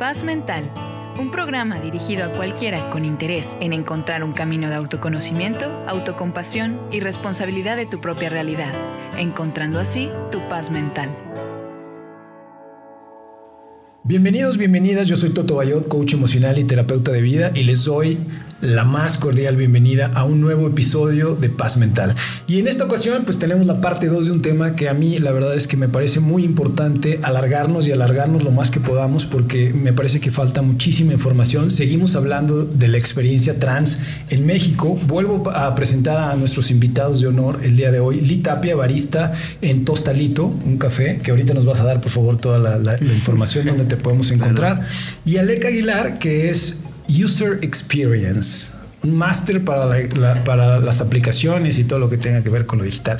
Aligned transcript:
Paz 0.00 0.24
Mental, 0.24 0.64
un 1.20 1.30
programa 1.30 1.78
dirigido 1.78 2.24
a 2.24 2.32
cualquiera 2.32 2.88
con 2.88 3.04
interés 3.04 3.58
en 3.60 3.74
encontrar 3.74 4.24
un 4.24 4.32
camino 4.32 4.70
de 4.70 4.76
autoconocimiento, 4.76 5.66
autocompasión 5.86 6.80
y 6.90 7.00
responsabilidad 7.00 7.76
de 7.76 7.84
tu 7.84 8.00
propia 8.00 8.30
realidad, 8.30 8.72
encontrando 9.18 9.78
así 9.78 10.08
tu 10.32 10.38
paz 10.48 10.70
mental. 10.70 11.10
Bienvenidos, 14.02 14.56
bienvenidas. 14.56 15.06
Yo 15.06 15.16
soy 15.16 15.34
Toto 15.34 15.56
Bayot, 15.56 15.86
coach 15.86 16.14
emocional 16.14 16.58
y 16.58 16.64
terapeuta 16.64 17.12
de 17.12 17.20
vida, 17.20 17.52
y 17.54 17.64
les 17.64 17.84
doy 17.84 18.20
la 18.60 18.84
más 18.84 19.16
cordial 19.16 19.56
bienvenida 19.56 20.10
a 20.14 20.24
un 20.24 20.40
nuevo 20.40 20.68
episodio 20.68 21.34
de 21.34 21.48
Paz 21.48 21.78
Mental. 21.78 22.14
Y 22.46 22.58
en 22.58 22.68
esta 22.68 22.84
ocasión, 22.84 23.22
pues 23.24 23.38
tenemos 23.38 23.66
la 23.66 23.80
parte 23.80 24.08
2 24.08 24.26
de 24.26 24.32
un 24.32 24.42
tema 24.42 24.76
que 24.76 24.88
a 24.88 24.94
mí 24.94 25.18
la 25.18 25.32
verdad 25.32 25.54
es 25.54 25.66
que 25.66 25.76
me 25.76 25.88
parece 25.88 26.20
muy 26.20 26.44
importante 26.44 27.20
alargarnos 27.22 27.86
y 27.86 27.92
alargarnos 27.92 28.42
lo 28.42 28.50
más 28.50 28.70
que 28.70 28.80
podamos, 28.80 29.24
porque 29.24 29.72
me 29.72 29.92
parece 29.92 30.20
que 30.20 30.30
falta 30.30 30.60
muchísima 30.60 31.12
información. 31.12 31.70
Seguimos 31.70 32.16
hablando 32.16 32.64
de 32.64 32.88
la 32.88 32.98
experiencia 32.98 33.58
trans 33.58 34.00
en 34.28 34.44
México. 34.44 34.98
Vuelvo 35.06 35.50
a 35.50 35.74
presentar 35.74 36.18
a 36.18 36.36
nuestros 36.36 36.70
invitados 36.70 37.20
de 37.20 37.28
honor 37.28 37.60
el 37.62 37.76
día 37.76 37.90
de 37.90 38.00
hoy. 38.00 38.20
Lee 38.20 38.38
Tapia, 38.38 38.76
barista 38.76 39.32
en 39.62 39.84
Tostalito, 39.86 40.44
un 40.46 40.76
café, 40.76 41.20
que 41.22 41.30
ahorita 41.30 41.54
nos 41.54 41.64
vas 41.64 41.80
a 41.80 41.84
dar, 41.84 42.00
por 42.00 42.10
favor, 42.10 42.36
toda 42.36 42.58
la, 42.58 42.78
la 42.78 42.98
información 43.00 43.66
donde 43.66 43.84
te 43.84 43.96
podemos 43.96 44.30
encontrar. 44.30 44.86
Y 45.24 45.38
Alec 45.38 45.64
Aguilar, 45.64 46.18
que 46.18 46.50
es 46.50 46.84
User 47.10 47.58
Experience, 47.62 48.72
un 49.02 49.16
máster 49.16 49.64
para, 49.64 49.96
para 50.44 50.78
las 50.78 51.00
aplicaciones 51.00 51.78
y 51.78 51.84
todo 51.84 51.98
lo 51.98 52.10
que 52.10 52.18
tenga 52.18 52.42
que 52.42 52.50
ver 52.50 52.66
con 52.66 52.78
lo 52.78 52.84
digital. 52.84 53.18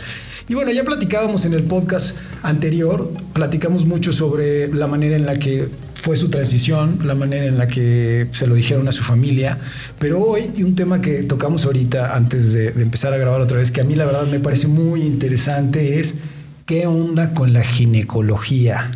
Y 0.49 0.55
bueno, 0.55 0.71
ya 0.71 0.85
platicábamos 0.85 1.45
en 1.45 1.55
el 1.55 1.63
podcast 1.63 2.19
anterior, 2.43 3.11
platicamos 3.33 3.87
mucho 3.87 4.13
sobre 4.13 4.69
la 4.73 4.87
manera 4.87 5.17
en 5.17 5.27
la 5.27 5.39
que 5.39 5.69
fue 5.95 6.17
su 6.17 6.31
transición, 6.31 7.01
la 7.05 7.15
manera 7.15 7.47
en 7.47 7.59
la 7.59 7.67
que 7.67 8.29
se 8.33 8.47
lo 8.47 8.55
dijeron 8.55 8.89
a 8.89 8.93
su 8.93 9.03
familia, 9.03 9.59
pero 9.99 10.23
hoy, 10.23 10.51
y 10.57 10.63
un 10.63 10.75
tema 10.75 11.01
que 11.01 11.23
tocamos 11.23 11.65
ahorita 11.67 12.15
antes 12.15 12.53
de, 12.53 12.73
de 12.73 12.83
empezar 12.83 13.13
a 13.13 13.17
grabar 13.17 13.41
otra 13.41 13.59
vez, 13.59 13.71
que 13.71 13.81
a 13.81 13.85
mí 13.85 13.95
la 13.95 14.05
verdad 14.05 14.27
me 14.27 14.41
parece 14.41 14.67
muy 14.69 15.03
interesante, 15.03 15.99
es 15.99 16.17
qué 16.67 16.87
onda 16.87 17.33
con 17.35 17.53
la 17.53 17.63
ginecología 17.63 18.91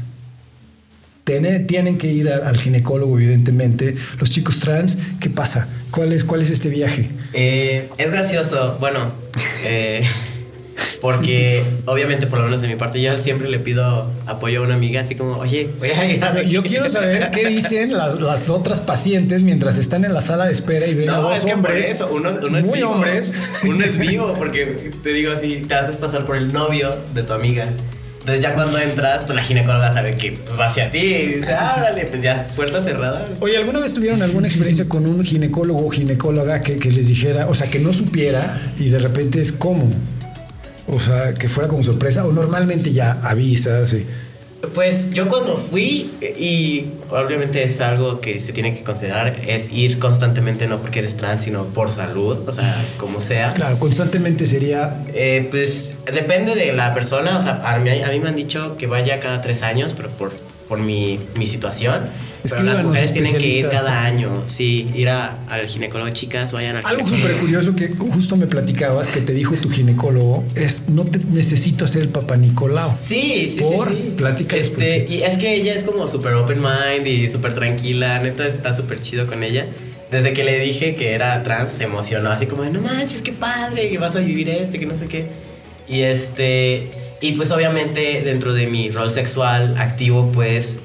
tienen 1.24 1.98
que 1.98 2.08
ir 2.08 2.28
al 2.28 2.56
ginecólogo, 2.56 3.18
evidentemente. 3.18 3.94
Los 4.20 4.30
chicos 4.30 4.60
trans, 4.60 4.98
¿qué 5.20 5.30
pasa? 5.30 5.68
¿Cuál 5.90 6.12
es, 6.12 6.24
cuál 6.24 6.42
es 6.42 6.50
este 6.50 6.68
viaje? 6.68 7.08
Eh, 7.32 7.88
es 7.96 8.10
gracioso, 8.10 8.76
bueno, 8.78 9.12
eh, 9.64 10.02
porque 11.00 11.62
obviamente 11.86 12.26
por 12.26 12.40
lo 12.40 12.44
menos 12.44 12.60
de 12.60 12.68
mi 12.68 12.76
parte 12.76 13.00
yo 13.00 13.16
siempre 13.18 13.48
le 13.48 13.58
pido 13.58 14.10
apoyo 14.26 14.60
a 14.60 14.64
una 14.64 14.74
amiga, 14.74 15.00
así 15.00 15.14
como, 15.14 15.38
oye, 15.38 15.70
voy 15.78 15.90
a 15.90 16.04
ir 16.04 16.22
a... 16.22 16.42
Yo 16.42 16.62
quiero 16.62 16.88
saber 16.88 17.30
qué 17.30 17.48
dicen 17.48 17.92
las, 17.96 18.50
otras 18.50 18.80
pacientes 18.80 19.42
mientras 19.42 19.78
están 19.78 20.04
en 20.04 20.12
la 20.12 20.20
sala 20.20 20.44
de 20.46 20.52
espera 20.52 20.86
y 20.86 20.94
ven 20.94 21.08
a 21.08 21.18
dos 21.18 21.44
hombres. 21.44 21.90
eso, 21.90 22.10
uno, 22.12 22.30
es 22.58 22.68
muy 22.68 22.82
hombres. 22.82 23.32
Uno 23.64 23.82
es 23.82 23.96
vivo, 23.96 24.34
porque 24.38 24.92
te 25.02 25.10
digo 25.10 25.32
así, 25.32 25.64
te 25.66 25.74
haces 25.74 25.96
pasar 25.96 26.26
por 26.26 26.36
el 26.36 26.52
novio 26.52 26.94
de 27.14 27.22
tu 27.22 27.32
amiga. 27.32 27.66
Entonces 28.24 28.42
ya 28.42 28.54
cuando 28.54 28.78
entras, 28.78 29.24
pues 29.24 29.36
la 29.36 29.42
ginecóloga 29.42 29.92
sabe 29.92 30.16
que 30.16 30.32
pues, 30.32 30.58
va 30.58 30.64
hacia 30.64 30.90
ti 30.90 30.96
y 30.96 31.26
dice, 31.34 31.52
ah, 31.52 31.90
pues 32.10 32.22
ya 32.22 32.46
puerta 32.56 32.82
cerrada. 32.82 33.28
Oye, 33.40 33.58
¿alguna 33.58 33.80
vez 33.80 33.92
tuvieron 33.92 34.22
alguna 34.22 34.46
experiencia 34.46 34.88
con 34.88 35.06
un 35.06 35.22
ginecólogo 35.22 35.84
o 35.84 35.90
ginecóloga 35.90 36.62
que, 36.62 36.78
les 36.78 37.08
dijera, 37.08 37.46
o 37.48 37.54
sea, 37.54 37.68
que 37.68 37.80
no 37.80 37.92
supiera 37.92 38.62
y 38.78 38.88
de 38.88 38.98
repente 38.98 39.42
es 39.42 39.52
como? 39.52 39.92
O 40.88 40.98
sea, 40.98 41.34
que 41.34 41.50
fuera 41.50 41.68
como 41.68 41.82
sorpresa 41.82 42.24
o 42.24 42.32
normalmente 42.32 42.94
ya 42.94 43.18
avisas 43.22 43.92
y... 43.92 44.06
Pues 44.74 45.12
yo 45.12 45.28
cuando 45.28 45.56
fui, 45.56 46.12
y 46.20 46.86
obviamente 47.10 47.62
es 47.62 47.80
algo 47.80 48.20
que 48.20 48.40
se 48.40 48.52
tiene 48.52 48.76
que 48.76 48.82
considerar, 48.82 49.36
es 49.46 49.72
ir 49.72 49.98
constantemente, 49.98 50.66
no 50.66 50.78
porque 50.78 51.00
eres 51.00 51.16
trans, 51.16 51.42
sino 51.42 51.64
por 51.64 51.90
salud, 51.90 52.48
o 52.48 52.52
sea, 52.52 52.82
como 52.96 53.20
sea. 53.20 53.52
Claro, 53.52 53.78
constantemente 53.78 54.46
sería... 54.46 55.02
Eh, 55.12 55.48
pues 55.50 55.96
depende 56.12 56.54
de 56.54 56.72
la 56.72 56.94
persona, 56.94 57.36
o 57.36 57.40
sea, 57.40 57.62
a 57.64 57.78
mí, 57.78 57.90
a 57.90 58.08
mí 58.08 58.20
me 58.20 58.28
han 58.28 58.36
dicho 58.36 58.76
que 58.76 58.86
vaya 58.86 59.20
cada 59.20 59.40
tres 59.40 59.62
años, 59.62 59.94
pero 59.94 60.08
por, 60.10 60.32
por 60.74 60.82
mi, 60.82 61.20
mi 61.36 61.46
situación. 61.46 62.00
Es 62.42 62.52
que 62.52 62.62
las 62.62 62.82
mujeres 62.82 63.12
tienen 63.12 63.32
que 63.32 63.46
ir 63.46 63.68
cada 63.70 64.02
año, 64.02 64.42
sí, 64.44 64.90
ir 64.94 65.08
al 65.08 65.66
ginecólogo, 65.66 66.10
chicas, 66.10 66.52
vayan 66.52 66.76
al 66.76 66.84
Algo 66.84 67.06
súper 67.06 67.36
curioso 67.36 67.74
que 67.74 67.88
justo 67.88 68.36
me 68.36 68.46
platicabas 68.46 69.10
que 69.10 69.20
te 69.20 69.32
dijo 69.32 69.54
tu 69.54 69.70
ginecólogo 69.70 70.44
es 70.54 70.90
no 70.90 71.04
te 71.04 71.20
necesito 71.20 71.86
hacer 71.86 72.02
el 72.02 72.08
papá 72.08 72.36
Nicolau. 72.36 72.96
Sí, 72.98 73.48
sí, 73.48 73.62
sí, 73.62 73.76
sí. 73.86 74.14
Plática 74.16 74.56
este, 74.56 75.06
y 75.08 75.22
es 75.22 75.38
que 75.38 75.54
ella 75.54 75.74
es 75.74 75.84
como 75.84 76.06
súper 76.06 76.34
open 76.34 76.60
mind 76.60 77.06
y 77.06 77.28
súper 77.30 77.54
tranquila, 77.54 78.18
neta 78.18 78.46
está 78.46 78.74
súper 78.74 79.00
chido 79.00 79.26
con 79.26 79.42
ella. 79.42 79.66
Desde 80.10 80.34
que 80.34 80.44
le 80.44 80.58
dije 80.58 80.96
que 80.96 81.14
era 81.14 81.42
trans 81.44 81.70
se 81.70 81.84
emocionó, 81.84 82.30
así 82.30 82.46
como 82.46 82.64
de, 82.64 82.70
no 82.70 82.82
manches, 82.82 83.22
qué 83.22 83.32
padre, 83.32 83.90
que 83.90 83.98
vas 83.98 84.16
a 84.16 84.18
vivir 84.18 84.50
este, 84.50 84.78
que 84.78 84.86
no 84.86 84.96
sé 84.96 85.06
qué. 85.06 85.28
Y 85.88 86.00
este, 86.00 87.03
y 87.20 87.32
pues 87.32 87.50
obviamente 87.50 88.22
dentro 88.24 88.52
de 88.52 88.66
mi 88.66 88.90
rol 88.90 89.10
sexual 89.10 89.76
activo, 89.78 90.30
pues 90.32 90.78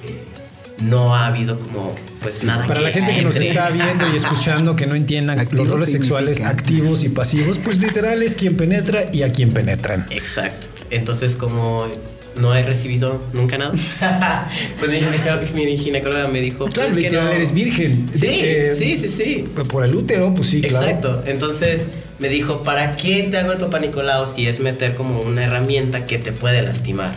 no 0.81 1.15
ha 1.15 1.27
habido 1.27 1.59
como 1.59 1.95
pues 2.21 2.43
nada. 2.43 2.65
Para 2.67 2.81
la 2.81 2.91
gente 2.91 3.13
que 3.13 3.21
nos 3.21 3.35
está 3.35 3.69
viendo 3.69 4.07
y 4.07 4.15
escuchando 4.15 4.75
que 4.75 4.85
no 4.85 4.95
entiendan 4.95 5.47
los 5.51 5.67
roles 5.67 5.91
sexuales 5.91 6.41
activos 6.41 7.03
y 7.03 7.09
pasivos, 7.09 7.59
pues 7.59 7.79
literal 7.79 8.23
es 8.23 8.35
quien 8.35 8.57
penetra 8.57 9.05
y 9.11 9.23
a 9.23 9.31
quien 9.31 9.51
penetran. 9.51 10.05
Exacto. 10.09 10.67
Entonces 10.89 11.35
como 11.35 11.87
no 12.35 12.55
he 12.55 12.63
recibido 12.63 13.21
nunca 13.33 13.57
nada. 13.57 13.73
pues 14.79 14.91
mi, 15.53 15.77
ginecóloga 15.77 16.27
me 16.27 16.41
dijo, 16.41 16.65
pues, 16.65 16.73
claro, 16.73 16.95
que 16.95 17.09
no 17.09 17.29
eres 17.29 17.53
virgen. 17.53 18.09
Sí, 18.13 18.39
eh, 18.41 18.73
sí, 18.77 18.97
sí, 18.97 19.09
sí. 19.09 19.45
Por 19.69 19.83
el 19.83 19.95
útero, 19.95 20.33
pues 20.33 20.49
sí, 20.49 20.61
claro. 20.61 20.85
Exacto. 20.85 21.23
Entonces 21.25 21.87
me 22.19 22.29
dijo, 22.29 22.63
¿para 22.63 22.97
qué 22.97 23.27
te 23.31 23.37
hago 23.37 23.53
el 23.53 23.57
papá 23.57 23.79
Nicolau 23.79 24.27
si 24.27 24.47
es 24.47 24.59
meter 24.59 24.95
como 24.95 25.21
una 25.21 25.43
herramienta 25.45 26.05
que 26.05 26.17
te 26.17 26.31
puede 26.31 26.61
lastimar? 26.61 27.11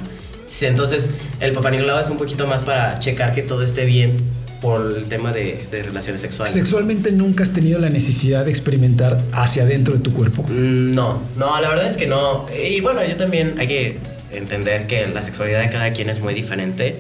Entonces, 0.61 1.15
el 1.41 1.53
papá 1.53 1.71
Nicolau 1.71 1.99
es 1.99 2.09
un 2.11 2.19
poquito 2.19 2.47
más 2.47 2.63
para 2.63 2.99
checar 2.99 3.35
que 3.35 3.43
todo 3.43 3.63
esté 3.63 3.85
bien 3.85 4.19
por 4.61 4.95
el 4.97 5.05
tema 5.05 5.33
de, 5.33 5.67
relaciones 5.71 6.23
sexuales. 6.23 6.55
¿Sexualmente 6.55 7.11
nunca 7.11 7.43
has 7.43 7.53
tenido 7.53 7.81
la 7.81 7.91
necesidad 7.91 8.45
de 8.45 8.51
experimentar 8.51 9.21
hacia 9.33 9.65
adentro 9.65 9.95
de 9.95 10.01
tu 10.01 10.13
cuerpo? 10.13 10.45
Mm, 10.45 10.95
no, 10.95 11.21
no, 11.37 11.61
la 11.61 11.69
verdad 11.69 11.87
es 11.87 11.97
que 11.97 12.07
no. 12.07 12.47
Y 12.65 12.81
bueno, 12.81 13.05
yo 13.05 13.17
también 13.17 13.57
hay 13.59 13.67
que 13.67 13.99
entender 14.31 14.87
que 14.87 15.07
la 15.09 15.23
sexualidad 15.23 15.63
de 15.63 15.69
cada 15.69 15.93
quien 15.93 16.09
es 16.09 16.21
muy 16.21 16.33
diferente. 16.33 16.97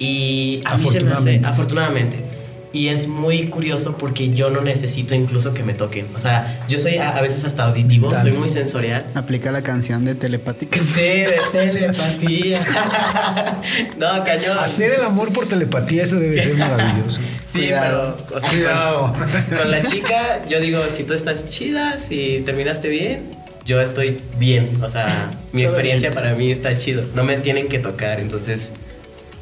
Y 0.00 0.62
a 0.64 0.76
mí 0.78 0.88
se 0.88 1.00
me 1.02 1.12
hace, 1.12 1.40
afortunadamente, 1.44 2.29
y 2.72 2.88
es 2.88 3.08
muy 3.08 3.48
curioso 3.48 3.96
porque 3.98 4.32
yo 4.32 4.50
no 4.50 4.60
necesito 4.60 5.14
incluso 5.14 5.54
que 5.54 5.62
me 5.62 5.74
toquen. 5.74 6.06
O 6.14 6.20
sea, 6.20 6.64
yo 6.68 6.78
soy 6.78 6.98
a, 6.98 7.20
veces 7.20 7.44
hasta 7.44 7.64
auditivo, 7.64 8.16
soy 8.16 8.32
muy 8.32 8.48
sensorial. 8.48 9.06
Aplica 9.14 9.50
la 9.50 9.62
canción 9.62 10.04
de 10.04 10.14
telepática. 10.14 10.78
Sí, 10.82 11.00
de 11.00 11.40
telepatía. 11.50 12.64
no, 13.98 14.24
cañón. 14.24 14.58
Hacer 14.58 14.94
el 14.94 15.02
amor 15.02 15.32
por 15.32 15.46
telepatía, 15.46 16.04
eso 16.04 16.20
debe 16.20 16.42
ser 16.42 16.54
maravilloso. 16.54 17.20
sí, 17.52 17.70
pero 17.70 18.16
Cuidado. 18.48 19.14
Con, 19.60 19.70
la 19.70 19.82
chica, 19.82 20.42
yo 20.48 20.60
digo, 20.60 20.80
si 20.88 21.04
tú 21.04 21.14
estás 21.14 21.50
chida, 21.50 21.98
si 21.98 22.42
terminaste 22.46 22.88
bien, 22.88 23.22
yo 23.66 23.80
estoy 23.80 24.20
bien. 24.38 24.80
O 24.82 24.88
sea, 24.88 25.30
mi 25.52 25.64
experiencia 25.64 26.12
para 26.12 26.34
mí 26.34 26.52
está 26.52 26.78
chido. 26.78 27.04
No 27.14 27.24
me 27.24 27.36
tienen 27.38 27.68
que 27.68 27.80
tocar, 27.80 28.20
entonces 28.20 28.74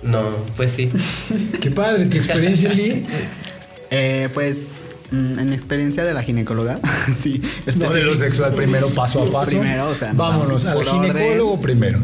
no, 0.03 0.23
pues 0.57 0.71
sí. 0.71 0.91
Qué 1.61 1.71
padre, 1.71 2.07
¿tu 2.07 2.17
experiencia, 2.17 2.73
Lee? 2.73 3.05
Eh, 3.91 4.29
pues 4.35 4.87
mm, 5.11 5.39
en 5.39 5.53
experiencia 5.53 6.05
de 6.05 6.15
la 6.15 6.23
ginecóloga, 6.23 6.81
sí. 7.17 7.43
No 7.77 7.91
de 7.93 8.03
lo 8.03 8.15
sexual 8.15 8.55
primero, 8.55 8.89
paso 8.89 9.23
a 9.23 9.31
paso. 9.31 9.51
Primero, 9.51 9.89
o 9.89 9.95
sea, 9.95 10.13
vámonos 10.13 10.65
al 10.65 10.85
ginecólogo 10.85 11.61
primero. 11.61 11.99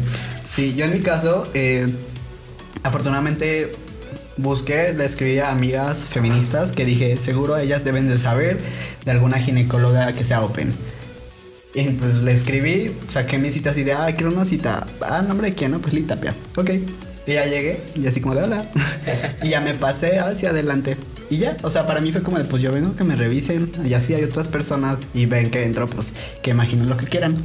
Sí, 0.47 0.73
yo 0.75 0.85
en 0.85 0.93
mi 0.93 0.99
caso, 0.99 1.47
eh, 1.53 1.87
afortunadamente 2.83 3.71
busqué, 4.37 4.93
le 4.93 5.05
escribí 5.05 5.39
a 5.39 5.51
amigas 5.51 5.99
feministas 5.99 6.71
que 6.71 6.85
dije, 6.85 7.17
seguro 7.17 7.57
ellas 7.57 7.83
deben 7.83 8.09
de 8.09 8.17
saber 8.17 8.57
de 9.03 9.11
alguna 9.11 9.39
ginecóloga 9.39 10.13
que 10.13 10.23
sea 10.23 10.41
open. 10.41 10.73
Y 11.73 11.89
pues 11.89 12.21
le 12.21 12.31
escribí, 12.31 12.93
saqué 13.09 13.37
mis 13.37 13.53
citas 13.53 13.77
y 13.77 13.83
de, 13.83 13.93
ah, 13.93 14.07
quiero 14.15 14.31
una 14.31 14.45
cita. 14.45 14.87
Ah, 15.01 15.21
nombre 15.21 15.49
de 15.49 15.55
quién, 15.55 15.71
no, 15.71 15.79
pues 15.79 15.93
Litapia. 15.93 16.33
Ok. 16.55 16.71
Y 17.27 17.33
ya 17.33 17.45
llegué 17.45 17.79
y 17.95 18.05
así 18.07 18.21
como 18.21 18.35
de 18.35 18.43
hola. 18.43 18.65
y 19.43 19.49
ya 19.49 19.61
me 19.61 19.73
pasé 19.73 20.19
hacia 20.19 20.49
adelante. 20.49 20.97
Y 21.29 21.37
ya, 21.37 21.57
o 21.63 21.71
sea, 21.71 21.87
para 21.87 22.01
mí 22.01 22.11
fue 22.11 22.21
como 22.21 22.37
de, 22.37 22.45
pues 22.45 22.61
yo 22.61 22.71
vengo 22.71 22.95
que 22.95 23.03
me 23.03 23.15
revisen. 23.15 23.71
Y 23.83 23.93
así 23.93 24.13
hay 24.13 24.23
otras 24.23 24.47
personas 24.47 24.99
y 25.13 25.25
ven 25.25 25.49
que 25.49 25.63
entro, 25.63 25.87
pues 25.87 26.13
que 26.41 26.51
imaginen 26.51 26.87
lo 26.87 26.97
que 26.97 27.07
quieran. 27.07 27.37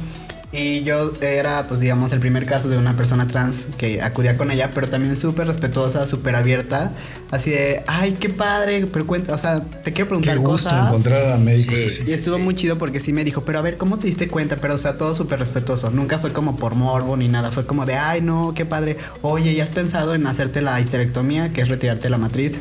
Y 0.53 0.83
yo 0.83 1.13
era, 1.21 1.65
pues 1.67 1.79
digamos, 1.79 2.11
el 2.11 2.19
primer 2.19 2.45
caso 2.45 2.67
de 2.67 2.77
una 2.77 2.97
persona 2.97 3.25
trans 3.25 3.67
que 3.77 4.01
acudía 4.01 4.35
con 4.35 4.51
ella, 4.51 4.69
pero 4.73 4.89
también 4.89 5.15
súper 5.15 5.47
respetuosa, 5.47 6.05
súper 6.05 6.35
abierta. 6.35 6.91
Así 7.31 7.51
de, 7.51 7.83
ay, 7.87 8.17
qué 8.19 8.27
padre, 8.27 8.85
pero 8.91 9.07
cuenta, 9.07 9.33
o 9.33 9.37
sea, 9.37 9.61
te 9.61 9.93
quiero 9.93 10.09
preguntar 10.09 10.35
qué 10.35 10.41
gusto 10.41 10.77
encontrar 10.77 11.31
a 11.31 11.37
médicos 11.37 12.01
Y 12.05 12.11
estuvo 12.11 12.37
muy 12.37 12.55
chido 12.55 12.77
porque 12.77 12.99
sí 12.99 13.13
me 13.13 13.23
dijo, 13.23 13.45
pero 13.45 13.59
a 13.59 13.61
ver, 13.61 13.77
¿cómo 13.77 13.97
te 13.97 14.07
diste 14.07 14.27
cuenta? 14.27 14.57
Pero, 14.57 14.75
o 14.75 14.77
sea, 14.77 14.97
todo 14.97 15.15
súper 15.15 15.39
respetuoso. 15.39 15.89
Nunca 15.89 16.17
fue 16.17 16.33
como 16.33 16.57
por 16.57 16.75
morbo 16.75 17.15
ni 17.15 17.29
nada. 17.29 17.51
Fue 17.51 17.65
como 17.65 17.85
de, 17.85 17.95
ay, 17.95 18.19
no, 18.19 18.53
qué 18.53 18.65
padre. 18.65 18.97
Oye, 19.21 19.55
¿ya 19.55 19.63
has 19.63 19.71
pensado 19.71 20.13
en 20.13 20.27
hacerte 20.27 20.61
la 20.61 20.81
histerectomía, 20.81 21.53
que 21.53 21.61
es 21.61 21.69
retirarte 21.69 22.09
la 22.09 22.17
matriz? 22.17 22.59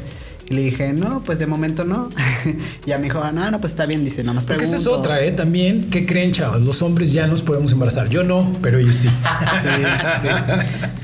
Y 0.51 0.55
le 0.55 0.63
dije, 0.63 0.93
no, 0.93 1.23
pues 1.25 1.39
de 1.39 1.47
momento 1.47 1.85
no. 1.85 2.11
y 2.87 2.91
a 2.91 2.99
mi 2.99 3.05
dijo, 3.05 3.23
no, 3.33 3.51
no, 3.53 3.61
pues 3.61 3.73
está 3.73 3.87
bien, 3.87 4.05
dice, 4.05 4.25
nomás 4.25 4.45
Porque 4.45 4.59
pregunto. 4.59 4.77
esa 4.81 4.91
es 4.91 4.99
otra, 4.99 5.23
¿eh? 5.23 5.31
También, 5.31 5.89
¿qué 5.91 6.05
creen, 6.05 6.33
chavos? 6.33 6.61
Los 6.63 6.83
hombres 6.83 7.13
ya 7.13 7.29
nos 7.29 7.41
podemos 7.43 7.71
embarazar. 7.71 8.09
Yo 8.09 8.25
no, 8.25 8.53
pero 8.61 8.79
ellos 8.81 8.97
sí. 8.97 9.09
Sí, 9.63 9.69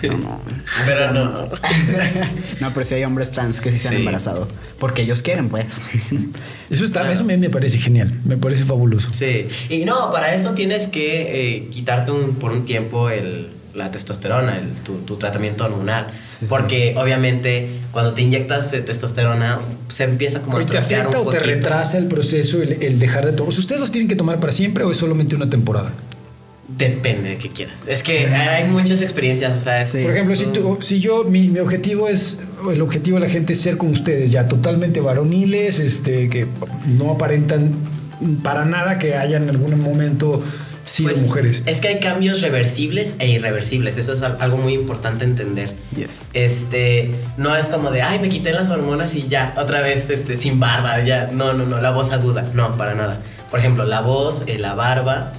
sí. 0.01 0.09
No, 0.09 0.19
no. 0.19 0.41
Pero 0.85 1.13
no. 1.13 1.31
No, 2.61 2.73
pero 2.75 2.85
sí 2.87 2.95
hay 2.95 3.05
hombres 3.05 3.31
trans 3.31 3.61
que 3.61 3.71
sí 3.71 3.79
se 3.79 3.89
han 3.89 3.95
Sí. 3.95 4.01
embarazado. 4.01 4.49
Porque 4.81 5.03
ellos 5.03 5.23
quieren, 5.23 5.49
pues. 5.49 5.65
Eso 6.69 6.85
está, 6.85 7.11
eso 7.13 7.23
me, 7.25 7.37
me 7.37 7.49
parece 7.51 7.79
genial, 7.79 8.13
me 8.25 8.37
parece 8.37 8.65
fabuloso. 8.65 9.11
Sí, 9.15 9.47
y 9.69 9.85
no, 9.85 10.11
para 10.11 10.35
eso 10.35 10.53
tienes 10.55 10.89
que 10.89 11.57
eh, 11.59 11.69
quitarte 11.71 12.11
un- 12.11 12.35
por 12.35 12.51
un 12.51 12.65
tiempo 12.65 13.09
el, 13.11 13.49
la 13.77 13.91
testosterona, 13.91 14.59
el- 14.59 14.71
tu, 14.83 14.95
tu 14.99 15.17
tratamiento 15.17 15.65
hormonal. 15.65 16.07
Sí, 16.25 16.45
sí. 16.45 16.47
porque 16.49 16.95
obviamente 16.97 17.69
cuando 17.93 18.13
te 18.15 18.23
inyectas 18.23 18.71
testosterona 18.71 19.61
se 19.89 20.05
empieza 20.05 20.43
como 20.43 20.57
a 20.59 20.63
¿Y 20.63 20.67
te 20.67 20.77
atrofiar 20.79 21.01
afecta 21.03 21.21
un 21.21 21.27
o 21.29 21.31
te 21.31 21.37
poquito. 21.39 21.55
retrasa 21.55 21.99
el 21.99 22.07
proceso 22.07 22.63
el, 22.63 22.83
el 22.83 22.99
dejar 22.99 23.27
de 23.27 23.33
tomar? 23.33 23.51
¿Ustedes 23.57 23.81
los 23.81 23.93
tienen 23.93 24.09
que 24.09 24.17
tomar 24.17 24.41
para 24.41 24.53
siempre 24.53 24.83
o 24.85 24.91
es 24.91 24.97
solamente 24.97 25.35
una 25.37 25.49
temporada? 25.51 25.93
Depende 26.69 27.31
de 27.31 27.37
qué 27.39 27.51
quieras. 27.51 27.83
Es 27.87 28.03
que 28.03 28.27
hay 28.27 28.69
muchas 28.69 29.01
experiencias, 29.01 29.55
o 29.55 29.59
sea, 29.63 29.83
es- 29.83 29.91
Sí. 29.91 30.03
Por 30.03 30.11
ejemplo, 30.13 30.35
si, 30.35 30.47
tú- 30.47 30.79
si 30.81 30.99
yo, 30.99 31.23
mi, 31.23 31.47
mi 31.49 31.61
objetivo 31.61 32.09
es, 32.09 32.43
el 32.73 32.83
objetivo 32.83 33.19
de 33.21 33.25
la 33.27 33.31
gente 33.31 33.53
es 33.53 33.61
ser 33.61 33.77
como 33.77 33.93
ustedes, 33.93 34.33
ya 34.33 34.47
totalmente 34.49 35.01
varoniles, 35.01 35.79
este, 35.79 36.29
que 36.29 36.47
no 36.89 37.13
aparentan 37.13 37.73
para 38.43 38.65
nada 38.65 38.99
que 38.99 39.15
hayan 39.15 39.45
en 39.45 39.51
algún 39.51 39.79
momento 39.81 40.43
sido 40.87 41.11
Pues, 41.11 41.21
mujeres. 41.23 41.63
Es 41.67 41.81
que 41.81 41.89
hay 41.89 42.01
cambios 42.01 42.41
reversibles 42.41 43.17
e 43.19 43.29
irreversibles. 43.29 43.99
Eso 43.99 44.15
es 44.15 44.23
al- 44.23 44.39
algo 44.41 44.57
muy 44.57 44.73
importante 44.73 45.25
entender. 45.25 45.75
Yes. 45.95 46.31
Este, 46.33 47.11
no 47.37 47.55
es 47.55 47.67
como 47.69 47.91
de, 47.91 48.01
ay, 48.03 48.19
me 48.21 48.29
quité 48.31 48.53
las 48.53 48.71
hormonas 48.71 49.15
y 49.15 49.27
ya, 49.29 49.53
otra 49.59 49.83
vez, 49.83 50.09
este, 50.11 50.37
sin 50.39 50.59
barba, 50.59 51.03
ya. 51.03 51.29
No, 51.33 51.53
no, 51.53 51.67
no, 51.67 51.81
la 51.81 51.91
voz 51.91 52.13
aguda, 52.13 52.49
no, 52.55 52.77
para 52.79 52.95
nada. 52.95 53.21
Por 53.51 53.61
ejemplo, 53.61 53.85
la 53.85 54.01
voz, 54.01 54.45
eh, 54.47 54.59
la 54.59 54.75
barba, 54.75 55.33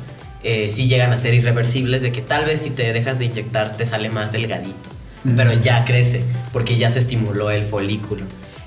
eh, 0.43 0.69
sí 0.69 0.87
llegan 0.87 1.11
a 1.13 1.17
ser 1.17 1.33
irreversibles, 1.33 2.01
de 2.01 2.11
que 2.11 2.21
tal 2.21 2.45
vez 2.45 2.61
si 2.61 2.69
te 2.69 2.93
dejas 2.93 3.17
de 3.19 3.25
inyectar 3.25 3.75
te 3.75 3.85
sale 3.85 4.09
más 4.09 4.31
delgadito, 4.31 4.89
pero 5.35 5.51
ya 5.53 5.83
crece, 5.83 6.21
porque 6.53 6.77
ya 6.77 6.89
se 6.89 6.99
estimuló 6.99 7.51
el 7.51 7.63
folículo. 7.63 8.21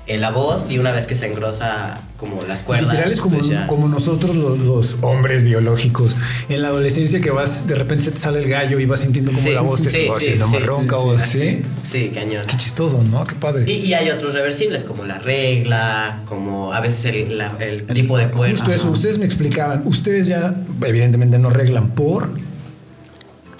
Eh, 0.07 0.17
la 0.17 0.31
voz, 0.31 0.71
y 0.71 0.79
una 0.79 0.91
vez 0.91 1.05
que 1.05 1.13
se 1.13 1.27
engrosa 1.27 1.99
como 2.17 2.41
las 2.43 2.63
cuerdas. 2.63 2.91
Literal 2.91 3.11
es 3.11 3.21
como, 3.21 3.37
pues 3.37 3.51
como 3.67 3.87
nosotros 3.87 4.35
los, 4.35 4.59
los 4.59 4.97
hombres 5.01 5.43
biológicos. 5.43 6.15
En 6.49 6.63
la 6.63 6.69
adolescencia 6.69 7.21
que 7.21 7.29
vas, 7.29 7.67
de 7.67 7.75
repente 7.75 8.05
se 8.05 8.11
te 8.11 8.17
sale 8.17 8.39
el 8.39 8.49
gallo 8.49 8.79
y 8.79 8.85
vas 8.85 9.01
sintiendo 9.01 9.31
como 9.31 9.43
Sí, 9.43 9.53
la 9.53 9.61
voz 9.61 9.83
te 9.83 9.91
sí, 9.91 10.07
va 10.09 10.19
sí, 10.19 10.25
haciendo 10.25 10.47
más 10.47 10.63
ronca 10.65 10.95
sí, 10.95 11.01
o 11.03 11.15
sí. 11.17 11.21
así. 11.21 11.61
Sí, 11.91 12.11
cañón. 12.13 12.45
Qué 12.47 12.57
chistoso, 12.57 13.01
¿no? 13.03 13.23
Qué 13.25 13.35
padre. 13.35 13.71
Y, 13.71 13.73
y 13.85 13.93
hay 13.93 14.09
otros 14.09 14.33
reversibles, 14.33 14.83
como 14.83 15.05
la 15.05 15.19
regla, 15.19 16.21
como 16.27 16.73
a 16.73 16.79
veces 16.79 17.05
el, 17.05 17.37
la- 17.37 17.55
el 17.59 17.85
tipo 17.85 18.17
de 18.17 18.27
cuerpo. 18.27 18.55
Justo 18.55 18.73
eso, 18.73 18.89
ustedes 18.89 19.19
me 19.19 19.25
explicaban, 19.25 19.83
ustedes 19.85 20.27
ya 20.27 20.55
evidentemente 20.83 21.37
no 21.37 21.49
arreglan 21.49 21.89
por... 21.91 22.29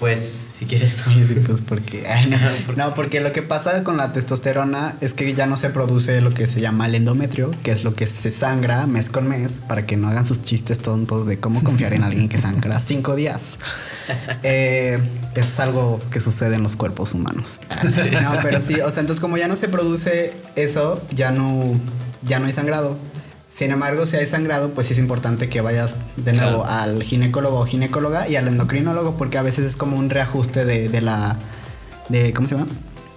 Pues, 0.02 0.18
si 0.58 0.66
quieres. 0.66 1.00
Sí, 1.12 1.36
pues 1.46 1.62
porque. 1.62 2.08
ay, 2.08 2.26
no. 2.26 2.36
No, 2.74 2.92
porque 2.92 3.20
lo 3.20 3.30
que 3.30 3.40
pasa 3.40 3.84
con 3.84 3.96
la 3.96 4.12
testosterona 4.12 4.96
es 5.00 5.14
que 5.14 5.32
ya 5.32 5.46
no 5.46 5.56
se 5.56 5.70
produce 5.70 6.20
lo 6.20 6.34
que 6.34 6.48
se 6.48 6.60
llama 6.60 6.86
el 6.86 6.96
endometrio, 6.96 7.52
que 7.62 7.70
es 7.70 7.84
lo 7.84 7.94
que 7.94 8.08
se 8.08 8.32
sangra 8.32 8.88
mes 8.88 9.08
con 9.08 9.28
mes, 9.28 9.60
para 9.68 9.86
que 9.86 9.96
no 9.96 10.08
hagan 10.08 10.24
sus 10.24 10.42
chistes 10.42 10.80
tontos 10.80 11.24
de 11.28 11.38
cómo 11.38 11.62
confiar 11.62 11.94
en 11.94 12.02
alguien 12.02 12.28
que 12.28 12.36
sangra 12.36 12.80
cinco 12.84 13.14
días. 13.14 13.58
Eh, 14.42 14.98
es 15.36 15.60
algo 15.60 16.00
que 16.10 16.18
sucede 16.18 16.56
en 16.56 16.64
los 16.64 16.74
cuerpos 16.74 17.14
humanos. 17.14 17.60
No, 18.10 18.40
pero 18.42 18.60
sí, 18.60 18.80
o 18.80 18.90
sea, 18.90 19.02
entonces 19.02 19.20
como 19.20 19.36
ya 19.36 19.46
no 19.46 19.54
se 19.54 19.68
produce 19.68 20.32
eso, 20.56 21.00
ya 21.14 21.30
no, 21.30 21.62
ya 22.22 22.40
no 22.40 22.46
hay 22.46 22.52
sangrado. 22.52 22.98
Sin 23.52 23.70
embargo, 23.70 24.06
si 24.06 24.16
hay 24.16 24.26
sangrado, 24.26 24.70
pues 24.70 24.90
es 24.90 24.96
importante 24.96 25.50
que 25.50 25.60
vayas 25.60 25.96
de 26.16 26.32
nuevo 26.32 26.62
Claro. 26.62 26.64
al 26.64 27.02
ginecólogo 27.02 27.58
o 27.60 27.66
ginecóloga 27.66 28.26
y 28.26 28.36
al 28.36 28.48
endocrinólogo, 28.48 29.18
porque 29.18 29.36
a 29.36 29.42
veces 29.42 29.66
es 29.66 29.76
como 29.76 29.98
un 29.98 30.08
reajuste 30.08 30.64
de, 30.64 30.88
de 30.88 31.00
la. 31.02 31.36
De, 32.08 32.32
¿Cómo 32.32 32.48
se 32.48 32.54
llama? 32.54 32.68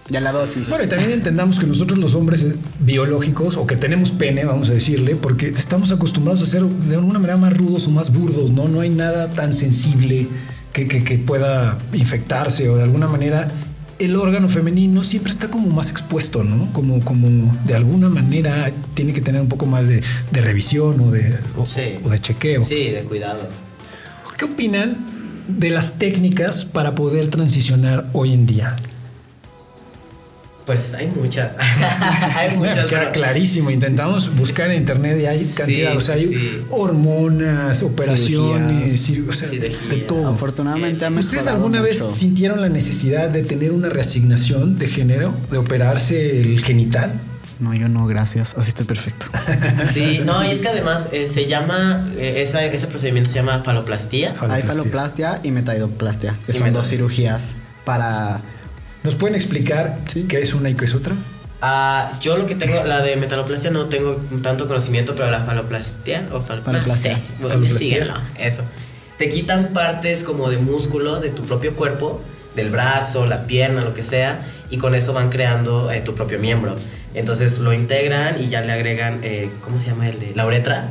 De 0.10 0.20
la 0.20 0.34
dosis. 0.34 0.68
Bueno, 0.70 0.84
y 0.84 0.88
también 0.88 1.12
entendamos 1.14 1.58
que 1.58 1.66
nosotros 1.66 1.98
los 2.00 2.16
hombres 2.16 2.44
eh, 2.44 2.54
biológicos, 2.80 3.56
o 3.56 3.66
que 3.66 3.78
tenemos 3.78 4.12
pene, 4.12 4.44
vamos 4.44 4.70
a 4.70 4.74
decirle, 4.74 5.16
porque 5.16 5.48
estamos 5.48 5.92
acostumbrados 5.92 6.42
a 6.42 6.46
ser 6.48 6.64
de 6.64 6.96
alguna 6.96 7.18
manera 7.18 7.38
más 7.38 7.58
rudos 7.58 7.88
o 7.88 7.92
más 7.92 8.14
burdos, 8.14 8.52
¿no? 8.52 8.68
No 8.68 8.82
hay 8.82 8.90
nada 8.90 9.30
tan 9.30 9.54
sensible 9.54 10.28
que, 10.74 10.88
que- 10.90 11.06
que 11.06 11.18
pueda 11.18 11.78
infectarse 11.94 12.68
o 12.68 12.76
de 12.76 12.84
alguna 12.84 13.08
manera 13.08 13.48
el 14.00 14.16
órgano 14.16 14.50
femenino 14.50 15.04
siempre 15.04 15.32
está 15.32 15.48
como 15.50 15.68
más 15.68 15.90
expuesto, 15.92 16.44
¿no? 16.44 16.72
Como, 16.74 17.00
como 17.00 17.56
de 17.66 17.76
alguna 17.76 18.10
manera 18.10 18.72
tiene 18.94 19.14
que 19.14 19.22
tener 19.22 19.42
un 19.42 19.48
poco 19.48 19.66
más 19.66 19.88
de, 19.88 20.02
de 20.32 20.42
revisión 20.42 21.00
o 21.02 21.12
de, 21.12 21.38
o- 21.58 21.66
Sí. 21.66 21.96
o 22.04 22.10
de 22.10 22.20
chequeo. 22.20 22.62
Sí, 22.62 22.90
de 22.92 23.02
cuidado. 23.04 23.48
¿Qué 24.38 24.46
opinan 24.46 24.98
de 25.48 25.70
las 25.70 25.98
técnicas 25.98 26.66
para 26.66 26.94
poder 26.96 27.28
transicionar 27.30 28.10
hoy 28.14 28.34
en 28.34 28.46
día? 28.46 28.76
Pues 30.66 30.94
hay 30.96 31.08
muchas. 31.08 31.56
hay 32.36 32.58
muchas. 32.58 32.90
Pero- 32.90 33.12
clarísimo. 33.12 33.70
Intentamos 33.70 34.36
buscar 34.36 34.72
en 34.72 34.78
internet 34.78 35.20
y 35.22 35.26
hay 35.26 35.46
cantidad. 35.46 35.92
Sí, 35.92 35.98
o 35.98 36.02
sea, 36.02 36.16
hay 36.16 36.28
sí. 36.28 36.66
hormonas, 36.72 37.84
operaciones, 37.84 39.06
Cirugías. 39.06 39.30
o 39.30 39.34
sea, 39.40 39.50
Cirugía. 39.50 39.90
de 39.90 39.98
todo. 40.04 40.28
Afortunadamente 40.30 41.08
¿Ustedes 41.08 41.48
alguna 41.48 41.82
vez 41.82 42.02
mucho. 42.02 42.14
sintieron 42.14 42.62
la 42.62 42.70
necesidad 42.70 43.30
de 43.30 43.44
tener 43.44 43.72
una 43.72 43.90
reasignación 43.90 44.78
de 44.80 44.88
género, 44.88 45.34
de 45.52 45.58
operarse 45.58 46.42
el 46.42 46.64
genital? 46.64 47.14
No, 47.60 47.74
yo 47.74 47.88
no, 47.88 48.06
gracias. 48.06 48.54
Así 48.58 48.70
estoy 48.70 48.86
perfecto. 48.86 49.28
Sí, 49.94 50.22
no, 50.26 50.44
y 50.44 50.52
es 50.52 50.62
que 50.62 50.68
además 50.70 51.10
eh, 51.14 51.28
se 51.28 51.46
llama, 51.48 52.04
eh, 52.18 52.42
esa- 52.42 52.66
ese 52.66 52.88
procedimiento 52.88 53.30
se 53.30 53.38
llama 53.38 53.62
faloplastía. 53.64 54.30
Hay 54.32 54.36
Faloplastia. 54.36 54.72
faloplastia 54.74 55.40
y 55.44 55.52
metaidoplastia, 55.52 56.36
que 56.46 56.52
Y 56.52 56.56
son 56.56 56.74
dos 56.74 56.90
cirugías 56.90 57.54
para. 57.86 58.42
¿Nos 59.06 59.14
pueden 59.14 59.36
explicar 59.36 60.00
qué 60.28 60.42
es 60.42 60.56
una 60.56 60.72
y 60.72 60.74
qué 60.74 60.86
es 60.86 60.96
otra? 60.96 61.14
Ah, 61.62 62.12
yo 62.22 62.38
lo 62.38 62.48
que 62.48 62.56
tengo, 62.56 62.84
la 62.84 63.02
de 63.02 63.16
metaloplastia 63.16 63.70
no 63.70 63.86
tengo 63.86 64.20
tanto 64.42 64.68
conocimiento, 64.68 65.14
pero 65.16 65.30
la 65.30 65.42
faloplastia 65.42 66.28
o 66.34 66.42
Faloplastia. 66.42 67.20
investíguenlo, 67.40 68.16
eso. 68.40 68.64
Te 69.18 69.30
quitan 69.30 69.68
partes 69.74 70.24
como 70.24 70.50
de 70.50 70.58
músculo 70.58 71.20
de 71.20 71.30
tu 71.30 71.44
propio 71.44 71.76
cuerpo, 71.76 72.22
del 72.56 72.72
brazo, 72.72 73.28
la 73.28 73.46
pierna, 73.46 73.82
lo 73.82 73.94
que 73.94 74.04
sea, 74.04 74.40
y 74.70 74.78
con 74.78 74.96
eso 74.96 75.14
van 75.14 75.30
creando 75.30 75.92
eh, 75.92 76.02
tu 76.02 76.16
propio 76.16 76.40
miembro. 76.40 76.76
Entonces 77.14 77.60
lo 77.60 77.74
integran 77.74 78.42
y 78.42 78.50
ya 78.50 78.62
le 78.62 78.74
agregan, 78.74 79.20
eh, 79.22 79.50
¿cómo 79.62 79.80
se 79.80 79.88
llama 79.88 80.10
el 80.10 80.20
de? 80.20 80.34
La 80.36 80.46
uretra, 80.46 80.88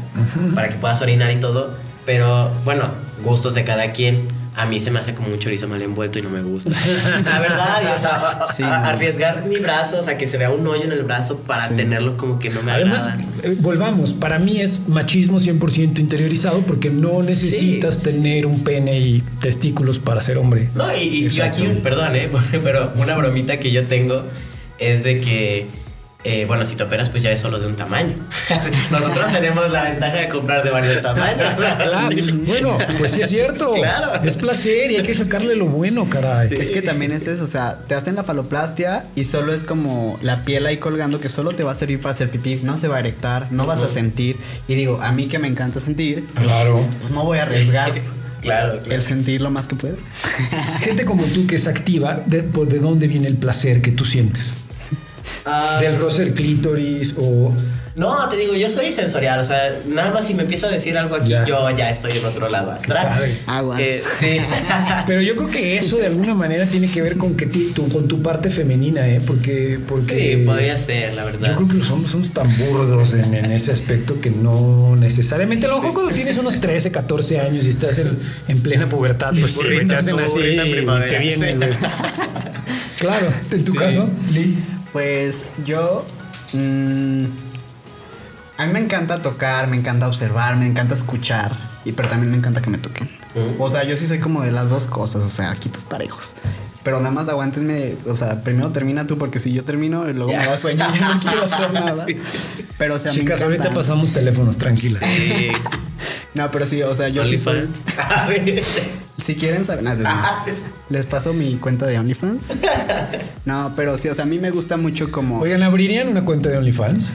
para 0.55 0.69
que 0.69 0.77
puedas 0.77 1.03
orinar 1.03 1.33
y 1.33 1.37
todo. 1.37 1.77
Pero 2.07 2.51
bueno, 2.65 2.89
gustos 3.23 3.55
de 3.55 3.65
cada 3.65 3.93
quien. 3.93 4.29
A 4.57 4.67
mí 4.67 4.79
se 4.79 4.91
me 4.93 5.01
hace 5.01 5.15
como 5.15 5.29
un 5.33 5.39
chorizo 5.41 5.67
mal 5.67 5.83
envuelto 5.83 6.21
y 6.21 6.23
no 6.23 6.31
me 6.31 6.41
gusta. 6.41 6.71
La 7.25 7.41
verdad, 7.41 7.83
y, 7.83 7.87
o 7.95 7.99
sea, 7.99 8.11
a- 8.17 8.45
a- 8.45 8.53
Sí, 8.53 8.63
a- 8.63 8.67
no. 8.69 8.87
arriesgar 8.87 9.45
mi 9.47 9.57
brazo, 9.57 9.99
o 9.99 10.03
sea, 10.03 10.17
que 10.17 10.29
se 10.29 10.37
vea 10.39 10.51
un 10.51 10.65
hoyo 10.67 10.85
en 10.85 10.93
el 10.93 11.03
brazo 11.03 11.41
para 11.41 11.67
Sí. 11.69 11.75
tenerlo 11.75 12.17
como 12.17 12.39
que 12.39 12.51
no 12.51 12.63
me 12.63 12.71
Además, 12.71 13.09
agrada. 13.09 13.25
eh, 13.43 13.57
volvamos, 13.59 14.13
para 14.13 14.39
mí 14.39 14.61
es 14.61 14.89
machismo 14.89 15.41
100% 15.41 16.01
interiorizado 16.01 16.61
porque 16.61 16.89
no 16.91 17.21
necesitas 17.23 17.97
sí. 17.97 18.13
tener 18.13 18.47
un 18.47 18.63
pene 18.63 19.01
y 19.01 19.23
testículos 19.41 19.99
para 19.99 20.21
ser 20.21 20.39
hombre. 20.39 20.69
No, 20.77 20.85
y, 20.97 21.03
y 21.27 21.29
yo 21.31 21.45
aquí, 21.45 21.67
perdón, 21.83 22.15
¿eh? 22.15 22.31
pero 22.63 22.93
una 22.97 23.17
bromita 23.17 23.59
que 23.59 23.73
yo 23.73 23.85
tengo 23.87 24.23
es 24.79 25.03
de 25.03 25.21
que, 25.21 25.67
eh, 26.25 26.45
bueno, 26.47 26.65
si 26.65 26.75
te 26.75 26.83
operas, 26.83 27.11
pues 27.11 27.23
ya 27.23 27.31
es 27.31 27.41
solo 27.41 27.59
de 27.61 27.67
un 27.67 27.77
tamaño. 27.77 28.15
Nosotros 28.91 29.31
tenemos 29.33 29.71
la 29.71 29.85
ventaja 29.85 30.17
de 30.17 30.29
comprar 30.29 30.65
de 30.65 30.71
varios 30.71 31.01
tamaños. 31.03 31.51
Claro, 31.85 32.09
bueno, 32.47 32.79
pues 32.99 33.13
sí 33.13 33.23
es 33.23 33.29
cierto. 33.29 33.73
Claro. 33.75 34.13
Es 34.25 34.37
placer 34.37 34.91
y 34.91 34.97
hay 34.97 35.03
que 35.03 35.15
sacarle 35.15 35.55
lo 35.55 35.67
bueno, 35.67 36.09
caray. 36.09 36.53
Es 36.55 36.71
que 36.71 36.83
también 36.83 37.13
es 37.13 37.27
eso, 37.27 37.45
o 37.45 37.47
sea, 37.47 37.79
te 37.87 37.95
hacen 37.95 38.15
la 38.17 38.25
faloplastia 38.25 39.05
y 39.15 39.25
solo 39.25 39.53
es 39.53 39.63
como 39.63 40.19
la 40.23 40.45
piel 40.45 40.67
ahí 40.67 40.79
colgando 40.79 41.21
que 41.21 41.29
solo 41.29 41.53
te 41.53 41.63
va 41.63 41.73
a 41.73 41.75
servir 41.75 42.01
para 42.01 42.15
hacer 42.15 42.31
pipí, 42.31 42.61
no 42.63 42.77
se 42.77 42.89
va 42.89 42.97
a 42.97 43.01
erectar, 43.01 43.49
no 43.51 43.67
vas 43.67 43.83
a 43.83 43.89
sentir. 43.89 44.37
Y 44.67 44.75
digo, 44.75 45.01
a 45.03 45.13
mí 45.13 45.27
que 45.27 45.39
me 45.39 45.49
encanta 45.49 45.81
sentir, 45.81 46.25
Claro. 46.41 46.85
pues 47.01 47.11
no 47.13 47.25
voy 47.25 47.39
a 47.39 47.43
arriesgar 47.43 47.93
Claro, 48.43 48.79
claro. 48.81 48.95
el 48.95 49.01
sentir 49.03 49.41
lo 49.41 49.51
más 49.51 49.67
que 49.67 49.75
puedo. 49.75 49.97
Gente 50.81 51.05
como 51.07 51.25
tú 51.25 51.47
que 51.47 51.57
es 51.57 51.67
activa, 51.67 52.21
¿de, 52.27 52.43
por 52.43 52.69
de 52.69 52.79
dónde 52.79 53.09
viene 53.09 53.27
el 53.27 53.37
placer 53.37 53.81
que 53.81 53.91
tú 53.91 54.05
sientes? 54.05 54.55
Ah, 55.47 55.79
¿Del 55.81 55.99
roce 55.99 56.25
del 56.25 56.35
clítoris 56.35 57.15
o...? 57.19 57.53
No, 57.97 58.29
te 58.29 58.37
digo, 58.37 58.55
yo 58.57 58.69
soy 58.69 58.91
sensorial, 58.91 59.39
o 59.39 59.45
sea, 59.45 59.73
nada 59.87 60.11
más 60.11 60.27
si 60.27 60.35
me 60.35 60.43
empieza 60.43 60.67
a 60.67 60.71
decir 60.71 60.99
algo 60.99 61.15
aquí, 61.15 61.29
Ya. 61.29 61.45
yo 61.47 61.71
ya 61.77 61.91
estoy 61.91 62.11
en 62.19 62.25
otro 62.25 62.49
lado 62.49 62.73
astral. 62.73 63.39
Aguas. 63.47 63.79
Eh, 63.79 64.01
sí. 64.19 64.39
Pero 65.07 65.21
yo 65.23 65.37
creo 65.37 65.49
que 65.49 65.79
eso 65.79 65.99
de 65.99 66.07
alguna 66.07 66.35
manera 66.35 66.67
tiene 66.67 66.89
que 66.91 67.01
ver 67.03 67.17
con 67.17 67.37
que 67.37 67.47
tu, 67.47 67.89
con 67.91 68.09
tu 68.09 68.21
parte 68.21 68.51
femenina, 68.51 69.07
¿eh? 69.07 69.21
Porque, 69.25 69.79
porque 69.89 70.39
sí, 70.41 70.45
podría 70.45 70.77
ser, 70.77 71.15
la 71.15 71.23
verdad. 71.25 71.51
Yo 71.51 71.55
creo 71.55 71.69
que 71.69 71.75
los 71.75 71.91
hombres 71.93 72.11
somos 72.11 72.33
tan 72.33 72.57
burdos 72.59 73.13
en, 73.13 73.33
en 73.33 73.53
ese 73.53 73.71
aspecto 73.71 74.21
que 74.21 74.31
no 74.31 74.97
necesariamente. 74.97 75.67
A 75.67 75.69
lo 75.69 75.77
mejor 75.77 75.95
cuando 75.95 76.13
tienes 76.13 76.37
unos 76.37 76.61
13, 76.61 76.91
14 76.91 77.41
años 77.43 77.65
y 77.65 77.69
estás 77.69 77.99
en, 77.99 78.19
en 78.49 78.61
plena 78.61 78.89
pubertad, 78.89 79.33
pues 79.39 79.53
sí, 79.53 79.87
te 79.89 79.95
hacen 79.95 80.19
así 80.19 80.41
y 80.41 80.57
te 80.57 81.19
viene, 81.21 81.53
Sí. 81.53 81.57
güey. 81.59 81.69
Claro, 82.99 83.27
en 83.51 83.65
tu 83.65 83.73
Sí. 83.73 83.79
caso, 83.79 84.09
Lee. 84.33 84.57
Pues 84.95 85.53
yo 85.67 86.07
mm, 86.53 87.25
A 88.59 88.67
mí 88.67 88.73
me 88.73 88.79
encanta 88.79 89.21
tocar, 89.21 89.67
me 89.67 89.77
encanta 89.77 90.07
observar, 90.07 90.57
me 90.57 90.67
encanta 90.67 90.95
escuchar, 90.95 91.51
y, 91.85 91.91
pero 91.93 92.09
también 92.09 92.31
me 92.31 92.37
encanta 92.37 92.63
que 92.63 92.71
me 92.71 92.79
toquen. 92.79 93.11
O 93.59 93.69
sea, 93.69 93.83
yo 93.83 93.97
sí 93.97 94.07
soy 94.07 94.21
como 94.21 94.43
de 94.43 94.53
las 94.53 94.71
dos 94.71 94.87
cosas, 94.87 95.25
o 95.25 95.29
sea, 95.31 95.51
aquí 95.51 95.69
tus 95.69 95.83
parejos. 95.83 96.37
Pero 96.85 97.01
nada 97.01 97.11
más 97.11 97.29
aguántenme, 97.29 97.97
o 98.07 98.15
sea, 98.15 98.45
primero 98.45 98.71
termina 98.71 99.05
tú 99.09 99.19
porque 99.19 99.41
si 99.41 99.53
yo 99.53 99.65
termino, 99.65 100.05
luego 100.05 100.31
Ya. 100.31 100.39
me 100.39 100.47
da 100.47 100.57
sueño 100.57 100.87
y 100.95 101.01
no 101.01 101.19
quiero 101.21 101.45
hacer 101.45 101.73
nada. 101.73 102.07
Pero 102.79 102.95
o 102.95 102.99
sea, 103.01 103.11
me 103.13 103.19
Chicas, 103.19 103.43
ahorita 103.43 103.75
pasamos 103.75 104.13
teléfonos, 104.13 104.57
tranquilas. 104.59 105.03
Sí. 105.05 105.49
No, 106.35 106.51
pero 106.51 106.67
sí, 106.67 106.83
o 106.83 106.93
sea, 106.95 107.09
yo 107.09 107.25
sí 107.25 107.39
soy. 107.39 107.59
OnlyFans. 107.59 107.85
Ah, 107.99 108.29
sí. 108.35 108.63
Si 109.23 109.37
quieren 109.37 109.65
saber, 109.65 109.85
nada, 109.85 110.03
Ah, 110.05 110.45
les 110.91 111.07
paso 111.07 111.33
mi 111.33 111.55
cuenta 111.57 111.87
de 111.87 111.99
OnlyFans. 111.99 112.53
No, 113.45 113.73
pero 113.77 113.97
sí, 113.97 114.09
o 114.09 114.15
sea, 114.15 114.25
a 114.25 114.27
mí 114.27 114.39
me 114.39 114.51
gusta 114.51 114.77
mucho 114.77 115.11
como. 115.13 115.39
Oigan, 115.41 115.63
¿abrirían 115.63 116.09
una 116.09 116.25
cuenta 116.25 116.49
de 116.49 116.59
OnlyFans? 116.59 117.15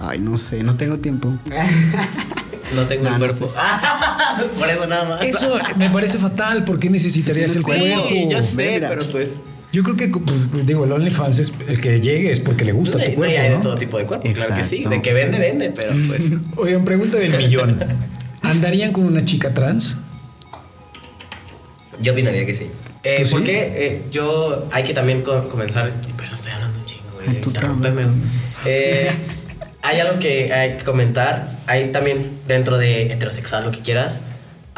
Ay, 0.00 0.18
no 0.18 0.36
sé, 0.36 0.62
no 0.62 0.76
tengo 0.76 0.98
tiempo. 0.98 1.32
No 2.74 2.82
tengo 2.86 3.02
No, 3.02 3.16
el 3.16 3.20
no 3.20 3.26
cuerpo. 3.26 3.52
Por 4.60 4.68
eso 4.68 4.86
nada 4.86 5.04
más. 5.08 5.24
Eso 5.24 5.58
me 5.76 5.90
parece 5.90 6.18
fatal. 6.18 6.64
¿Por 6.64 6.78
qué 6.78 6.88
necesitarías 6.88 7.50
Sí, 7.50 7.58
el 7.58 7.64
cuerpo? 7.64 7.84
Sí, 8.08 8.28
yo 8.30 8.40
sé, 8.44 8.80
pero 8.86 9.04
pues. 9.06 9.34
Yo 9.72 9.82
creo 9.82 9.96
que, 9.96 10.06
pues, 10.06 10.66
digo, 10.66 10.84
el 10.84 10.92
OnlyFans 10.92 11.38
es 11.40 11.52
el 11.66 11.80
que 11.80 12.00
llegue 12.00 12.30
es 12.30 12.38
porque 12.38 12.64
le 12.64 12.70
gusta 12.70 12.98
no, 12.98 13.04
tu 13.04 13.10
no, 13.10 13.16
cuerpo, 13.16 13.40
hay 13.40 13.50
de 13.50 13.56
todo 13.56 13.76
tipo 13.76 13.98
de 13.98 14.04
cuerpo, 14.06 14.28
claro 14.32 14.54
que 14.54 14.62
sí. 14.64 14.84
De 14.84 15.02
que 15.02 15.12
vende, 15.12 15.38
vende, 15.40 15.72
pero 15.74 15.92
pues. 16.08 16.30
Oigan, 16.56 16.84
pregunta 16.84 17.18
del 17.18 17.36
millón. 17.36 17.76
¿Andarían 18.42 18.92
con 18.92 19.04
una 19.04 19.24
chica 19.24 19.52
trans? 19.54 19.96
Yo 22.00 22.12
opinaría 22.12 22.46
que 22.46 22.54
sí. 22.54 22.70
Eh, 23.02 23.16
¿Tú 23.20 23.26
sí? 23.26 23.32
porque 23.32 23.86
eh, 23.86 24.02
yo 24.10 24.68
hay 24.72 24.84
que 24.84 24.94
también 24.94 25.22
co- 25.22 25.48
comenzar. 25.48 25.92
Pero 26.16 26.34
estoy 26.34 26.52
hablando 26.52 26.78
un 26.78 26.86
chingo, 26.86 27.02
güey. 27.14 27.28
Interrúmpeme. 27.28 28.02
Eh, 28.66 29.10
hay 29.82 30.00
algo 30.00 30.18
que 30.18 30.52
hay 30.52 30.76
que 30.78 30.84
comentar. 30.84 31.48
Hay 31.66 31.92
también 31.92 32.38
dentro 32.46 32.78
de 32.78 33.12
heterosexual, 33.12 33.64
lo 33.64 33.70
que 33.70 33.80
quieras. 33.80 34.22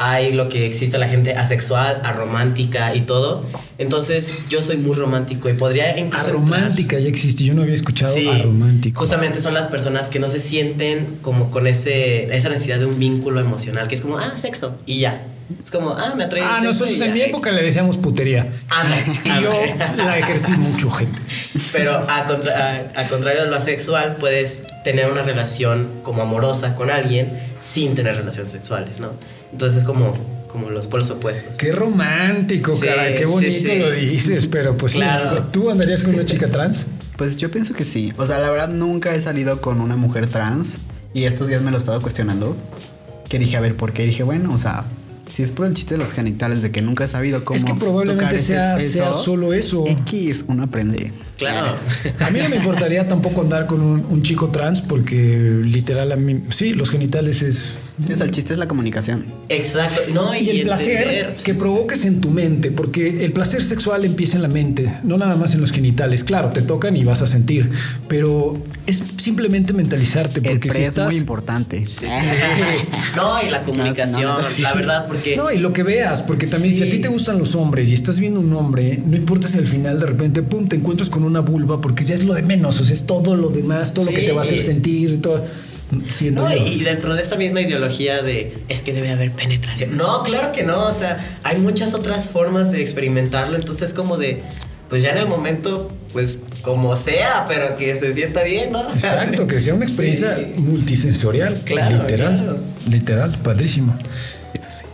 Hay 0.05 0.33
lo 0.33 0.49
que 0.49 0.65
existe 0.65 0.97
la 0.97 1.07
gente 1.07 1.33
asexual, 1.35 2.01
aromántica 2.03 2.95
y 2.95 3.01
todo. 3.01 3.45
Entonces, 3.77 4.43
yo 4.49 4.61
soy 4.61 4.77
muy 4.77 4.95
romántico 4.95 5.49
y 5.49 5.53
podría 5.53 5.97
incluso. 5.97 6.29
Aromántica 6.29 6.99
ya 6.99 7.07
existe. 7.07 7.43
Yo 7.43 7.53
no 7.53 7.61
había 7.63 7.75
escuchado 7.75 8.13
Sí, 8.13 8.27
aromántico. 8.27 8.99
Justamente 8.99 9.39
son 9.39 9.53
las 9.53 9.67
personas 9.67 10.09
que 10.09 10.19
no 10.19 10.29
se 10.29 10.39
sienten 10.39 11.07
como 11.21 11.51
con 11.51 11.67
ese, 11.67 12.35
esa 12.35 12.49
necesidad 12.49 12.79
de 12.79 12.85
un 12.85 12.99
vínculo 12.99 13.39
emocional, 13.39 13.87
que 13.87 13.95
es 13.95 14.01
como, 14.01 14.17
ah, 14.17 14.33
sexo, 14.35 14.77
y 14.85 14.99
ya. 14.99 15.23
Es 15.61 15.69
como, 15.71 15.91
ah, 15.91 16.13
me 16.15 16.23
atrae 16.23 16.41
Ah, 16.43 16.55
sexo 16.55 16.65
nosotros 16.65 17.01
en 17.01 17.13
mi 17.13 17.21
época 17.21 17.51
le 17.51 17.61
decíamos 17.63 17.97
putería. 17.97 18.47
Ándale, 18.69 19.03
Y 19.25 19.43
yo 19.43 19.51
ándale. 19.73 20.03
la 20.05 20.17
ejercí 20.19 20.51
mucho, 20.53 20.89
gente. 20.89 21.19
Pero 21.71 21.97
a, 22.09 22.25
contra- 22.25 22.81
a- 22.95 23.01
a 23.01 23.07
contrario 23.07 23.43
de 23.43 23.49
lo 23.49 23.55
asexual, 23.55 24.17
puedes 24.19 24.63
tener 24.83 25.11
una 25.11 25.23
relación 25.23 25.87
como 26.03 26.21
amorosa 26.23 26.75
con 26.75 26.89
alguien 26.89 27.29
sin 27.61 27.95
tener 27.95 28.15
relaciones 28.15 28.51
sexuales, 28.51 28.99
¿no? 28.99 29.11
Entonces 29.53 29.79
es 29.79 29.85
como, 29.85 30.13
como 30.51 30.69
los 30.69 30.87
polos 30.87 31.09
opuestos. 31.09 31.57
Qué 31.57 31.71
romántico, 31.71 32.75
Sí, 32.75 32.85
cara. 32.85 33.13
Qué 33.15 33.25
bonito 33.25 33.51
sí. 33.71 33.79
lo 33.79 33.91
dices, 33.91 34.47
pero 34.47 34.75
pues 34.77 34.93
Claro. 34.93 35.43
¿Tú 35.51 35.69
andarías 35.69 36.01
con 36.01 36.13
una 36.13 36.25
chica 36.25 36.47
trans? 36.49 36.87
Pues 37.17 37.37
yo 37.37 37.49
pienso 37.49 37.73
que 37.73 37.85
sí. 37.85 38.11
O 38.17 38.25
sea, 38.25 38.39
la 38.39 38.49
verdad 38.49 38.69
nunca 38.69 39.15
he 39.15 39.21
salido 39.21 39.61
con 39.61 39.79
una 39.81 39.95
mujer 39.95 40.27
trans. 40.27 40.75
Y 41.13 41.23
estos 41.25 41.47
días 41.47 41.61
me 41.61 41.69
lo 41.71 41.77
he 41.77 41.79
estado 41.79 42.01
cuestionando. 42.01 42.57
Que 43.29 43.39
dije, 43.39 43.55
a 43.55 43.61
ver, 43.61 43.75
¿por 43.75 43.93
qué? 43.93 44.03
Y 44.03 44.07
dije, 44.07 44.23
bueno, 44.23 44.53
o 44.53 44.57
sea, 44.57 44.83
si 45.29 45.43
es 45.43 45.51
por 45.51 45.65
el 45.67 45.73
chiste 45.75 45.93
de 45.93 45.99
los 45.99 46.11
genitales, 46.11 46.61
de 46.63 46.71
que 46.71 46.81
nunca 46.81 47.05
he 47.05 47.07
sabido 47.07 47.45
cómo. 47.45 47.57
Es 47.57 47.63
que 47.63 47.73
probablemente 47.75 48.23
tocar 48.25 48.35
ese- 48.35 48.53
sea- 48.53 48.79
sea 48.79 49.13
solo 49.13 49.53
eso. 49.53 49.85
X, 49.87 50.45
uno 50.47 50.63
aprende. 50.63 51.11
Claro. 51.37 51.75
A 52.19 52.29
mí 52.29 52.39
no 52.41 52.49
me 52.49 52.57
importaría 52.57 53.07
tampoco 53.07 53.41
andar 53.41 53.65
con 53.65 53.81
un, 53.81 54.05
un 54.07 54.21
chico 54.23 54.49
trans 54.49 54.81
porque 54.81 55.59
literal 55.63 56.11
a 56.11 56.15
mí, 56.15 56.43
sí, 56.49 56.73
los 56.73 56.89
genitales 56.89 57.41
es... 57.41 57.73
Sí, 58.07 58.15
sea, 58.15 58.25
el 58.25 58.31
chiste 58.31 58.53
es 58.53 58.59
la 58.59 58.67
comunicación. 58.67 59.23
Exacto. 59.49 60.01
No, 60.15 60.33
y, 60.35 60.39
Y 60.39 60.49
el 60.49 60.63
placer 60.63 60.97
entender, 60.97 61.35
que 61.43 61.53
sí, 61.53 61.59
provoques 61.59 62.05
en 62.05 62.21
tu 62.21 62.31
mente, 62.31 62.71
porque 62.71 63.23
el 63.23 63.31
placer 63.33 63.63
sexual 63.63 64.03
empieza 64.03 64.35
en 64.35 64.41
la 64.41 64.47
mente, 64.47 64.91
no 65.03 65.15
nada 65.17 65.35
más 65.35 65.53
en 65.53 65.61
los 65.61 65.71
genitales. 65.71 66.23
Claro, 66.23 66.49
te 66.49 66.63
tocan 66.63 66.97
y 66.97 67.03
vas 67.03 67.21
a 67.21 67.27
sentir, 67.27 67.69
pero 68.07 68.57
es 68.87 69.03
simplemente 69.17 69.73
mentalizarte, 69.73 70.39
El 70.39 70.43
porque 70.53 70.69
pre 70.69 70.77
si 70.77 70.81
es 70.81 70.89
estás... 70.89 71.07
muy 71.13 71.17
importante. 71.17 71.83
No, 73.15 73.33
y 73.45 73.49
la 73.51 73.63
comunicación, 73.63 74.21
No, 74.23 74.41
no, 74.41 74.47
sí. 74.47 74.61
la 74.61 74.73
verdad, 74.73 75.07
porque... 75.07 75.37
No, 75.37 75.51
y 75.51 75.59
lo 75.59 75.71
que 75.73 75.83
veas, 75.83 76.23
porque 76.23 76.47
también 76.47 76.73
si 76.73 76.81
a 76.83 76.85
ti 76.85 76.93
Sí. 76.93 76.99
te 76.99 77.07
gustan 77.07 77.37
los 77.39 77.55
hombres 77.55 77.89
y 77.89 77.93
estás 77.93 78.19
viendo 78.19 78.39
un 78.39 78.53
hombre, 78.53 78.99
no 79.05 79.15
importa 79.15 79.47
si 79.47 79.57
al 79.57 79.67
final 79.67 79.99
de 79.99 80.05
repente, 80.05 80.41
pum, 80.41 80.67
te 80.67 80.75
encuentras 80.75 81.09
con 81.09 81.23
una 81.33 81.41
vulva, 81.41 81.81
porque 81.81 82.03
ya 82.05 82.15
es 82.15 82.23
lo 82.23 82.33
de 82.33 82.41
menos, 82.43 82.79
o 82.79 82.85
sea, 82.85 82.93
es 82.93 83.05
todo 83.05 83.35
lo 83.35 83.49
demás, 83.49 83.93
todo 83.93 84.05
lo 84.05 84.11
que 84.11 84.21
te 84.21 84.31
va 84.31 84.41
a 84.41 84.43
hacer 84.43 84.61
sentir, 84.61 85.21
todo. 85.21 85.43
No, 86.31 86.51
y 86.51 86.79
dentro 86.83 87.13
de 87.13 87.21
esta 87.21 87.35
misma 87.35 87.61
ideología 87.61 88.23
de 88.23 88.57
es 88.67 88.81
que 88.81 88.93
debe 88.93 89.11
haber 89.11 89.31
penetración. 89.31 89.95
No, 89.95 90.23
claro 90.23 90.51
que 90.51 90.63
no. 90.63 90.85
O 90.87 90.93
sea, 90.93 91.37
hay 91.43 91.57
muchas 91.59 91.93
otras 91.93 92.29
formas 92.29 92.71
de 92.71 92.81
experimentarlo. 92.81 93.55
Entonces, 93.55 93.93
como 93.93 94.17
de, 94.17 94.41
pues 94.89 95.03
ya 95.03 95.11
en 95.11 95.19
el 95.19 95.27
momento, 95.27 95.91
pues 96.11 96.39
como 96.63 96.95
sea, 96.95 97.45
pero 97.47 97.77
que 97.77 97.99
se 97.99 98.11
sienta 98.13 98.41
bien, 98.43 98.71
¿no? 98.71 98.91
Exacto, 98.91 99.45
que 99.45 99.59
sea 99.59 99.75
una 99.75 99.85
experiencia 99.85 100.35
Sí. 100.55 100.59
multisensorial. 100.59 101.61
Claro, 101.63 101.97
literal. 101.97 102.37
claro. 102.37 102.57
Literal, 102.89 103.37
padrísimo. 103.43 103.95
Eso 104.55 104.69
sí. 104.71 104.85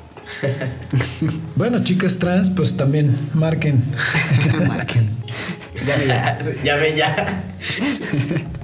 Bueno, 1.55 1.81
chicas 1.83 2.17
trans, 2.19 2.49
pues 2.49 2.75
también 2.75 3.15
marquen. 3.33 3.81
Marquen. 4.67 5.09
Ya 5.85 5.97
me 5.97 6.05
ya. 6.07 6.39
Llame 6.63 6.95
ya. 6.95 7.43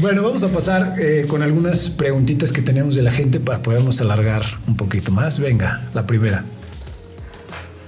Bueno, 0.00 0.22
vamos 0.22 0.42
a 0.42 0.48
pasar 0.48 0.94
eh, 0.98 1.26
con 1.28 1.42
algunas 1.42 1.90
preguntitas 1.90 2.52
que 2.52 2.62
tenemos 2.62 2.94
de 2.94 3.02
la 3.02 3.10
gente 3.10 3.38
para 3.38 3.58
podernos 3.58 4.00
alargar 4.00 4.42
un 4.66 4.74
poquito 4.74 5.12
más. 5.12 5.38
Venga, 5.38 5.82
la 5.92 6.06
primera. 6.06 6.42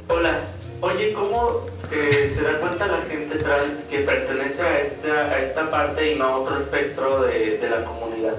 Hola, 0.08 0.40
oye, 0.82 1.14
¿cómo 1.14 1.66
eh, 1.90 2.30
se 2.32 2.42
da 2.42 2.60
cuenta 2.60 2.86
la 2.86 3.00
gente 3.08 3.36
trans 3.36 3.84
que 3.90 4.00
pertenece 4.00 4.60
a 4.60 4.80
esta, 4.80 5.08
a 5.32 5.38
esta 5.38 5.70
parte 5.70 6.12
y 6.12 6.18
no 6.18 6.24
a 6.26 6.36
otro 6.36 6.58
espectro 6.58 7.22
de, 7.22 7.56
de 7.58 7.70
la 7.70 7.82
comunidad? 7.82 8.34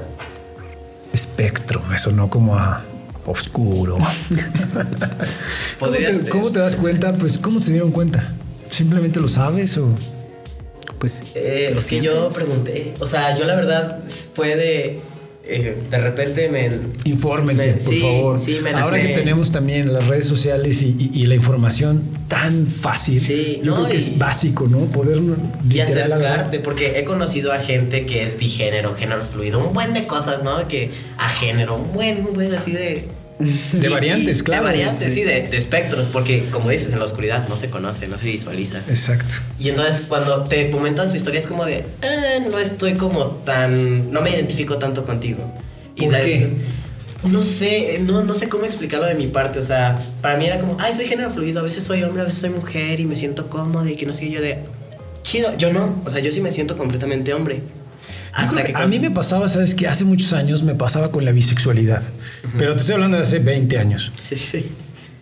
Espectro, 1.12 1.82
me 1.90 1.98
sonó 1.98 2.30
como 2.30 2.56
a 2.56 2.84
oscuro. 3.25 3.98
¿Cómo 5.80 5.92
te, 5.92 6.30
cómo 6.30 6.52
te 6.52 6.60
das 6.60 6.75
cuenta? 6.75 7.12
Pues, 7.13 7.40
¿cómo 7.40 7.60
se 7.60 7.72
dieron 7.72 7.92
cuenta? 7.92 8.34
¿Simplemente 8.70 9.20
lo 9.20 9.28
sabes 9.28 9.78
o...? 9.80 9.98
Pues. 11.04 11.22
Eh, 11.36 11.72
lo 11.76 11.82
que 11.82 12.00
yo 12.00 12.30
pregunté. 12.30 12.94
O 13.00 13.08
sea, 13.08 13.36
yo 13.38 13.44
la 13.44 13.56
verdad 13.56 14.00
fue 14.34 14.56
de. 14.56 15.00
eh, 15.46 15.78
de 15.92 15.98
repente 15.98 16.48
me. 16.50 16.70
Infórmense, 17.04 17.74
me- 17.74 17.74
por 17.74 17.94
sí, 17.94 18.00
favor. 18.00 18.40
Sí, 18.40 18.60
me 18.64 18.70
Ahora 18.72 19.02
que 19.02 19.10
tenemos 19.10 19.52
también 19.52 19.92
las 19.92 20.08
redes 20.08 20.26
sociales 20.26 20.82
y, 20.82 20.96
y- 20.98 21.12
y 21.14 21.26
la 21.26 21.36
información 21.36 22.04
tan 22.30 22.68
fácil, 22.68 23.20
Sí, 23.20 23.58
yo 23.62 23.72
no, 23.72 23.76
creo 23.76 23.88
que 23.90 23.96
y- 23.96 23.98
es 23.98 24.18
básico, 24.18 24.68
¿no? 24.70 24.80
Poder 24.86 25.20
Y 25.70 25.80
acercarte, 25.82 26.60
porque 26.60 26.98
he 26.98 27.04
conocido 27.04 27.52
a 27.52 27.60
gente 27.60 28.06
que 28.06 28.24
es 28.24 28.38
bigénero, 28.38 28.96
género 28.96 29.22
fluido, 29.26 29.60
un 29.68 29.74
buen 29.74 29.94
de 29.94 30.08
cosas, 30.08 30.42
¿no? 30.44 30.66
Que 30.70 30.90
a 31.18 31.28
género, 31.28 31.76
un 31.76 31.92
buen, 31.94 32.26
un 32.26 32.34
buen 32.34 32.54
así 32.56 32.72
de. 32.72 33.04
De 33.40 33.88
y- 33.88 33.92
variantes, 33.92 34.40
y- 34.40 34.44
claro. 34.44 34.63
De 34.63 34.70
variantes, 34.72 35.08
Sí. 35.10 35.22
sí, 35.22 35.24
de, 35.24 35.48
de 35.48 35.58
espectros, 35.58 36.08
porque 36.13 36.46
como 36.52 36.70
dices, 36.70 36.94
en 36.94 37.00
la 37.00 37.06
oscuridad 37.06 37.48
no 37.50 37.58
se 37.58 37.70
conoce, 37.70 38.08
no 38.08 38.18
se 38.18 38.25
visualiza. 38.25 38.80
Exacto. 38.90 39.36
Y 39.60 39.70
entonces 39.70 40.06
cuando 40.08 40.44
te 40.44 40.70
comentan 40.72 41.10
su 41.10 41.16
historia 41.16 41.40
es 41.40 41.48
como 41.48 41.66
de, 41.66 41.80
"Eh, 42.02 42.40
no 42.50 42.60
estoy 42.60 42.94
como 42.94 43.25
tan, 43.46 44.12
no 44.12 44.22
me 44.22 44.30
identifico 44.32 44.78
tanto 44.78 45.04
contigo. 45.06 45.40
Y 45.96 46.04
¿Por 46.06 46.13
de- 46.13 46.22
qué? 46.22 46.50
No 47.30 47.42
sé, 47.42 48.00
no, 48.02 48.24
no 48.24 48.34
sé 48.34 48.50
cómo 48.50 48.66
explicarlo 48.66 49.06
de 49.08 49.16
mi 49.16 49.28
parte, 49.28 49.58
o 49.60 49.63
sea, 49.63 49.98
para 50.22 50.38
mí 50.38 50.46
era 50.46 50.60
como, 50.60 50.75
ay, 50.80 50.92
soy 50.94 51.06
género 51.06 51.30
fluido, 51.32 51.60
a 51.62 51.63
veces 51.63 51.84
soy 51.84 52.04
hombre, 52.04 52.22
a 52.22 52.25
veces 52.25 52.42
soy 52.42 52.50
mujer 52.50 53.00
y 53.00 53.06
me 53.06 53.16
siento 53.16 53.50
cómodo 53.50 53.88
y 53.88 53.96
que 53.96 54.06
no 54.06 54.13
sé, 54.13 54.25
qué". 54.25 54.32
yo 54.32 54.42
de, 54.42 54.58
chido, 55.24 55.56
yo 55.58 55.72
no, 55.72 56.02
o 56.06 56.10
sea, 56.10 56.20
yo 56.20 56.32
sí 56.34 56.42
me 56.42 56.52
siento 56.52 56.78
completamente 56.78 57.34
hombre. 57.34 57.62
Hasta 58.34 58.63
que 58.63 58.74
que 58.74 58.82
a 58.82 58.88
mí 58.88 59.00
me 59.00 59.12
pasaba, 59.12 59.48
sabes 59.48 59.75
que 59.75 59.88
hace 59.88 60.04
muchos 60.06 60.34
años 60.34 60.63
me 60.63 60.74
pasaba 60.75 61.12
con 61.12 61.24
la 61.25 61.32
bisexualidad, 61.32 62.02
pero 62.58 62.75
te 62.75 62.82
estoy 62.82 62.96
hablando 62.96 63.18
de 63.18 63.24
hace 63.24 63.40
20 63.40 63.78
años. 63.78 64.12
Sí, 64.16 64.36
sí. 64.36 64.66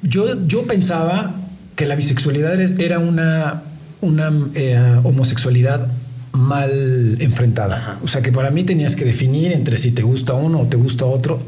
Yo, 0.02 0.46
yo 0.48 0.66
pensaba 0.66 1.36
que 1.76 1.86
la 1.86 1.96
bisexualidad 1.96 2.60
era- 2.60 2.76
era 2.84 3.00
una, 3.00 3.64
una 4.02 4.32
eh, 4.56 5.00
homosexualidad 5.04 5.88
mal 6.34 7.18
enfrentada. 7.20 7.76
Ajá. 7.78 8.00
O 8.04 8.08
sea 8.08 8.22
que 8.22 8.32
para 8.32 8.50
mí 8.52 8.64
tenías 8.64 8.96
que 8.96 9.04
definir 9.04 9.52
entre 9.52 9.76
si 9.76 9.92
te 9.92 10.02
gusta 10.02 10.34
uno 10.34 10.62
o 10.62 10.66
te 10.68 10.78
gusta 10.78 11.06
otro. 11.06 11.40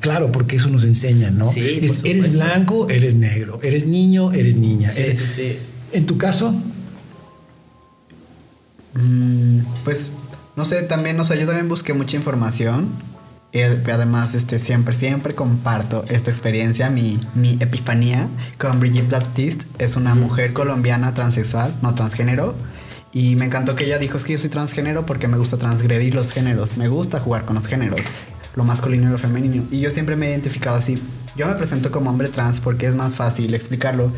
Claro, 0.00 0.32
porque 0.32 0.56
eso 0.56 0.70
nos 0.70 0.84
enseñan, 0.84 1.36
¿no? 1.36 1.44
Sí, 1.44 1.60
por 1.60 1.84
Es- 1.84 2.04
eres 2.04 2.36
blanco, 2.36 2.88
eres 2.88 3.14
negro, 3.14 3.60
eres 3.62 3.86
niño, 3.86 4.32
eres 4.32 4.56
niña. 4.56 4.88
Sí, 4.88 5.02
eres- 5.02 5.18
sí, 5.20 5.26
sí. 5.26 5.56
En 5.92 6.06
tu 6.06 6.16
caso, 6.16 6.54
Mm, 8.94 9.60
pues 9.84 10.12
no 10.56 10.64
sé, 10.64 10.82
también, 10.82 11.18
o 11.18 11.24
sea, 11.24 11.36
yo 11.36 11.46
también 11.46 11.68
busqué 11.68 11.94
mucha 11.94 12.16
información. 12.16 12.88
Y 13.52 13.60
además, 13.60 14.34
este, 14.34 14.58
siempre, 14.58 14.94
siempre 14.94 15.34
comparto 15.34 16.04
esta 16.08 16.30
experiencia, 16.30 16.88
mi, 16.88 17.20
mi 17.34 17.58
epifanía 17.60 18.26
con 18.58 18.80
Brigitte 18.80 19.10
Baptiste. 19.10 19.66
Es 19.78 19.96
una 19.96 20.14
mujer 20.14 20.54
colombiana 20.54 21.12
transexual, 21.12 21.74
no 21.82 21.94
transgénero. 21.94 22.54
Y 23.12 23.36
me 23.36 23.44
encantó 23.44 23.76
que 23.76 23.84
ella 23.84 23.98
dijo, 23.98 24.16
es 24.16 24.24
que 24.24 24.32
yo 24.32 24.38
soy 24.38 24.48
transgénero 24.48 25.04
porque 25.04 25.28
me 25.28 25.36
gusta 25.36 25.58
transgredir 25.58 26.14
los 26.14 26.32
géneros. 26.32 26.78
Me 26.78 26.88
gusta 26.88 27.20
jugar 27.20 27.44
con 27.44 27.54
los 27.54 27.66
géneros. 27.66 28.00
lo 28.56 28.64
masculino 28.64 29.08
y 29.08 29.12
lo 29.12 29.18
femenino. 29.18 29.64
Y 29.70 29.80
yo 29.80 29.90
siempre 29.90 30.16
me 30.16 30.28
he 30.28 30.30
identificado 30.30 30.76
así. 30.76 31.02
Yo 31.36 31.46
me 31.46 31.54
presento 31.54 31.90
como 31.90 32.10
hombre 32.10 32.28
trans 32.28 32.60
porque 32.60 32.86
es 32.86 32.94
más 32.94 33.14
fácil 33.14 33.52
explicarlo. 33.52 34.10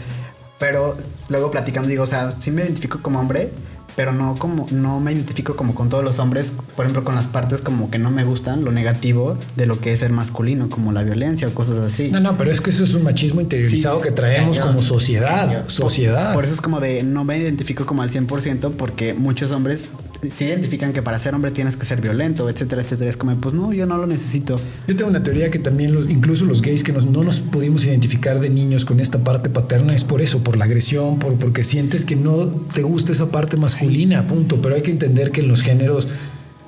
Pero 0.59 0.97
luego 1.29 1.51
platicando 1.51 1.89
digo, 1.89 2.05
o 2.05 2.07
sea, 2.07 2.31
sí 2.33 2.53
me 2.53 2.63
identifico 2.63 3.01
como 3.03 3.19
hombre, 3.19 3.51
pero 3.97 4.13
no 4.13 4.35
como 4.37 4.67
no 4.71 5.01
me 5.01 5.13
identifico 5.13 5.57
como 5.57 5.75
con 5.75 5.89
todos 5.89 6.03
los 6.05 6.19
hombres, 6.19 6.53
por 6.77 6.85
ejemplo, 6.85 7.05
con 7.05 7.15
las 7.15 7.29
partes 7.29 7.61
como 7.61 7.91
que 7.91 7.99
no 7.99 8.11
me 8.11 8.25
gustan, 8.25 8.65
lo 8.65 8.73
negativo 8.73 9.37
de 9.57 9.67
lo 9.67 9.81
que 9.81 9.93
es 9.93 10.01
ser 10.01 10.13
masculino, 10.13 10.69
como 10.69 10.93
la 10.93 11.03
violencia 11.03 11.49
o 11.49 11.53
cosas 11.55 11.79
así. 11.79 12.11
No, 12.11 12.21
no, 12.21 12.37
pero 12.37 12.51
es 12.51 12.61
que 12.61 12.71
eso 12.71 12.85
es 12.85 12.95
un 12.95 13.03
machismo 13.05 13.41
interiorizado 13.41 13.99
Sí, 13.99 14.03
que 14.05 14.11
traemos 14.11 14.59
Cañón. 14.59 14.75
como 14.75 14.83
sociedad, 14.83 15.65
sociedad. 15.69 16.33
Por 16.33 16.45
eso 16.45 16.55
es 16.55 16.61
como 16.61 16.81
de 16.81 17.03
no 17.03 17.25
me 17.25 17.39
identifico 17.39 17.87
como 17.87 18.03
al 18.03 18.11
100% 18.11 18.73
porque 18.73 19.15
muchos 19.15 19.51
hombres 19.51 19.89
se 20.33 20.45
identifican 20.45 20.93
que 20.93 21.03
para 21.03 21.19
ser 21.19 21.35
hombre 21.35 21.51
tienes 21.51 21.77
que 21.77 21.85
ser 21.85 22.01
violento, 22.01 22.49
etcétera, 22.49 22.83
etcétera. 22.83 23.11
Es 23.11 23.17
como, 23.17 23.35
pues 23.37 23.55
no, 23.55 23.73
yo 23.73 23.87
no 23.87 23.97
lo 23.99 24.07
necesito. 24.07 24.61
Yo 24.87 24.97
tengo 24.97 25.11
una 25.11 25.23
teoría 25.23 25.51
que 25.51 25.59
también 25.59 25.95
los- 25.95 26.09
incluso 26.11 26.45
los 26.45 26.63
gays 26.63 26.83
que 26.85 26.93
nos- 26.93 27.07
no 27.07 27.23
nos 27.25 27.41
pudimos 27.41 27.85
identificar 27.85 28.41
de 28.41 28.51
niños 28.51 28.85
con 28.85 29.01
esta 29.01 29.19
parte 29.25 29.49
paterna 29.51 29.95
es 29.95 30.05
por 30.05 30.23
eso, 30.23 30.45
por 30.45 30.57
la 30.57 30.65
agresión, 30.67 31.19
por, 31.19 31.35
porque 31.35 31.65
sientes 31.65 32.05
que 32.05 32.17
no 32.17 32.47
te 32.75 32.83
gusta 32.83 33.13
esa 33.13 33.31
parte 33.31 33.57
masculina, 33.57 34.27
punto. 34.27 34.61
Pero 34.63 34.75
hay 34.75 34.83
que 34.83 34.91
entender 34.91 35.31
que 35.31 35.41
en 35.41 35.49
los 35.49 35.63
géneros, 35.63 36.09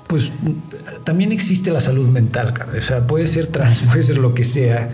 pues 0.09 0.33
también 1.05 1.33
existe 1.33 1.71
la 1.71 1.81
salud 1.81 2.09
mental, 2.09 2.53
cara. 2.53 2.73
o 2.79 2.83
sea, 2.83 3.07
puede 3.07 3.27
ser 3.27 3.47
trans, 3.47 3.81
puede 3.91 4.03
ser 4.03 4.19
lo 4.19 4.35
que 4.35 4.45
sea. 4.45 4.91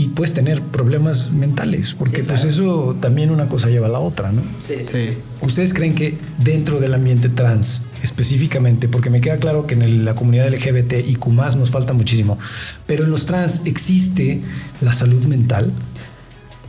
Y 0.00 0.08
puedes 0.08 0.32
tener 0.32 0.62
problemas 0.62 1.30
mentales, 1.30 1.92
porque 1.92 2.18
Sí, 2.18 2.22
pues 2.22 2.44
eso 2.44 2.96
también 3.00 3.30
una 3.30 3.48
cosa 3.48 3.68
lleva 3.68 3.86
a 3.86 3.90
la 3.90 3.98
otra, 3.98 4.32
¿no? 4.32 4.40
Sí, 4.60 4.76
sí, 4.78 4.84
Sí. 4.84 5.08
sí. 5.12 5.18
¿Ustedes 5.42 5.74
creen 5.74 5.94
que 5.94 6.16
dentro 6.42 6.80
del 6.80 6.94
ambiente 6.94 7.28
trans, 7.28 7.82
específicamente, 8.02 8.88
porque 8.88 9.10
me 9.10 9.20
queda 9.20 9.36
claro 9.36 9.66
que 9.66 9.74
en 9.74 9.82
el- 9.82 10.04
la 10.06 10.14
comunidad 10.14 10.46
LGBT 10.46 11.00
y 11.06 11.18
más 11.30 11.54
nos 11.56 11.68
falta 11.70 11.92
muchísimo, 11.92 12.38
pero 12.86 13.04
en 13.04 13.10
los 13.10 13.26
trans 13.26 13.66
existe 13.66 14.40
la 14.80 14.94
salud 14.94 15.22
mental? 15.26 15.70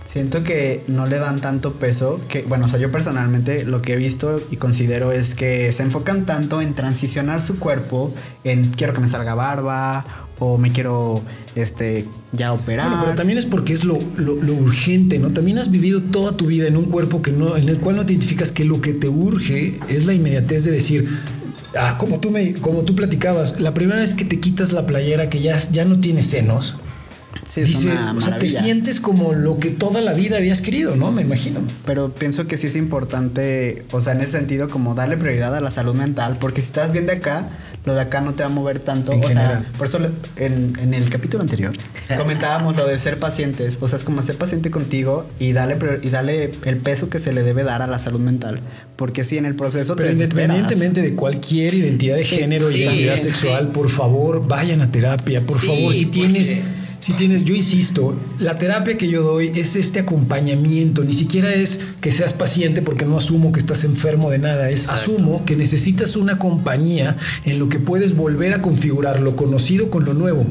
Siento 0.04 0.44
que 0.44 0.84
no 0.88 1.06
le 1.06 1.18
dan 1.20 1.40
tanto 1.40 1.74
peso 1.74 2.20
que, 2.28 2.42
bueno, 2.42 2.66
o 2.66 2.70
sea, 2.70 2.80
yo 2.80 2.92
personalmente 2.92 3.64
lo 3.64 3.82
que 3.82 3.94
he 3.94 3.96
visto 3.96 4.42
y 4.52 4.58
considero 4.58 5.14
es 5.14 5.36
que 5.36 5.72
se 5.72 5.84
enfocan 5.84 6.26
tanto 6.26 6.60
en 6.62 6.74
transicionar 6.74 7.42
su 7.42 7.60
cuerpo, 7.60 8.14
en 8.44 8.72
quiero 8.72 8.94
que 8.94 9.00
me 9.00 9.08
salga 9.08 9.36
barba 9.36 10.04
o 10.44 10.58
me 10.58 10.72
quiero, 10.72 11.22
este, 11.56 12.06
ya 12.32 12.52
operar. 12.52 12.88
Bueno, 12.90 13.04
pero 13.04 13.16
también 13.16 13.38
es 13.38 13.46
porque 13.46 13.74
es 13.74 13.84
lo, 13.86 14.00
lo- 14.18 14.36
lo 14.42 14.54
urgente, 14.56 15.20
¿no? 15.20 15.30
También 15.30 15.60
has 15.60 15.70
vivido 15.70 16.02
toda 16.02 16.36
tu 16.36 16.48
vida 16.48 16.68
en 16.68 16.78
un 16.78 16.86
cuerpo 16.86 17.22
que 17.22 17.32
no, 17.32 17.56
en 17.58 17.70
el 17.70 17.78
cual 17.78 17.96
no 17.98 18.06
te 18.08 18.14
identificas 18.14 18.52
que 18.52 18.66
lo 18.66 18.82
que 18.82 18.94
te 18.94 19.08
urge 19.08 19.80
es 19.88 20.06
la 20.08 20.14
inmediatez 20.16 20.64
de 20.64 20.72
decir, 20.72 21.08
ah, 21.78 21.96
como 22.00 22.20
tú 22.20 22.32
me, 22.32 22.54
como 22.54 22.82
tú 22.82 22.96
platicabas, 22.96 23.60
la 23.62 23.76
primera 23.76 24.00
vez 24.00 24.16
que 24.16 24.26
te 24.26 24.40
quitas 24.40 24.72
la 24.72 24.88
playera 24.88 25.30
que 25.30 25.42
ya, 25.44 25.58
ya 25.72 25.86
no 25.86 26.00
tiene 26.00 26.24
senos, 26.24 26.76
Sí, 27.48 27.62
es 27.62 27.68
dices, 27.70 27.94
o 28.18 28.22
sea, 28.22 28.38
te 28.40 28.48
sientes 28.50 29.00
como 29.02 29.34
lo 29.34 29.60
que 29.60 29.70
toda 29.72 30.00
la 30.02 30.14
vida 30.14 30.38
habías 30.38 30.62
querido, 30.62 30.96
¿no? 30.96 31.12
Me 31.12 31.22
imagino. 31.22 31.60
Pero 31.86 32.12
pienso 32.14 32.48
que 32.48 32.58
sí 32.58 32.68
es 32.68 32.76
importante, 32.78 33.84
o 33.92 34.00
sea, 34.02 34.14
en 34.14 34.22
ese 34.22 34.34
sentido, 34.38 34.70
como 34.70 34.96
darle 34.96 35.18
prioridad 35.18 35.54
a 35.56 35.62
la 35.62 35.70
salud 35.70 35.94
mental, 35.94 36.38
porque 36.40 36.62
si 36.62 36.68
estás 36.68 36.92
bien 36.94 37.06
de 37.08 37.14
acá, 37.14 37.50
lo 37.84 37.96
de 37.96 38.02
acá 38.02 38.22
no 38.22 38.34
te 38.34 38.44
va 38.44 38.48
a 38.48 38.52
mover 38.54 38.80
tanto. 38.80 39.12
En 39.12 39.24
o 39.24 39.28
general. 39.28 39.62
sea, 39.62 39.72
por 39.78 39.88
eso 39.88 39.98
le- 40.00 40.10
en, 40.36 40.78
en 40.82 40.94
el 40.94 41.10
capítulo 41.10 41.42
anterior 41.42 41.74
comentábamos 42.18 42.76
lo 42.76 42.86
de 42.88 43.00
ser 43.00 43.18
pacientes. 43.20 43.78
O 43.82 43.88
sea, 43.88 43.98
es 43.98 44.04
como 44.04 44.22
ser 44.22 44.38
paciente 44.38 44.70
contigo 44.70 45.26
y 45.40 45.54
darle, 45.54 45.78
prior- 45.78 46.00
y 46.04 46.10
darle 46.10 46.52
el 46.66 46.78
peso 46.78 47.10
que 47.10 47.20
se 47.20 47.34
le 47.34 47.42
debe 47.44 47.64
dar 47.64 47.82
a 47.82 47.88
la 47.88 47.98
salud 48.00 48.20
mental. 48.20 48.60
Porque 48.96 49.24
si 49.24 49.38
en 49.38 49.46
el 49.46 49.56
proceso 49.56 49.96
Pero 49.96 50.10
te 50.10 50.16
desesperas. 50.16 50.56
independientemente 50.58 51.02
de 51.02 51.16
cualquier 51.16 51.74
identidad 51.74 52.18
de 52.18 52.24
género, 52.26 52.70
sí, 52.70 52.76
identidad 52.84 53.18
sí. 53.18 53.30
sexual, 53.30 53.70
por 53.70 53.90
favor, 53.90 54.48
vayan 54.48 54.82
a 54.82 54.92
terapia. 54.92 55.42
Por 55.42 55.60
Sí, 55.60 55.66
favor, 55.68 55.94
si 55.94 56.06
porque- 56.06 56.20
tienes, 56.20 56.68
si 57.02 57.14
tienes, 57.14 57.46
yo 57.46 57.56
insisto, 57.56 58.16
la 58.38 58.60
terapia 58.60 58.96
que 58.96 59.10
yo 59.10 59.24
doy 59.24 59.52
es 59.56 59.76
este 59.76 60.00
acompañamiento. 60.00 61.04
Ni 61.04 61.14
siquiera 61.14 61.52
es 61.52 61.84
que 62.00 62.12
seas 62.12 62.32
paciente 62.32 62.84
porque 62.84 63.06
no 63.06 63.18
asumo 63.18 63.52
que 63.52 63.60
estás 63.60 63.84
enfermo 63.84 64.30
de 64.30 64.38
nada. 64.38 64.70
Es 64.70 64.84
Exacto. 64.84 65.02
asumo 65.02 65.44
que 65.44 65.56
necesitas 65.56 66.16
una 66.16 66.38
compañía 66.38 67.18
en 67.44 67.58
lo 67.58 67.70
que 67.70 67.80
puedes 67.80 68.16
volver 68.16 68.54
a 68.54 68.62
configurar 68.62 69.20
lo 69.20 69.36
conocido 69.36 69.90
con 69.90 70.06
lo 70.06 70.14
nuevo. 70.14 70.46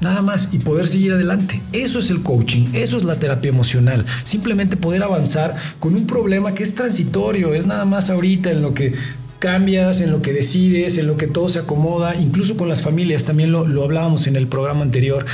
Nada 0.00 0.22
más 0.22 0.50
y 0.52 0.60
poder 0.60 0.86
seguir 0.86 1.14
adelante. 1.14 1.60
Eso 1.72 1.98
es 1.98 2.10
el 2.10 2.22
coaching, 2.22 2.68
eso 2.74 2.96
es 2.96 3.02
la 3.02 3.18
terapia 3.18 3.48
emocional. 3.48 4.06
Simplemente 4.22 4.76
poder 4.76 5.02
avanzar 5.02 5.56
con 5.80 5.96
un 5.96 6.06
problema 6.06 6.54
que 6.54 6.62
es 6.62 6.76
transitorio, 6.76 7.54
es 7.54 7.66
nada 7.66 7.84
más 7.84 8.08
ahorita 8.08 8.52
en 8.52 8.62
lo 8.62 8.72
que 8.72 8.94
cambias, 9.40 10.00
en 10.00 10.12
lo 10.12 10.22
que 10.22 10.32
decides, 10.32 10.98
en 10.98 11.08
lo 11.08 11.16
que 11.16 11.26
todo 11.26 11.48
se 11.48 11.58
acomoda, 11.58 12.14
incluso 12.14 12.56
con 12.56 12.68
las 12.68 12.82
familias, 12.82 13.24
también 13.24 13.50
lo, 13.50 13.66
lo 13.66 13.82
hablábamos 13.82 14.28
en 14.28 14.36
el 14.36 14.46
programa 14.46 14.82
anterior. 14.82 15.26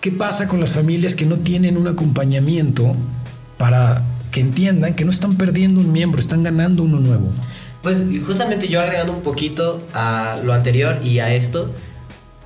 ¿Qué 0.00 0.10
pasa 0.10 0.48
con 0.48 0.60
las 0.60 0.72
familias 0.72 1.14
que 1.14 1.26
no 1.26 1.36
tienen 1.36 1.76
un 1.76 1.86
acompañamiento 1.86 2.96
para 3.58 4.02
que 4.30 4.40
entiendan 4.40 4.94
que 4.94 5.04
no 5.04 5.10
están 5.10 5.36
perdiendo 5.36 5.78
un 5.78 5.92
miembro, 5.92 6.18
están 6.18 6.42
ganando 6.42 6.84
uno 6.84 7.00
nuevo? 7.00 7.30
Pues 7.82 8.06
justamente 8.24 8.68
yo 8.68 8.80
agregando 8.80 9.12
un 9.12 9.20
poquito 9.20 9.82
a 9.92 10.38
lo 10.42 10.54
anterior 10.54 10.98
y 11.04 11.18
a 11.18 11.34
esto, 11.34 11.70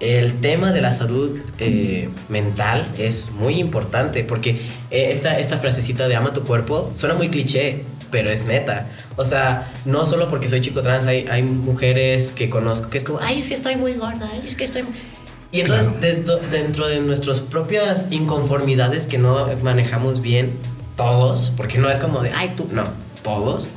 el 0.01 0.33
tema 0.41 0.73
de 0.73 0.81
la 0.81 0.91
salud 0.91 1.39
eh, 1.61 2.09
mental 2.29 2.89
es 2.99 3.31
muy 3.31 3.61
importante 3.61 4.25
porque 4.25 4.59
eh, 4.91 5.13
esta, 5.13 5.39
esta 5.39 5.59
frasecita 5.59 6.09
de 6.09 6.17
ama 6.17 6.33
tu 6.33 6.43
cuerpo 6.43 6.91
suena 6.93 7.15
muy 7.15 7.29
cliché, 7.29 7.85
pero 8.11 8.31
es 8.31 8.47
neta. 8.47 8.89
O 9.15 9.25
sea, 9.25 9.73
no 9.85 10.07
solo 10.07 10.29
porque 10.29 10.49
soy 10.49 10.61
chico 10.61 10.83
trans, 10.83 11.07
hay, 11.07 11.29
hay 11.31 11.45
mujeres 11.45 12.33
que 12.33 12.51
conozco 12.51 12.91
que 12.91 12.99
es 12.99 13.05
como, 13.05 13.21
ay, 13.23 13.39
es 13.39 13.47
que 13.47 13.55
estoy 13.55 13.77
muy 13.77 13.95
gorda, 13.95 14.29
ay, 14.33 14.43
es 14.45 14.57
que 14.57 14.65
estoy... 14.65 14.83
Y 15.55 15.61
entonces 15.61 16.01
dentro, 16.01 16.41
dentro 16.51 16.89
de 16.89 16.99
nuestras 16.99 17.41
propias 17.41 18.09
inconformidades 18.11 19.07
que 19.07 19.19
no 19.19 19.47
manejamos 19.63 20.21
bien 20.21 20.51
todos, 20.97 21.53
porque 21.57 21.79
no 21.79 21.89
es 21.89 21.99
como 21.99 22.23
de, 22.23 22.33
ay, 22.33 22.55
tú, 22.57 22.67
no, 22.73 22.83
todos, 23.23 23.69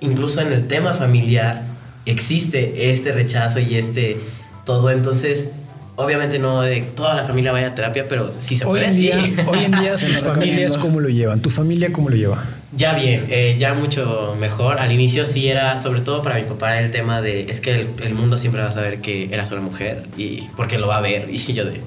incluso 0.00 0.40
en 0.40 0.50
el 0.50 0.66
tema 0.66 0.94
familiar 0.94 1.62
existe 2.06 2.90
este 2.90 3.12
rechazo 3.12 3.60
y 3.60 3.74
este 3.74 4.18
todo. 4.64 4.90
Entonces, 4.90 5.52
obviamente 5.96 6.38
no 6.38 6.62
de 6.62 6.80
toda 6.80 7.14
la 7.14 7.24
familia 7.24 7.52
vaya 7.52 7.66
a 7.66 7.74
terapia, 7.74 8.06
pero 8.08 8.32
sí 8.38 8.56
se 8.56 8.64
Hoy 8.64 8.80
puede, 8.80 8.86
en, 8.86 8.94
sí. 8.94 9.02
día, 9.02 9.46
hoy 9.46 9.64
en 9.64 9.72
día 9.72 9.98
sus 9.98 10.22
familias. 10.22 10.78
¿cómo 10.78 11.00
lo 11.00 11.10
llevan? 11.10 11.40
¿Tu 11.40 11.50
familia 11.50 11.92
cómo 11.92 12.08
lo 12.08 12.16
lleva? 12.16 12.42
Ya 12.76 12.92
bien, 12.94 13.26
eh, 13.30 13.56
ya 13.58 13.72
mucho 13.72 14.36
mejor. 14.38 14.78
Al 14.78 14.92
inicio 14.92 15.24
sí 15.24 15.48
era, 15.48 15.78
sobre 15.78 16.00
todo 16.02 16.22
para 16.22 16.34
mi 16.36 16.42
papá, 16.42 16.78
el 16.80 16.90
tema 16.90 17.22
de 17.22 17.50
es 17.50 17.60
que 17.60 17.74
el, 17.74 17.88
el 18.02 18.14
mundo 18.14 18.36
siempre 18.36 18.60
va 18.60 18.68
a 18.68 18.72
saber 18.72 19.00
que 19.00 19.28
era 19.32 19.46
solo 19.46 19.62
mujer 19.62 20.04
y 20.18 20.42
porque 20.56 20.76
lo 20.78 20.86
va 20.86 20.98
a 20.98 21.00
ver. 21.00 21.28
Y 21.30 21.38
yo 21.54 21.64
de. 21.64 21.80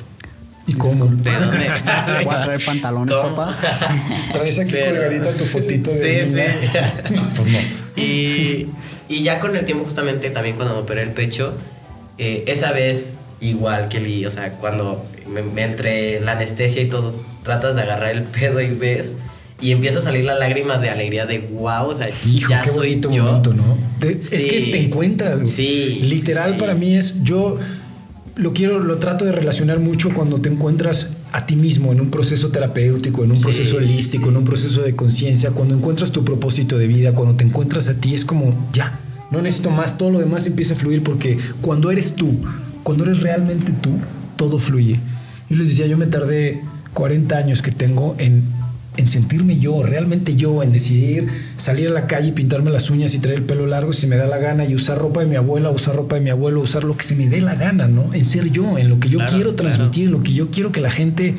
¿Y 0.67 0.74
cómo? 0.74 1.06
¿De 1.06 1.32
dónde? 1.32 1.70
Voy 2.26 2.36
a 2.36 2.41
traer 2.44 2.63
pantalones, 2.65 3.15
¿Cómo? 3.15 3.36
papá. 3.36 3.58
Traes 4.34 4.58
aquí 4.60 4.72
Pero- 4.72 4.96
colgadita 5.02 5.32
tu 5.34 5.44
fotito 5.46 5.91
de 5.91 6.24
Sí, 6.26 6.32
niña? 6.32 6.91
sí. 7.08 7.13
No, 7.13 7.24
pues 7.24 7.48
no. 7.48 7.60
Y, 7.96 8.67
y 9.10 9.24
ya 9.24 9.39
con 9.39 9.56
el 9.56 9.65
tiempo, 9.65 9.84
justamente 9.84 10.30
también 10.30 10.56
cuando 10.56 10.76
me 10.76 10.82
operé 10.82 11.02
el 11.04 11.12
pecho, 11.12 11.54
eh, 12.17 12.44
esa 12.48 12.72
vez, 12.72 13.13
igual 13.39 13.88
que 13.89 14.00
Lee, 14.00 14.26
o 14.26 14.30
sea, 14.32 14.52
cuando 14.54 15.04
me, 15.28 15.41
me 15.44 15.63
entre 15.63 16.20
la 16.22 16.34
anestesia 16.34 16.82
y 16.82 16.88
todo, 16.89 17.13
tratas 17.44 17.76
de 17.76 17.82
agarrar 17.82 18.12
el 18.12 18.24
pedo 18.24 18.62
y 18.62 18.70
ves, 18.70 19.15
y 19.62 19.71
empieza 19.71 20.00
a 20.00 20.02
salir 20.02 20.26
la 20.26 20.36
lágrima 20.36 20.78
de 20.78 20.89
alegría 20.89 21.26
de 21.26 21.39
wow, 21.39 21.88
o 21.89 21.95
sea, 21.95 22.08
Hijo, 22.28 22.50
ya 22.50 22.62
qué 22.63 22.69
soy 22.69 22.89
bonito 22.89 23.12
yo. 23.12 23.24
momento, 23.26 23.54
¿no? 23.54 23.78
De- 24.00 24.13
Es 24.13 24.45
que 24.45 24.69
te 24.71 24.86
encuentras. 24.86 25.36
güey. 25.36 25.47
Sí, 25.47 26.00
Literal 26.04 26.54
sí. 26.54 26.60
para 26.60 26.74
mí 26.74 26.95
es 26.95 27.24
yo 27.24 27.58
lo 28.36 28.54
quiero, 28.54 28.80
lo 28.80 28.97
trato 28.97 29.26
de 29.26 29.32
relacionar 29.32 29.80
mucho 29.80 30.10
cuando 30.13 30.39
te 30.41 30.50
encuentras 30.50 31.17
a 31.32 31.45
ti 31.45 31.56
mismo 31.56 31.91
en 31.91 32.02
un 32.02 32.10
proceso 32.10 32.50
terapéutico, 32.50 33.24
en 33.24 33.32
un 33.32 33.38
Sí, 33.38 33.43
proceso 33.43 33.78
holístico, 33.78 34.30
en 34.30 34.38
un 34.38 34.45
proceso 34.45 34.82
de 34.82 34.95
conciencia, 34.95 35.52
cuando 35.52 35.76
encuentras 35.76 36.12
tu 36.12 36.24
propósito 36.26 36.78
de 36.78 36.88
vida, 36.88 37.13
cuando 37.13 37.36
te 37.36 37.43
encuentras 37.43 37.88
a 37.88 38.00
ti, 38.00 38.15
es 38.15 38.26
como 38.26 38.67
ya, 38.74 39.00
no 39.32 39.41
necesito 39.41 39.69
más, 39.69 39.97
todo 39.97 40.10
lo 40.12 40.19
demás 40.19 40.47
empieza 40.47 40.74
a 40.74 40.78
fluir 40.78 41.04
porque 41.04 41.38
cuando 41.62 41.91
eres 41.91 42.15
tú, 42.15 42.34
cuando 42.84 43.04
eres 43.04 43.21
realmente 43.21 43.71
tú, 43.82 43.91
todo 44.38 44.58
fluye. 44.58 45.00
Yo 45.50 45.56
les 45.58 45.69
decía, 45.69 45.86
yo 45.88 45.97
me 45.97 46.08
tardé 46.08 46.62
40 46.93 47.38
años 47.38 47.62
que 47.62 47.71
tengo 47.71 48.15
en 48.17 48.43
en 48.98 49.08
sentirme 49.08 49.58
yo, 49.58 49.84
realmente 49.84 50.36
yo, 50.36 50.62
en 50.64 50.72
decidir 50.74 51.28
salir 51.56 51.88
a 51.88 51.92
la 51.92 52.08
calle 52.08 52.30
y 52.30 52.32
pintarme 52.34 52.72
las 52.72 52.90
uñas 52.90 53.14
y 53.14 53.20
traer 53.20 53.38
el 53.40 53.46
pelo 53.46 53.66
largo 53.66 53.94
si 53.94 54.06
me 54.06 54.18
da 54.18 54.26
la 54.28 54.38
gana 54.38 54.66
y 54.66 54.76
usar 54.76 54.98
ropa 54.98 55.22
de 55.22 55.28
mi 55.28 55.36
abuela, 55.38 55.70
usar 55.70 55.96
ropa 55.96 56.16
de 56.16 56.22
mi 56.22 56.30
abuelo, 56.30 56.60
usar 56.62 56.84
lo 56.84 56.98
que 56.98 57.04
se 57.04 57.16
me 57.16 57.28
dé 57.30 57.40
la 57.42 57.56
gana, 57.56 57.88
¿no? 57.88 58.14
En 58.14 58.26
ser 58.26 58.50
yo, 58.52 58.78
en 58.78 58.90
lo 58.90 59.00
que 59.00 59.08
yo 59.08 59.20
Claro, 59.20 59.34
quiero 59.34 59.56
claro. 59.56 59.72
transmitir, 59.72 60.06
en 60.06 60.12
lo 60.12 60.24
que 60.24 60.34
yo 60.34 60.50
quiero 60.52 60.72
que 60.72 60.82
la 60.82 60.90
gente 60.92 61.36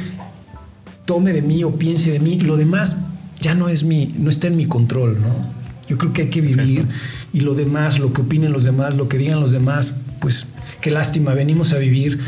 tome 1.04 1.32
de 1.32 1.42
mí 1.42 1.62
o 1.64 1.72
piense 1.72 2.10
de 2.10 2.20
mí. 2.20 2.38
Lo 2.40 2.56
demás 2.56 2.98
ya 3.40 3.54
no 3.54 3.68
es 3.68 3.84
mi, 3.84 4.14
no 4.18 4.30
está 4.30 4.46
en 4.46 4.56
mi 4.56 4.66
control, 4.66 5.20
¿no? 5.20 5.62
Yo 5.88 5.98
creo 5.98 6.12
que 6.14 6.22
hay 6.22 6.28
que 6.30 6.40
vivir 6.40 6.86
y 7.34 7.40
lo 7.40 7.54
demás, 7.54 7.98
lo 7.98 8.14
que 8.14 8.22
opinen 8.22 8.52
los 8.52 8.64
demás, 8.64 8.94
lo 8.94 9.08
que 9.08 9.18
digan 9.18 9.40
los 9.40 9.52
demás, 9.52 9.94
pues 10.20 10.46
qué 10.80 10.90
lástima, 10.90 11.34
venimos 11.34 11.72
a 11.74 11.78
vivir 11.78 12.18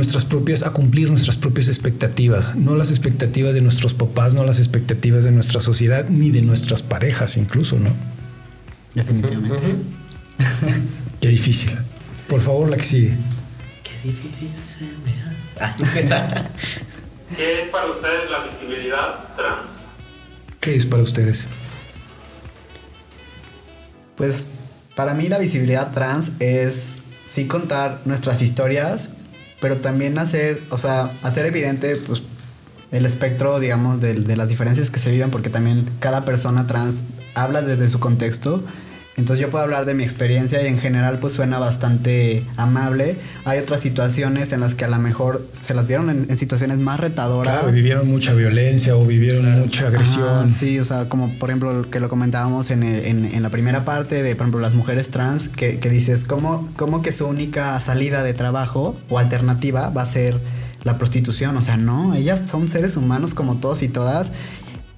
nuestras 0.00 0.24
propias, 0.24 0.62
a 0.62 0.72
cumplir 0.72 1.10
nuestras 1.10 1.36
propias 1.36 1.68
expectativas, 1.68 2.56
no 2.56 2.74
las 2.74 2.88
expectativas 2.88 3.54
de 3.54 3.60
nuestros 3.60 3.92
papás, 3.92 4.32
no 4.32 4.44
las 4.44 4.58
expectativas 4.58 5.24
de 5.24 5.30
nuestra 5.30 5.60
sociedad, 5.60 6.08
ni 6.08 6.30
de 6.30 6.40
nuestras 6.40 6.80
parejas 6.80 7.36
incluso, 7.36 7.78
¿no? 7.78 7.90
Definitivamente. 8.94 9.74
Qué 11.20 11.28
difícil. 11.28 11.72
Por 12.28 12.40
favor, 12.40 12.70
la 12.70 12.78
que 12.78 12.84
sigue. 12.84 13.14
¿Qué 13.82 14.08
difícil 14.08 14.50
se 14.64 14.84
me 15.04 15.62
hace. 15.62 16.08
¿Qué 17.36 17.62
es 17.62 17.68
para 17.68 17.86
ustedes 17.90 18.30
la 18.30 18.38
visibilidad 18.44 19.36
trans? 19.36 19.68
¿Qué 20.60 20.76
es 20.76 20.86
para 20.86 21.02
ustedes? 21.02 21.44
Pues 24.16 24.52
para 24.96 25.12
mí 25.12 25.28
la 25.28 25.36
visibilidad 25.36 25.92
trans 25.92 26.32
es 26.38 27.00
sí 27.24 27.44
contar 27.44 28.00
nuestras 28.06 28.40
historias, 28.40 29.10
pero 29.60 29.78
también 29.78 30.18
hacer, 30.18 30.62
o 30.70 30.78
sea, 30.78 31.10
hacer 31.22 31.46
evidente 31.46 31.96
pues 31.96 32.22
el 32.90 33.06
espectro, 33.06 33.60
digamos, 33.60 34.00
de, 34.00 34.14
de 34.14 34.36
las 34.36 34.48
diferencias 34.48 34.90
que 34.90 34.98
se 34.98 35.10
viven, 35.10 35.30
porque 35.30 35.50
también 35.50 35.88
cada 36.00 36.24
persona 36.24 36.66
trans 36.66 37.02
habla 37.34 37.62
desde 37.62 37.88
su 37.88 38.00
contexto. 38.00 38.62
Entonces 39.20 39.40
yo 39.40 39.50
puedo 39.50 39.62
hablar 39.62 39.84
de 39.84 39.94
mi 39.94 40.02
experiencia 40.02 40.62
y 40.62 40.66
en 40.66 40.78
general 40.78 41.18
pues 41.20 41.32
suena 41.34 41.58
bastante 41.58 42.42
amable. 42.56 43.16
Hay 43.44 43.58
otras 43.60 43.80
situaciones 43.80 44.52
en 44.52 44.60
las 44.60 44.74
que 44.74 44.84
a 44.84 44.88
lo 44.88 44.98
mejor 44.98 45.46
se 45.52 45.74
las 45.74 45.86
vieron 45.86 46.10
en, 46.10 46.26
en 46.28 46.36
situaciones 46.38 46.78
más 46.78 46.98
retadoras. 46.98 47.58
Claro, 47.60 47.72
vivieron 47.72 48.08
mucha 48.08 48.32
violencia 48.34 48.96
o 48.96 49.06
vivieron 49.06 49.60
mucha 49.60 49.86
agresión. 49.86 50.50
Sí, 50.50 50.78
o 50.78 50.84
sea, 50.84 51.08
como 51.08 51.30
por 51.38 51.50
ejemplo 51.50 51.72
lo 51.72 51.90
que 51.90 52.00
lo 52.00 52.08
comentábamos 52.08 52.70
en, 52.70 52.82
el- 52.82 53.04
en- 53.06 53.24
en 53.26 53.42
la 53.42 53.50
primera 53.50 53.84
parte 53.84 54.22
de, 54.22 54.34
por 54.34 54.42
ejemplo, 54.44 54.60
las 54.60 54.74
mujeres 54.74 55.08
trans, 55.10 55.48
que, 55.48 55.78
que 55.78 55.90
dices, 55.90 56.24
¿cómo, 56.24 56.68
¿cómo 56.76 57.02
que 57.02 57.12
su 57.12 57.26
única 57.26 57.78
salida 57.80 58.22
de 58.22 58.34
trabajo 58.34 58.96
o 59.08 59.18
alternativa 59.18 59.90
va 59.90 60.02
a 60.02 60.06
ser 60.06 60.38
la 60.82 60.98
prostitución? 60.98 61.56
O 61.56 61.62
sea, 61.62 61.76
no, 61.76 62.14
ellas 62.14 62.44
son 62.46 62.68
seres 62.68 62.96
humanos 62.96 63.34
como 63.34 63.56
todos 63.56 63.82
y 63.82 63.88
todas. 63.88 64.32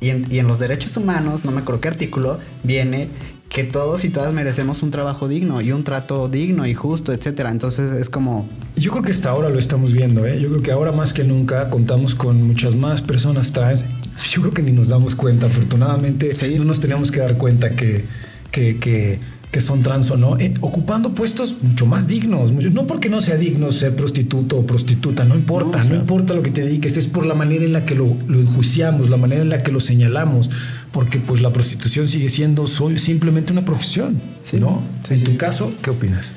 Y 0.01 0.11
en, 0.11 0.27
y 0.33 0.41
en 0.41 0.49
los 0.49 0.59
derechos 0.59 0.97
humanos, 0.97 1.45
no 1.45 1.53
me 1.53 1.61
acuerdo 1.61 1.81
qué 1.81 1.87
artículo, 1.89 2.41
viene 2.65 3.09
que 3.53 3.65
todos 3.65 4.05
y 4.05 4.09
todas 4.09 4.33
merecemos 4.33 4.83
un 4.83 4.91
trabajo 4.91 5.29
digno 5.29 5.61
y 5.61 5.73
un 5.73 5.85
trato 5.85 6.29
digno 6.29 6.67
y 6.67 6.73
justo, 6.75 7.13
etcétera. 7.13 7.51
Entonces 7.51 7.91
es 7.93 8.09
como, 8.09 8.49
Yo 8.77 8.91
creo 8.93 9.03
que 9.05 9.11
hasta 9.13 9.29
ahora 9.29 9.51
lo 9.51 9.59
estamos 9.59 9.93
viendo, 9.93 10.27
¿eh? 10.27 10.41
Yo 10.41 10.49
creo 10.49 10.63
que 10.63 10.73
ahora 10.73 10.91
más 10.93 11.13
que 11.13 11.23
nunca 11.25 11.69
contamos 11.69 12.15
con 12.15 12.43
muchas 12.43 12.75
más 12.75 13.03
personas 13.03 13.53
trans. 13.53 13.85
Yo 14.31 14.41
creo 14.41 14.55
que 14.55 14.63
ni 14.63 14.73
nos 14.73 14.89
damos 14.89 15.15
cuenta, 15.15 15.47
afortunadamente 15.47 16.33
Sí. 16.35 16.55
no 16.57 16.65
nos 16.65 16.81
tenemos 16.81 17.11
que 17.11 17.21
dar 17.21 17.37
cuenta 17.37 17.71
que, 17.77 18.05
que, 18.51 18.79
que- 18.79 19.19
que 19.53 19.61
son 19.61 19.83
trans 19.83 20.11
o 20.11 20.17
no, 20.17 20.39
eh, 20.41 20.53
ocupando 20.63 21.11
puestos 21.15 21.59
mucho 21.63 21.85
más 21.87 22.09
dignos. 22.09 22.51
mucho- 22.53 22.71
no 22.71 22.87
porque 22.87 23.09
no 23.11 23.21
sea 23.21 23.37
digno 23.37 23.71
ser 23.71 23.95
prostituto 23.95 24.57
o 24.59 24.67
prostituta, 24.67 25.25
no 25.25 25.35
importa, 25.37 25.77
No, 25.79 25.79
no, 25.79 25.85
o 25.85 25.87
sea- 25.89 25.97
importa 25.97 26.33
lo 26.35 26.43
que 26.43 26.51
te 26.51 26.63
dediques, 26.63 26.97
es 26.97 27.07
por 27.07 27.27
la 27.27 27.35
manera 27.35 27.63
en 27.65 27.75
la 27.75 27.85
que 27.85 27.95
lo, 27.95 28.17
lo 28.27 28.41
enjuiciamos, 28.41 29.11
la 29.11 29.19
manera 29.19 29.43
en 29.43 29.51
la 29.51 29.63
que 29.63 29.71
lo 29.71 29.79
señalamos, 29.81 30.51
porque 30.91 31.19
pues 31.21 31.43
la 31.43 31.53
prostitución 31.53 32.09
sigue 32.09 32.31
siendo 32.31 32.67
soy 32.67 32.99
simplemente 32.99 33.53
una 33.53 33.65
profesión, 33.65 34.21
Sí. 34.43 34.59
¿no? 34.59 34.83
Sí, 35.05 35.15
en 35.15 35.21
sí. 35.21 35.27
tu 35.27 35.37
caso, 35.37 35.71
¿qué 35.83 35.91
opinas? 35.91 36.33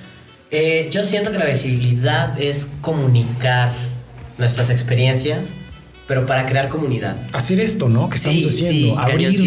Eh, 0.52 0.90
yo 0.92 1.02
siento 1.02 1.32
que 1.32 1.38
la 1.40 1.46
visibilidad 1.46 2.40
es 2.40 2.68
comunicar 2.82 3.72
nuestras 4.38 4.70
experiencias, 4.70 5.54
pero 6.08 6.26
para 6.26 6.46
crear 6.46 6.70
comunidad. 6.70 7.18
hacer 7.34 7.60
esto, 7.60 7.90
¿no? 7.90 8.10
Que 8.10 8.18
estamos 8.18 8.42
Sí, 8.44 8.48
haciendo, 8.50 8.88
sí, 8.90 8.94
abrir 8.98 9.40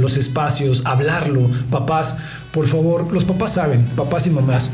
los 0.00 0.16
espacios, 0.16 0.82
hablarlo. 0.84 1.50
Papás, 1.70 2.16
por 2.52 2.66
favor, 2.66 3.12
los 3.12 3.24
papás 3.24 3.54
saben, 3.54 3.84
papás 3.96 4.26
y 4.26 4.30
mamás. 4.30 4.72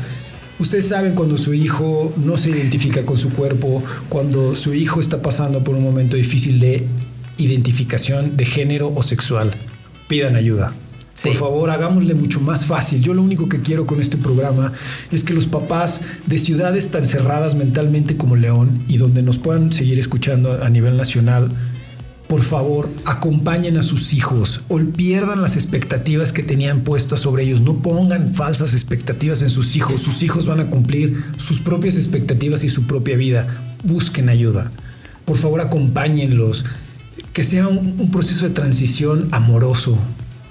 Ustedes 0.59 0.87
saben 0.87 1.13
cuando 1.13 1.37
su 1.37 1.53
hijo 1.53 2.11
no 2.17 2.35
se 2.37 2.49
identifica 2.49 3.05
con 3.05 3.17
su 3.17 3.29
cuerpo, 3.31 3.83
cuando 4.09 4.55
su 4.55 4.73
hijo 4.73 4.99
está 4.99 5.21
pasando 5.21 5.63
por 5.63 5.75
un 5.75 5.83
momento 5.83 6.17
difícil 6.17 6.59
de 6.59 6.83
identificación 7.37 8.35
de 8.35 8.45
género 8.45 8.91
o 8.95 9.03
sexual. 9.03 9.51
Pidan 10.07 10.35
ayuda. 10.35 10.73
Sí. 11.17 11.29
Por 11.29 11.37
favor, 11.37 11.71
hagámosle 11.71 12.13
mucho 12.13 12.39
más 12.41 12.67
fácil. 12.67 13.01
Yo 13.01 13.15
lo 13.15 13.23
único 13.23 13.49
que 13.49 13.59
quiero 13.61 13.87
con 13.87 13.99
este 13.99 14.17
programa 14.17 14.71
es 15.11 15.23
que 15.23 15.33
los 15.33 15.47
papás 15.47 16.01
de 16.27 16.37
ciudades 16.37 16.89
tan 16.89 17.07
cerradas 17.07 17.55
mentalmente 17.55 18.17
como 18.17 18.35
León 18.35 18.83
y 18.87 18.97
donde 18.97 19.23
nos 19.23 19.39
puedan 19.39 19.71
seguir 19.71 19.97
escuchando 19.97 20.63
a 20.63 20.69
nivel 20.69 20.95
nacional, 20.95 21.49
por 22.27 22.41
favor, 22.43 22.91
acompañen 23.05 23.77
a 23.77 23.81
sus 23.81 24.13
hijos 24.13 24.61
o 24.67 24.77
pierdan 24.77 25.41
las 25.41 25.55
expectativas 25.55 26.31
que 26.31 26.43
tenían 26.43 26.81
puestas 26.81 27.21
sobre 27.21 27.45
ellos. 27.45 27.61
No 27.61 27.77
pongan 27.77 28.35
falsas 28.35 28.73
expectativas 28.73 29.41
en 29.41 29.49
sus 29.49 29.75
hijos. 29.75 30.01
Sus 30.01 30.21
hijos 30.21 30.45
van 30.45 30.59
a 30.59 30.69
cumplir 30.69 31.23
sus 31.37 31.61
propias 31.61 31.95
expectativas 31.97 32.63
y 32.63 32.69
su 32.69 32.85
propia 32.85 33.17
vida. 33.17 33.47
Busquen 33.83 34.29
ayuda. 34.29 34.71
Por 35.25 35.35
favor, 35.35 35.61
acompáñenlos. 35.61 36.65
Que 37.33 37.41
sea 37.41 37.67
un, 37.67 37.95
un 37.99 38.11
proceso 38.11 38.47
de 38.47 38.53
transición 38.53 39.29
amoroso, 39.31 39.97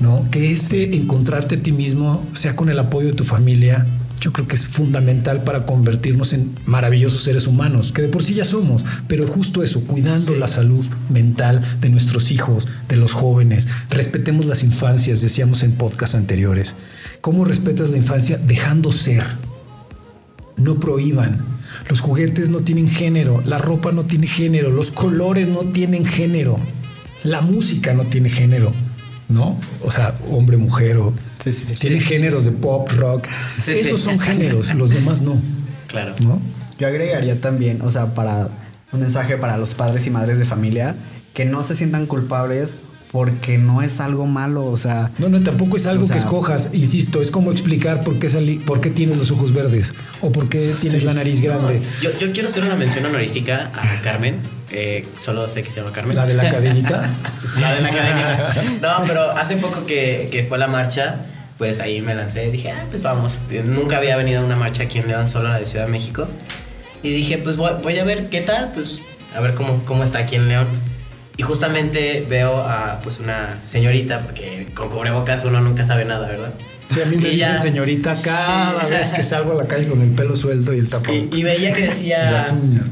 ¿no? 0.01 0.29
Que 0.31 0.53
este 0.53 0.97
encontrarte 0.97 1.57
a 1.57 1.63
ti 1.63 1.73
mismo 1.73 2.27
sea 2.35 2.57
con 2.57 2.69
el 2.69 2.79
apoyo 2.79 3.09
de 3.09 3.15
tu 3.15 3.25
familia. 3.25 3.87
Yo 4.21 4.33
creo 4.33 4.49
que 4.49 4.57
es 4.57 4.67
fundamental 4.67 5.45
para 5.45 5.67
convertirnos 5.67 6.33
en 6.33 6.51
maravillosos 6.65 7.23
seres 7.23 7.47
humanos, 7.47 7.93
que 7.93 8.03
de 8.03 8.09
por 8.09 8.23
sí 8.23 8.35
ya 8.35 8.45
somos, 8.45 8.85
pero 9.09 9.27
justo 9.27 9.63
eso, 9.63 9.83
cuidando 9.83 10.35
la 10.35 10.49
salud 10.49 10.85
mental 11.11 11.63
de 11.81 11.91
nuestros 11.91 12.31
hijos, 12.31 12.67
de 12.89 12.97
los 12.97 13.13
jóvenes. 13.13 13.69
Respetemos 13.91 14.47
las 14.47 14.65
infancias, 14.65 15.21
decíamos 15.21 15.63
en 15.63 15.73
podcasts 15.73 16.17
anteriores. 16.17 16.77
¿Cómo 17.21 17.45
respetas 17.45 17.91
la 17.91 17.99
infancia? 17.99 18.39
Dejando 18.39 18.91
ser. 18.91 19.23
No 20.57 20.81
prohíban. 20.81 21.39
Los 21.89 22.01
juguetes 22.01 22.49
no 22.49 22.61
tienen 22.61 22.89
género, 22.89 23.43
la 23.45 23.59
ropa 23.59 23.93
no 23.93 24.05
tiene 24.05 24.27
género, 24.27 24.71
los 24.71 24.91
colores 24.91 25.49
no 25.49 25.61
tienen 25.61 26.05
género, 26.05 26.59
la 27.23 27.43
música 27.43 27.93
no 27.95 28.05
tiene 28.05 28.31
género, 28.31 28.73
¿no? 29.29 29.59
O 29.83 29.91
sea, 29.91 30.15
hombre, 30.31 30.57
mujer, 30.57 30.97
o 30.99 31.13
Sí, 31.43 31.53
sí, 31.53 31.65
sí. 31.67 31.75
tiene 31.75 31.99
Sí, 31.99 32.05
sí, 32.07 32.15
géneros 32.15 32.45
de 32.45 32.53
pop, 32.53 32.89
rock. 32.97 33.27
Sí, 33.63 33.73
Esos 33.73 34.01
sí. 34.01 34.07
son 34.07 34.21
géneros, 34.21 34.75
los 34.75 34.91
demás 34.91 35.23
no, 35.23 35.37
Claro. 35.89 36.15
¿no? 36.21 36.41
Yo 36.79 36.87
agregaría 36.87 37.41
también, 37.41 37.81
o 37.83 37.91
sea, 37.91 38.15
para 38.15 38.49
un 38.93 39.01
mensaje 39.01 39.37
para 39.37 39.57
los 39.57 39.75
padres 39.75 40.07
y 40.07 40.11
madres 40.11 40.39
de 40.39 40.45
familia, 40.45 40.95
que 41.35 41.45
no 41.45 41.63
se 41.63 41.75
sientan 41.75 42.07
culpables 42.07 42.71
porque 43.13 43.57
no 43.57 43.83
es 43.83 44.01
algo 44.01 44.27
malo, 44.27 44.65
o 44.67 44.77
sea, 44.77 45.11
No, 45.19 45.29
no, 45.29 45.41
tampoco 45.43 45.77
es 45.77 45.87
algo 45.87 46.05
O 46.05 46.07
sea- 46.07 46.17
que 46.17 46.19
escojas. 46.19 46.71
Insisto, 46.73 47.23
es 47.23 47.31
como 47.31 47.51
explicar 47.51 48.03
por 48.05 48.19
qué, 48.19 48.29
salí, 48.29 48.59
por 48.59 48.81
qué 48.81 48.91
tienes 48.91 49.17
los 49.17 49.31
ojos 49.31 49.53
verdes 49.53 49.95
o 50.21 50.31
por 50.33 50.49
qué 50.49 50.59
tienes 50.81 51.05
la 51.05 51.15
nariz 51.15 51.41
grande. 51.41 51.81
Yo, 52.03 52.11
yo 52.19 52.33
quiero 52.33 52.49
hacer 52.49 52.65
una 52.65 52.75
mención 52.77 53.05
honorífica 53.07 53.71
a 53.75 54.03
Carmen. 54.03 54.37
Eh, 54.79 55.07
solo 55.19 55.49
sé 55.49 55.63
que 55.63 55.71
se 55.71 55.81
llama 55.81 55.91
Carmen. 55.91 56.15
La 56.15 56.27
de 56.27 56.35
la 56.35 56.51
cadenita. 56.51 57.09
La 57.59 57.75
de 57.75 57.81
la 57.81 57.91
cadenita. 57.91 58.55
No, 58.83 59.07
pero 59.07 59.31
hace 59.31 59.57
poco 59.57 59.87
que, 59.87 60.29
que 60.31 60.45
fue 60.45 60.59
la 60.59 60.69
marcha, 60.69 61.17
pues 61.57 61.81
ahí 61.81 62.03
me 62.03 62.15
lancé. 62.15 62.51
Dije, 62.51 62.71
ah, 62.73 62.85
pues 62.91 63.01
vamos. 63.01 63.41
Nunca 63.65 63.97
había 63.97 64.19
venido 64.19 64.43
a 64.43 64.45
una 64.45 64.57
marcha 64.57 64.83
aquí 64.83 64.99
en 64.99 65.09
León, 65.09 65.31
solo 65.31 65.49
la 65.49 65.59
de 65.59 65.65
Ciudad 65.65 65.87
de 65.87 65.93
México. 65.93 66.29
Y 67.03 67.15
dije, 67.15 67.39
pues 67.39 67.57
voy, 67.57 67.73
voy 67.83 67.99
a 67.99 68.05
ver 68.05 68.29
qué 68.29 68.43
tal, 68.43 68.73
pues 68.75 69.01
a 69.35 69.41
ver 69.41 69.55
cómo, 69.55 69.83
cómo 69.87 70.05
está 70.05 70.19
aquí 70.19 70.37
en 70.37 70.49
León. 70.49 70.67
Y 71.39 71.43
justamente 71.43 72.27
veo 72.29 72.61
a 72.61 73.01
pues 73.03 73.19
una 73.19 73.59
señorita, 73.65 74.21
porque 74.21 74.67
con 74.75 74.91
cubrebocas 74.91 75.45
uno 75.47 75.63
nunca 75.63 75.87
sabe 75.87 76.05
nada, 76.05 76.29
¿verdad? 76.29 76.53
Sí, 76.89 77.01
a 77.03 77.07
mí 77.07 77.17
me 77.17 77.29
Y 77.31 77.37
dicen 77.37 77.59
señorita 77.59 78.15
cada 78.23 78.85
Sí. 78.85 78.91
vez 78.91 79.13
que 79.13 79.23
salgo 79.23 79.53
a 79.53 79.55
la 79.63 79.67
calle 79.67 79.87
con 79.89 80.01
el 80.03 80.11
pelo 80.11 80.37
suelto 80.37 80.73
y 80.73 80.79
el 80.79 80.89
tapón. 80.89 81.15
Y, 81.33 81.37
y 81.39 81.43
veía 81.43 81.73
que 81.73 81.83
decía 81.87 82.29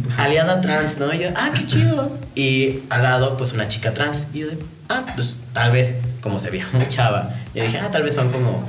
pues. 0.03 0.19
aliada 0.19 0.61
trans, 0.61 0.99
¿no? 0.99 1.13
Y 1.15 1.19
yo, 1.21 1.29
ah, 1.37 1.51
qué 1.55 1.65
chido. 1.67 2.17
Y 2.35 2.81
al 2.91 3.03
lado, 3.05 3.37
pues 3.37 3.53
una 3.53 3.69
chica 3.69 3.95
trans. 3.95 4.29
Y 4.35 4.41
yo 4.41 4.47
ah, 4.89 5.05
pues 5.15 5.37
tal 5.53 5.71
vez, 5.73 5.97
como 6.21 6.39
se 6.39 6.51
veía 6.51 6.67
muy 6.73 6.87
chava, 6.89 7.35
yo 7.55 7.63
dije, 7.63 7.79
ah, 7.79 7.91
tal 7.93 8.03
vez 8.03 8.15
son 8.15 8.31
como 8.31 8.67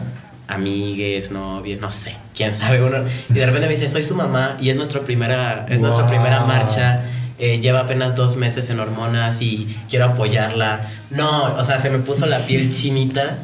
amigues, 0.47 1.31
novias, 1.31 1.79
no 1.81 1.91
sé, 1.91 2.13
quién 2.35 2.53
sabe 2.53 2.83
uno. 2.83 2.97
Y 3.29 3.33
de 3.33 3.45
repente 3.45 3.67
me 3.67 3.73
dice, 3.73 3.89
soy 3.89 4.03
su 4.03 4.15
mamá 4.15 4.57
y 4.61 4.69
es 4.69 4.77
nuestra 4.77 5.01
primera, 5.01 5.65
es 5.69 5.81
nuestra 5.81 6.03
Wow. 6.03 6.11
primera 6.13 6.41
marcha. 6.45 7.01
eh, 7.37 7.59
lleva 7.59 7.81
apenas 7.81 8.15
dos 8.15 8.37
meses 8.37 8.69
en 8.69 8.79
hormonas 8.79 9.41
y 9.41 9.75
quiero 9.89 10.05
apoyarla. 10.05 10.79
No, 11.09 11.55
o 11.55 11.63
sea, 11.65 11.79
se 11.81 11.89
me 11.89 11.97
puso 11.99 12.27
la 12.27 12.37
piel 12.39 12.69
chinita 12.71 13.39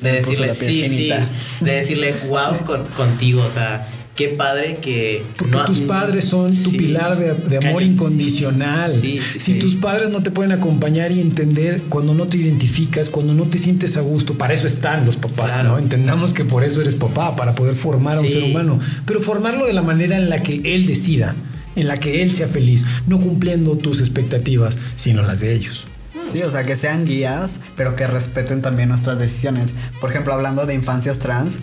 de 0.00 0.12
decirle, 0.12 0.54
sí, 0.54 0.80
chinita. 0.82 1.26
sí, 1.26 1.64
de 1.64 1.72
decirle, 1.72 2.14
wow, 2.28 2.58
con- 2.66 2.84
contigo, 2.96 3.42
o 3.44 3.50
sea, 3.50 3.86
qué 4.16 4.28
padre 4.28 4.78
que... 4.80 5.24
Porque 5.36 5.56
no- 5.56 5.64
tus 5.64 5.80
padres 5.82 6.24
son 6.24 6.48
tu 6.48 6.70
Sí. 6.70 6.76
pilar 6.76 7.18
de, 7.18 7.34
de 7.34 7.66
amor 7.68 7.82
incondicional. 7.82 8.90
Sí, 8.90 9.18
sí, 9.20 9.38
si 9.40 9.54
tus 9.58 9.74
padres 9.76 10.10
no 10.10 10.22
te 10.22 10.30
pueden 10.30 10.52
acompañar 10.52 11.10
y 11.12 11.20
entender 11.20 11.82
cuando 11.88 12.14
no 12.14 12.26
te 12.26 12.36
identificas, 12.36 13.08
cuando 13.08 13.34
no 13.34 13.44
te 13.44 13.58
sientes 13.58 13.96
a 13.96 14.00
gusto, 14.02 14.34
para 14.34 14.54
eso 14.54 14.66
están 14.66 15.04
los 15.04 15.16
papás, 15.16 15.54
Claro. 15.54 15.70
¿no? 15.70 15.78
Entendamos 15.78 16.32
que 16.32 16.44
por 16.44 16.64
eso 16.64 16.80
eres 16.80 16.94
papá, 16.94 17.34
para 17.36 17.54
poder 17.54 17.74
formar 17.76 18.16
a 18.16 18.20
un 18.20 18.28
ser 18.28 18.44
humano. 18.44 18.78
Pero 19.06 19.20
formarlo 19.20 19.66
de 19.66 19.72
la 19.72 19.82
manera 19.82 20.16
en 20.16 20.28
la 20.30 20.42
que 20.42 20.60
él 20.64 20.86
decida, 20.86 21.34
en 21.76 21.88
la 21.88 21.96
que 21.96 22.22
él 22.22 22.30
sea 22.30 22.46
feliz, 22.46 22.84
no 23.08 23.20
cumpliendo 23.20 23.76
tus 23.76 23.98
expectativas, 24.00 24.78
sino 24.94 25.22
las 25.22 25.40
de 25.40 25.54
ellos. 25.54 25.86
Sí, 26.30 26.42
o 26.42 26.50
sea, 26.50 26.64
que 26.64 26.76
sean 26.76 27.04
guías, 27.04 27.60
pero 27.76 27.96
que 27.96 28.06
respeten 28.06 28.62
también 28.62 28.88
nuestras 28.88 29.18
decisiones. 29.18 29.72
Por 30.00 30.10
ejemplo, 30.10 30.32
hablando 30.32 30.66
de 30.66 30.74
infancias 30.74 31.18
trans, 31.18 31.58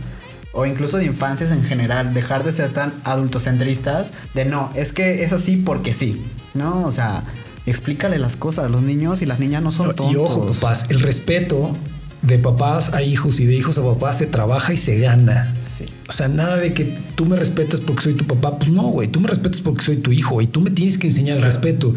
o 0.54 0.66
incluso 0.66 0.98
de 0.98 1.06
infancias 1.06 1.52
en 1.52 1.64
general, 1.64 2.14
dejar 2.14 2.44
de 2.44 2.54
ser 2.54 2.74
tan 2.74 2.94
adultocentristas, 3.04 4.12
de 4.34 4.46
no, 4.46 4.72
es 4.76 4.94
que 4.94 5.24
es 5.24 5.32
así 5.32 5.58
porque 5.58 5.94
sí, 5.94 6.22
¿no? 6.54 6.86
O 6.86 6.92
sea, 6.92 7.24
explícale 7.66 8.20
las 8.20 8.36
cosas, 8.36 8.70
los 8.70 8.82
niños 8.82 9.22
y 9.22 9.26
las 9.26 9.40
niñas 9.40 9.64
no 9.64 9.72
son 9.72 9.96
tontos. 9.96 10.12
Y 10.12 10.16
ojo, 10.18 10.48
papás, 10.48 10.88
el 10.90 11.00
respeto 11.00 11.76
de 12.22 12.38
papás 12.38 12.94
a 12.94 13.02
hijos 13.02 13.40
y 13.40 13.46
de 13.46 13.56
hijos 13.56 13.78
a 13.78 13.84
papás 13.84 14.20
se 14.20 14.28
trabaja 14.28 14.74
y 14.74 14.78
se 14.78 15.00
gana. 15.00 15.56
Sí. 15.62 15.86
O 16.08 16.12
sea, 16.12 16.28
nada 16.28 16.58
de 16.58 16.74
que 16.74 16.86
tú 17.16 17.26
me 17.26 17.36
respetas 17.36 17.82
porque 17.82 18.04
soy 18.04 18.14
tu 18.14 18.26
papá. 18.26 18.58
Pues 18.58 18.70
no, 18.70 18.84
güey, 18.84 19.08
tú 19.08 19.20
me 19.20 19.28
respetas 19.28 19.62
porque 19.62 19.82
soy 19.82 19.98
tu 19.98 20.12
hijo 20.12 20.42
y 20.42 20.48
tú 20.48 20.62
me 20.62 20.70
tienes 20.70 20.98
que 20.98 21.08
enseñar 21.08 21.38
el 21.38 21.44
respeto. 21.44 21.94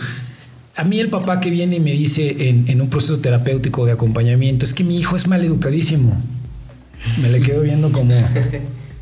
A 0.76 0.84
mí 0.84 0.98
el 0.98 1.08
papá 1.08 1.40
que 1.40 1.50
viene 1.50 1.76
y 1.76 1.80
me 1.80 1.92
dice 1.92 2.48
en, 2.48 2.64
en 2.68 2.80
un 2.80 2.88
proceso 2.88 3.20
terapéutico 3.20 3.86
de 3.86 3.92
acompañamiento 3.92 4.64
es 4.64 4.74
que 4.74 4.82
mi 4.82 4.98
hijo 4.98 5.14
es 5.16 5.26
mal 5.28 5.44
educadísimo. 5.44 6.20
Me 7.22 7.30
le 7.30 7.40
quedo 7.40 7.62
viendo 7.62 7.92
como... 7.92 8.12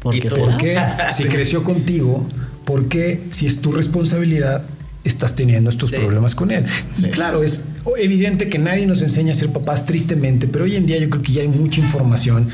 ¿Por 0.01 0.15
¿Y 0.15 0.21
qué? 0.21 0.29
¿Por 0.31 0.57
qué 0.59 0.79
si 1.15 1.25
creció 1.25 1.63
contigo? 1.65 2.27
¿Por 2.65 2.89
qué 2.89 3.21
si 3.31 3.47
es 3.47 3.61
tu 3.63 3.73
responsabilidad 3.73 4.65
estás 5.05 5.35
teniendo 5.35 5.71
estos 5.71 5.91
Sí. 5.91 5.97
problemas 5.97 6.35
con 6.35 6.51
él? 6.51 6.65
Y 6.99 7.05
claro, 7.05 7.43
es 7.43 7.65
evidente 7.99 8.49
que 8.49 8.59
nadie 8.59 8.87
nos 8.87 9.01
enseña 9.01 9.33
a 9.33 9.35
ser 9.35 9.51
papás 9.51 9.87
tristemente, 9.87 10.47
pero 10.47 10.65
hoy 10.65 10.77
en 10.77 10.85
día 10.87 10.99
yo 10.99 11.09
creo 11.09 11.23
que 11.23 11.33
ya 11.33 11.43
hay 11.43 11.49
mucha 11.49 11.81
información. 11.81 12.49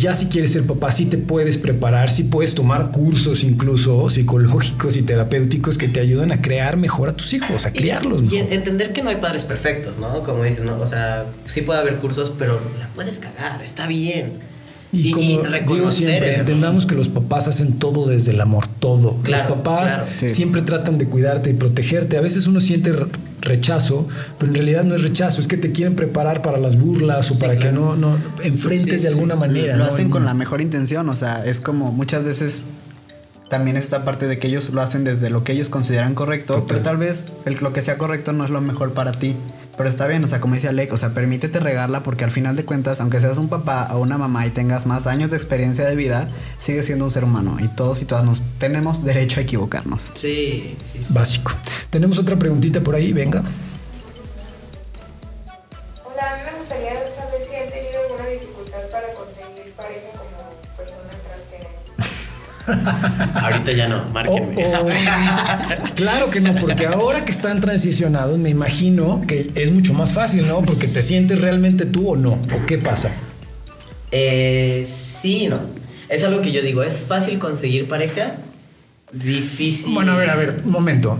Ya 0.00 0.14
si 0.14 0.26
quieres 0.26 0.52
ser 0.52 0.66
papá, 0.66 0.90
sí 0.92 1.04
te 1.06 1.18
puedes 1.18 1.58
preparar, 1.58 2.08
sí 2.08 2.24
puedes 2.24 2.54
tomar 2.54 2.90
cursos 2.90 3.44
incluso 3.44 4.08
psicológicos 4.08 4.96
y 4.96 5.02
terapéuticos 5.02 5.76
que 5.76 5.88
te 5.88 6.00
ayudan 6.00 6.32
a 6.32 6.40
crear 6.40 6.78
mejor 6.78 7.10
a 7.10 7.12
tus 7.12 7.34
hijos, 7.34 7.66
a 7.66 7.72
criarlos. 7.72 8.32
Y, 8.32 8.36
y 8.36 8.38
entender 8.38 8.94
que 8.94 9.02
no 9.02 9.10
hay 9.10 9.16
padres 9.16 9.44
perfectos, 9.44 9.98
¿no? 9.98 10.22
Como 10.22 10.44
dices, 10.44 10.64
¿no? 10.64 10.80
O 10.80 10.86
sea, 10.86 11.26
sí 11.44 11.60
puede 11.60 11.80
haber 11.80 11.96
cursos, 11.96 12.32
pero 12.38 12.58
la 12.78 12.88
puedes 12.94 13.18
cagar, 13.18 13.60
está 13.62 13.86
bien. 13.86 14.38
Y, 14.92 15.10
como 15.12 15.26
digo 15.26 15.42
reconocer 15.42 16.04
siempre, 16.04 16.34
el 16.34 16.40
entendamos 16.40 16.86
que 16.86 16.94
los 16.94 17.08
papás 17.08 17.46
hacen 17.46 17.74
todo 17.74 18.06
desde 18.06 18.32
el 18.32 18.40
amor, 18.40 18.66
todo. 18.78 19.18
Claro, 19.22 19.48
los 19.48 19.58
papás 19.58 19.94
claro. 19.94 20.10
Sí. 20.18 20.28
siempre 20.30 20.62
tratan 20.62 20.96
de 20.96 21.06
cuidarte 21.06 21.50
y 21.50 21.54
protegerte. 21.54 22.16
A 22.16 22.20
veces 22.20 22.46
uno 22.46 22.58
siente 22.60 22.92
rechazo, 23.40 24.06
pero 24.38 24.50
en 24.50 24.54
realidad 24.56 24.84
no 24.84 24.94
es 24.94 25.02
rechazo, 25.02 25.40
es 25.40 25.46
que 25.46 25.56
te 25.56 25.72
quieren 25.72 25.94
preparar 25.96 26.42
para 26.42 26.58
las 26.58 26.78
burlas 26.78 27.30
o 27.30 27.34
Sí, 27.34 27.40
para 27.40 27.58
que 27.58 27.72
no, 27.72 27.96
no 27.96 28.16
enfrentes 28.42 28.84
Sí, 28.84 28.96
sí, 28.98 29.02
de 29.04 29.08
alguna 29.08 29.34
sí. 29.34 29.40
manera. 29.40 29.76
Lo 29.76 29.84
¿no? 29.84 29.90
hacen 29.90 30.10
con 30.10 30.24
la 30.24 30.34
mejor 30.34 30.60
intención, 30.60 31.08
o 31.08 31.14
sea, 31.14 31.44
es 31.44 31.60
como 31.60 31.92
muchas 31.92 32.24
veces 32.24 32.62
también 33.48 33.76
es 33.76 33.84
esta 33.84 34.04
parte 34.04 34.28
de 34.28 34.38
que 34.38 34.46
ellos 34.46 34.70
lo 34.70 34.80
hacen 34.80 35.02
desde 35.04 35.28
lo 35.28 35.42
que 35.42 35.52
ellos 35.52 35.68
consideran 35.68 36.14
correcto, 36.14 36.54
Total. 36.54 36.66
pero 36.68 36.80
tal 36.82 36.96
vez 36.98 37.24
el, 37.46 37.56
lo 37.60 37.72
que 37.72 37.82
sea 37.82 37.98
correcto 37.98 38.32
no 38.32 38.44
es 38.44 38.50
lo 38.50 38.60
mejor 38.60 38.92
para 38.92 39.10
ti. 39.12 39.34
Pero 39.80 39.88
está 39.88 40.06
bien, 40.06 40.22
o 40.22 40.28
sea, 40.28 40.42
como 40.42 40.52
dice 40.52 40.68
Alec, 40.68 40.92
o 40.92 40.98
sea, 40.98 41.14
permítete 41.14 41.58
regarla 41.58 42.02
porque 42.02 42.22
al 42.22 42.30
final 42.30 42.54
de 42.54 42.66
cuentas, 42.66 43.00
aunque 43.00 43.18
seas 43.18 43.38
un 43.38 43.48
papá 43.48 43.88
o 43.94 44.00
una 44.00 44.18
mamá 44.18 44.46
y 44.46 44.50
tengas 44.50 44.84
más 44.84 45.06
años 45.06 45.30
de 45.30 45.36
experiencia 45.36 45.86
de 45.86 45.96
vida, 45.96 46.28
sigues 46.58 46.84
siendo 46.84 47.06
un 47.06 47.10
ser 47.10 47.24
humano 47.24 47.56
y 47.58 47.68
todos 47.68 48.02
y 48.02 48.04
todas 48.04 48.22
nos 48.22 48.42
tenemos 48.58 49.02
derecho 49.04 49.40
a 49.40 49.42
equivocarnos. 49.42 50.12
Sí, 50.12 50.76
sí, 50.84 50.98
sí. 51.02 51.14
Básico. 51.14 51.52
Tenemos 51.88 52.18
otra 52.18 52.38
preguntita 52.38 52.82
por 52.82 52.94
ahí, 52.94 53.14
venga. 53.14 53.42
Ahorita 63.34 63.72
ya 63.72 63.88
no, 63.88 63.98
Oh, 63.98 64.12
márquenme. 64.12 64.66
oh. 64.66 64.88
claro 65.94 66.30
que 66.30 66.40
no, 66.40 66.54
porque 66.54 66.86
ahora 66.86 67.24
que 67.24 67.30
están 67.30 67.60
transicionados, 67.60 68.38
me 68.38 68.50
imagino 68.50 69.20
que 69.26 69.50
es 69.54 69.70
mucho 69.70 69.94
más 69.94 70.12
fácil, 70.12 70.46
¿no? 70.48 70.62
Porque 70.62 70.88
te 70.88 71.02
sientes 71.02 71.40
realmente 71.40 71.86
tú 71.86 72.10
o 72.10 72.16
no. 72.16 72.32
¿O 72.32 72.66
qué 72.66 72.78
pasa? 72.78 73.10
Eh, 74.12 74.86
sí, 74.88 75.48
no. 75.48 75.58
Es 76.08 76.24
algo 76.24 76.40
que 76.42 76.50
yo 76.52 76.62
digo, 76.62 76.82
¿es 76.82 77.02
fácil 77.02 77.38
conseguir 77.38 77.88
pareja? 77.88 78.34
Difícil. 79.12 79.94
Bueno, 79.94 80.12
a 80.12 80.16
ver, 80.16 80.30
a 80.30 80.36
ver, 80.36 80.62
un 80.64 80.70
momento. 80.72 81.18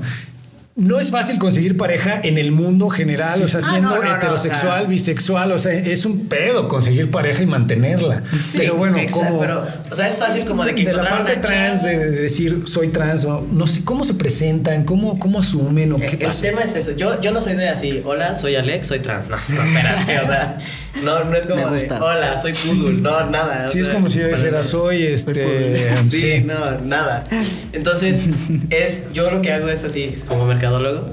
No 0.76 1.00
es 1.00 1.10
fácil 1.10 1.36
conseguir 1.38 1.76
pareja 1.76 2.20
en 2.22 2.38
el 2.38 2.52
mundo 2.52 2.88
general, 2.88 3.42
o 3.42 3.48
sea, 3.48 3.58
Ah, 3.62 3.70
siendo 3.70 3.90
no, 3.90 3.96
no, 3.96 4.02
no, 4.02 4.14
heterosexual, 4.16 4.86
bisexual, 4.86 5.52
o 5.52 5.58
sea, 5.58 5.72
es 5.74 6.06
un 6.06 6.26
pedo 6.28 6.68
conseguir 6.68 7.10
pareja 7.10 7.42
y 7.42 7.46
mantenerla. 7.46 8.22
Sí, 8.50 8.56
pero 8.56 8.76
bueno, 8.76 8.96
exacto, 8.98 9.26
como 9.26 9.40
pero, 9.40 9.66
o 9.90 9.94
sea, 9.94 10.08
es 10.08 10.16
fácil 10.16 10.44
como 10.44 10.64
de 10.64 10.74
que 10.74 10.84
de 10.86 10.92
la 10.92 11.02
parte 11.08 11.36
trans, 11.36 11.82
de, 11.82 11.98
de 11.98 12.10
decir 12.22 12.62
soy 12.66 12.88
trans, 12.88 13.24
o 13.24 13.46
no 13.52 13.66
sé 13.66 13.84
cómo 13.84 14.04
se 14.04 14.14
presentan, 14.14 14.84
cómo, 14.84 15.18
cómo 15.18 15.40
asumen 15.40 15.92
o 15.92 15.96
qué 15.98 16.06
Eh, 16.06 16.16
El 16.20 16.26
pasa. 16.28 16.42
tema 16.42 16.62
es 16.62 16.74
eso. 16.76 16.92
Yo, 16.96 17.20
yo 17.20 17.32
no 17.32 17.40
soy 17.40 17.56
de 17.56 17.68
así, 17.68 18.00
hola, 18.06 18.34
soy 18.36 18.54
Alex, 18.54 18.86
soy 18.86 19.00
trans. 19.00 19.28
No, 19.28 19.36
no, 19.48 19.62
espérate, 19.64 20.18
o 20.20 20.26
sea, 20.28 20.58
no, 21.02 21.24
no 21.24 21.36
es 21.36 21.46
como 21.46 21.56
Me 21.56 21.64
de, 21.64 21.70
gustas. 21.70 22.02
hola, 22.02 22.40
soy 22.40 22.52
Pudul. 22.52 23.02
No, 23.02 23.30
nada. 23.30 23.66
o 23.66 23.68
Sí, 23.68 23.80
es 23.80 23.88
como 23.88 24.08
si 24.08 24.18
yo 24.20 24.28
dijera 24.28 24.62
soy 24.64 25.04
este. 25.06 25.90
Sí, 26.10 26.20
sí. 26.20 26.40
no, 26.44 26.78
nada. 26.82 27.24
Entonces, 27.72 28.22
es, 28.70 29.12
yo 29.12 29.30
lo 29.30 29.40
que 29.42 29.52
hago 29.52 29.68
es 29.68 29.84
así, 29.84 30.14
como 30.28 30.46
mercadólogo. 30.46 31.12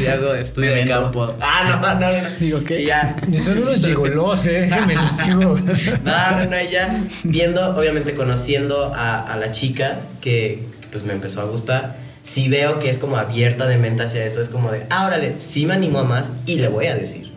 Y 0.00 0.06
hago 0.06 0.34
estudio 0.34 0.72
de 0.72 0.86
campo. 0.86 1.34
Ah, 1.40 1.80
no, 1.80 1.80
no, 1.80 2.00
no. 2.00 2.22
no. 2.22 2.28
Digo, 2.40 2.62
¿qué? 2.64 2.82
Y 2.82 2.86
ya. 2.86 3.16
Y 3.30 3.34
Son 3.34 3.58
unos 3.58 3.84
gigolos, 3.84 4.46
eh, 4.46 4.62
déjenme 4.62 4.96
les 4.96 5.24
digo. 5.26 5.58
No, 6.04 6.30
no, 6.38 6.44
no, 6.46 6.60
y 6.60 6.70
ya 6.70 7.02
viendo, 7.24 7.76
obviamente 7.76 8.14
conociendo 8.14 8.92
a, 8.94 9.32
a 9.32 9.36
la 9.36 9.50
chica 9.52 9.98
que 10.20 10.62
pues 10.92 11.04
me 11.04 11.12
empezó 11.12 11.40
a 11.40 11.44
gustar. 11.44 11.96
Si 12.22 12.48
veo 12.48 12.78
que 12.78 12.88
es 12.88 12.98
como 12.98 13.16
abierta 13.18 13.66
de 13.66 13.76
mente 13.76 14.02
hacia 14.02 14.24
eso, 14.24 14.40
es 14.40 14.48
como 14.48 14.70
de, 14.70 14.84
ah, 14.88 15.06
órale, 15.06 15.34
sí 15.38 15.66
me 15.66 15.74
animo 15.74 15.98
a 15.98 16.04
más 16.04 16.32
y 16.46 16.56
le 16.56 16.68
voy 16.68 16.86
a 16.86 16.94
decir. 16.94 17.33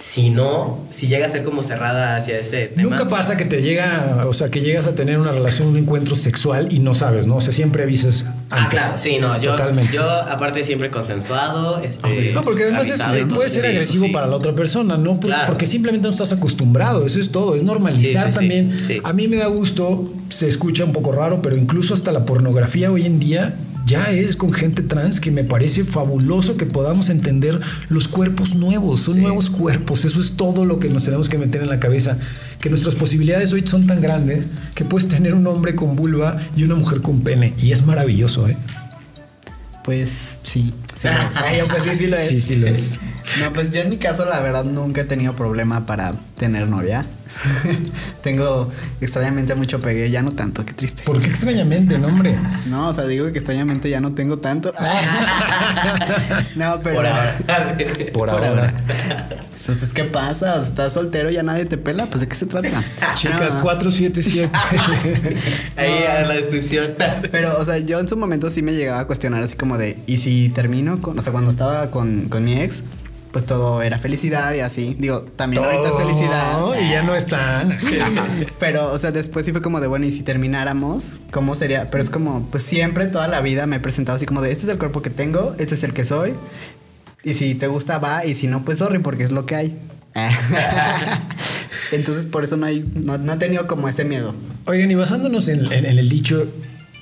Si 0.00 0.30
no, 0.30 0.78
si 0.90 1.08
llega 1.08 1.26
a 1.26 1.28
ser 1.28 1.42
como 1.42 1.64
cerrada 1.64 2.14
hacia 2.14 2.38
ese 2.38 2.68
tema. 2.68 2.82
Nunca 2.88 3.08
pasa 3.08 3.36
que 3.36 3.44
te 3.44 3.62
llega, 3.62 4.24
o 4.28 4.32
sea, 4.32 4.48
que 4.48 4.60
llegas 4.60 4.86
a 4.86 4.94
tener 4.94 5.18
una 5.18 5.32
relación, 5.32 5.66
un 5.66 5.76
encuentro 5.76 6.14
sexual 6.14 6.72
y 6.72 6.78
no 6.78 6.94
sabes, 6.94 7.26
¿no? 7.26 7.34
O 7.38 7.40
sea, 7.40 7.52
siempre 7.52 7.82
avisas 7.82 8.24
Ah, 8.48 8.62
antes. 8.62 8.78
claro, 8.80 8.96
sí, 8.96 9.18
no, 9.20 9.40
yo, 9.42 9.50
Totalmente. 9.56 9.92
yo 9.96 10.08
aparte 10.08 10.62
siempre 10.62 10.88
consensuado, 10.92 11.80
este... 11.82 12.30
No, 12.32 12.44
porque 12.44 12.62
además 12.62 12.88
es- 12.88 13.02
puede 13.26 13.48
ser 13.48 13.60
sí, 13.62 13.66
agresivo 13.66 14.06
sí. 14.06 14.12
para 14.12 14.28
la 14.28 14.36
otra 14.36 14.52
persona, 14.54 14.96
¿no? 14.96 15.18
Claro. 15.18 15.46
Porque 15.46 15.66
simplemente 15.66 16.06
no 16.06 16.12
estás 16.14 16.30
acostumbrado, 16.30 17.04
eso 17.04 17.18
es 17.18 17.32
todo, 17.32 17.56
es 17.56 17.64
normalizar 17.64 18.30
Sí, 18.30 18.38
también. 18.38 18.78
A 19.02 19.12
mí 19.12 19.26
me 19.26 19.38
da 19.38 19.46
gusto, 19.48 20.08
se 20.28 20.46
escucha 20.48 20.84
un 20.84 20.92
poco 20.92 21.10
raro, 21.10 21.42
pero 21.42 21.56
incluso 21.56 21.92
hasta 21.92 22.12
la 22.12 22.24
pornografía 22.24 22.92
hoy 22.92 23.04
en 23.04 23.18
día 23.18 23.56
ya 23.88 24.10
es 24.10 24.36
con 24.36 24.52
gente 24.52 24.82
trans 24.82 25.18
que 25.18 25.30
me 25.30 25.42
parece 25.42 25.84
fabuloso 25.84 26.56
que 26.56 26.66
podamos 26.66 27.08
entender 27.08 27.58
los 27.88 28.06
cuerpos 28.06 28.54
nuevos, 28.54 29.00
son 29.00 29.14
Sí. 29.14 29.20
nuevos 29.20 29.50
cuerpos, 29.50 30.04
eso 30.04 30.20
es 30.20 30.32
todo 30.36 30.64
lo 30.64 30.78
que 30.78 30.88
nos 30.88 31.04
tenemos 31.04 31.28
que 31.28 31.38
meter 31.38 31.62
en 31.62 31.68
la 31.68 31.80
cabeza, 31.80 32.18
que 32.60 32.68
nuestras 32.68 32.94
posibilidades 32.94 33.52
hoy 33.52 33.64
son 33.66 33.86
tan 33.86 34.00
grandes 34.00 34.46
que 34.74 34.84
puedes 34.84 35.08
tener 35.08 35.34
un 35.34 35.46
hombre 35.46 35.74
con 35.74 35.96
vulva 35.96 36.38
y 36.54 36.62
una 36.64 36.74
mujer 36.76 37.00
con 37.00 37.22
pene 37.22 37.54
y 37.60 37.72
es 37.72 37.84
maravilloso, 37.86 38.46
¿eh? 38.46 38.56
Pues 39.84 40.40
sí. 40.44 40.74
sí. 40.94 41.08
Ay, 41.34 41.60
pues 41.68 41.82
sí, 41.82 41.90
sí 41.98 42.06
lo 42.08 42.16
es. 42.16 42.28
Sí, 42.28 42.40
sí 42.40 42.56
lo 42.56 42.66
es. 42.66 42.96
No, 43.40 43.52
pues 43.54 43.70
yo 43.70 43.80
en 43.80 43.88
mi 43.88 43.96
caso 43.96 44.24
la 44.26 44.40
verdad 44.40 44.64
nunca 44.64 45.00
he 45.00 45.04
tenido 45.04 45.34
problema 45.34 45.86
para 45.86 46.14
tener 46.36 46.68
novia. 46.68 47.06
Tengo 48.22 48.70
extrañamente 49.00 49.54
mucho 49.54 49.80
pegue, 49.80 50.10
ya 50.10 50.22
no 50.22 50.32
tanto, 50.32 50.64
qué 50.64 50.72
triste. 50.72 51.02
¿Por 51.04 51.20
qué 51.20 51.28
extrañamente, 51.28 51.98
no, 51.98 52.08
hombre? 52.08 52.36
No, 52.66 52.88
o 52.88 52.92
sea, 52.92 53.04
digo 53.04 53.30
que 53.32 53.38
extrañamente 53.38 53.88
ya 53.90 54.00
no 54.00 54.12
tengo 54.12 54.38
tanto. 54.38 54.72
no, 56.56 56.80
pero 56.82 56.96
Por 56.96 57.06
ahora. 57.06 57.36
Por 58.12 58.30
ahora. 58.30 58.74
Entonces, 59.68 59.92
¿qué 59.92 60.04
pasa? 60.04 60.60
¿Estás 60.62 60.94
soltero 60.94 61.30
y 61.30 61.34
ya 61.34 61.42
nadie 61.42 61.66
te 61.66 61.76
pela? 61.76 62.06
Pues 62.06 62.20
de 62.20 62.28
qué 62.28 62.34
se 62.34 62.46
trata? 62.46 62.82
Chicas, 63.14 63.56
No. 63.56 63.62
477. 63.62 64.50
Ahí 65.76 66.04
en 66.22 66.28
la 66.28 66.34
descripción. 66.34 66.92
Pero, 67.30 67.58
o 67.58 67.64
sea, 67.66 67.76
yo 67.76 68.00
en 68.00 68.08
su 68.08 68.16
momento 68.16 68.48
sí 68.48 68.62
me 68.62 68.72
llegaba 68.72 69.00
a 69.00 69.06
cuestionar 69.06 69.42
así 69.42 69.56
como 69.56 69.76
de, 69.76 69.98
¿y 70.06 70.18
si 70.18 70.48
termino 70.48 71.02
con, 71.02 71.18
o 71.18 71.22
sea, 71.22 71.32
cuando 71.32 71.50
estaba 71.50 71.90
con, 71.90 72.30
con 72.30 72.44
mi 72.44 72.54
ex, 72.54 72.82
pues 73.38 73.46
todo 73.46 73.82
era 73.82 73.98
felicidad 73.98 74.52
y 74.54 74.60
así. 74.60 74.96
Digo, 74.98 75.20
también 75.36 75.62
ahorita 75.64 75.90
es 75.90 75.94
felicidad. 75.96 76.58
No, 76.58 76.74
y 76.80 76.90
ya 76.90 77.02
no 77.02 77.14
están. 77.14 77.76
Pero, 78.58 78.92
o 78.92 78.98
sea, 78.98 79.12
después 79.12 79.46
sí 79.46 79.52
fue 79.52 79.62
como 79.62 79.80
de, 79.80 79.86
bueno, 79.86 80.06
¿y 80.06 80.12
si 80.12 80.22
termináramos? 80.22 81.18
¿Cómo 81.30 81.54
sería? 81.54 81.90
Pero 81.90 82.02
es 82.02 82.10
como, 82.10 82.42
pues 82.50 82.64
siempre, 82.64 83.06
toda 83.06 83.28
la 83.28 83.40
vida 83.40 83.66
me 83.66 83.76
he 83.76 83.80
presentado 83.80 84.16
así 84.16 84.26
como 84.26 84.42
de, 84.42 84.50
este 84.50 84.64
es 84.64 84.68
el 84.72 84.78
cuerpo 84.78 85.02
que 85.02 85.10
tengo, 85.10 85.54
este 85.58 85.76
es 85.76 85.84
el 85.84 85.92
que 85.92 86.04
soy. 86.04 86.34
Y 87.22 87.34
si 87.34 87.54
te 87.54 87.66
gusta, 87.68 87.98
va, 87.98 88.24
y 88.24 88.34
si 88.34 88.46
no, 88.48 88.64
pues 88.64 88.78
sorry, 88.78 88.98
porque 88.98 89.22
es 89.24 89.30
lo 89.30 89.46
que 89.46 89.54
hay. 89.56 89.78
Entonces, 91.92 92.26
por 92.26 92.44
eso 92.44 92.56
no 92.56 92.66
hay, 92.66 92.84
no, 92.94 93.18
no 93.18 93.32
he 93.32 93.36
tenido 93.36 93.66
como 93.66 93.88
ese 93.88 94.04
miedo. 94.04 94.34
Oigan, 94.66 94.90
y 94.90 94.94
basándonos 94.94 95.48
en, 95.48 95.70
en- 95.72 95.86
en 95.86 95.98
el 95.98 96.08
dicho 96.08 96.46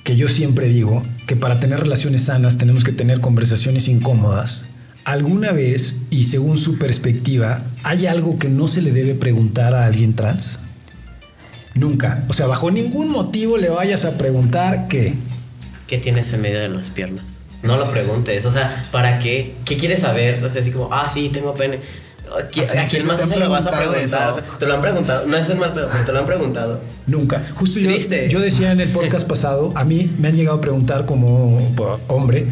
que 0.03 0.15
yo 0.15 0.27
siempre 0.27 0.67
digo, 0.69 1.03
que 1.25 1.35
para 1.35 1.59
tener 1.59 1.79
relaciones 1.81 2.23
sanas 2.25 2.57
tenemos 2.57 2.83
que 2.85 2.93
tener 2.93 3.19
conversaciones 3.19 3.87
incómodas, 3.89 4.65
¿alguna 5.07 5.53
vez, 5.53 6.01
y 6.09 6.23
según 6.23 6.57
su 6.57 6.77
perspectiva, 6.77 7.61
hay 7.83 8.07
algo 8.07 8.37
que 8.37 8.49
no 8.49 8.67
se 8.67 8.81
le 8.81 8.91
debe 8.91 9.15
preguntar 9.15 9.73
a 9.73 9.85
alguien 9.85 10.13
trans? 10.13 10.59
Nunca. 11.75 12.23
O 12.27 12.33
sea, 12.33 12.47
bajo 12.47 12.71
ningún 12.71 13.09
motivo 13.09 13.57
le 13.57 13.69
vayas 13.69 14.03
a 14.05 14.17
preguntar 14.17 14.87
qué. 14.89 15.13
¿Qué 15.87 15.97
tienes 15.97 16.33
en 16.33 16.41
medio 16.41 16.59
de 16.59 16.67
las 16.69 16.89
piernas? 16.89 17.37
No 17.63 17.77
lo 17.77 17.89
preguntes, 17.89 18.45
o 18.45 18.51
sea, 18.51 18.83
¿para 18.91 19.19
qué? 19.19 19.53
¿Qué 19.65 19.77
quieres 19.77 20.01
saber? 20.01 20.43
O 20.43 20.49
sea, 20.49 20.61
así 20.61 20.71
como, 20.71 20.89
ah, 20.91 21.07
sí, 21.11 21.29
tengo 21.33 21.53
pene. 21.53 21.79
¿A 22.27 22.51
qui- 22.51 22.63
Así 22.63 22.77
¿A 22.77 22.83
que 22.83 22.89
quién 22.97 23.05
más 23.07 23.19
se 23.19 23.37
lo 23.39 23.49
vas 23.49 23.65
a 23.65 23.71
preguntar? 23.77 24.03
eso. 24.03 24.17
O 24.17 24.33
sea, 24.33 24.43
te 24.59 24.65
lo 24.65 24.73
han 24.75 24.81
preguntado. 24.81 25.25
No 25.27 25.37
es 25.37 25.49
el 25.49 25.57
mal 25.57 25.71
pedo, 25.71 25.87
pero 25.89 26.03
te 26.05 26.11
lo 26.11 26.19
han 26.19 26.25
preguntado. 26.25 26.81
Nunca. 27.05 27.41
Justo 27.55 27.79
yo, 27.79 27.87
Triste. 27.87 28.27
yo 28.29 28.41
decía 28.41 28.73
en 28.73 28.81
el 28.81 28.89
podcast 28.97 29.25
pasado, 29.27 29.71
a 29.75 29.85
mí 29.85 30.11
me 30.19 30.27
han 30.27 30.35
llegado 30.35 30.57
a 30.57 30.61
preguntar 30.61 31.05
como 31.05 31.73
hombre, 32.09 32.47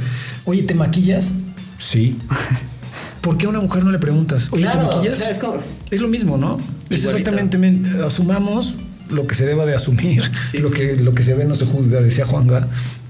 oye, 0.46 0.64
¿te 0.64 0.74
maquillas? 0.74 1.32
Sí. 1.78 2.18
¿por 3.22 3.38
qué 3.38 3.48
a 3.48 3.50
una 3.50 3.60
mujer 3.60 3.84
no 3.84 3.92
le 3.92 3.98
preguntas? 4.00 4.50
Oye, 4.52 4.66
¿te 4.66 4.72
Claro, 4.72 4.88
maquillas? 4.88 5.16
claro, 5.16 5.32
es 5.32 5.40
como- 5.40 5.58
Es 5.90 6.02
lo 6.02 6.08
mismo, 6.08 6.38
¿no? 6.38 6.60
Es 6.90 7.02
Igualito. 7.02 7.10
exactamente, 7.18 7.58
men- 7.58 8.02
asumamos 8.06 8.76
lo 9.10 9.26
que 9.28 9.34
se 9.36 9.46
deba 9.46 9.66
de 9.66 9.74
asumir, 9.76 10.24
Sí, 10.38 10.60
lo, 10.60 10.70
sí, 10.70 10.76
que, 10.76 10.96
lo 10.98 11.14
que 11.16 11.24
se 11.24 11.34
ve 11.34 11.46
no 11.46 11.56
se 11.56 11.66
juzga, 11.66 12.02
decía 12.02 12.26
Juanga. 12.26 12.68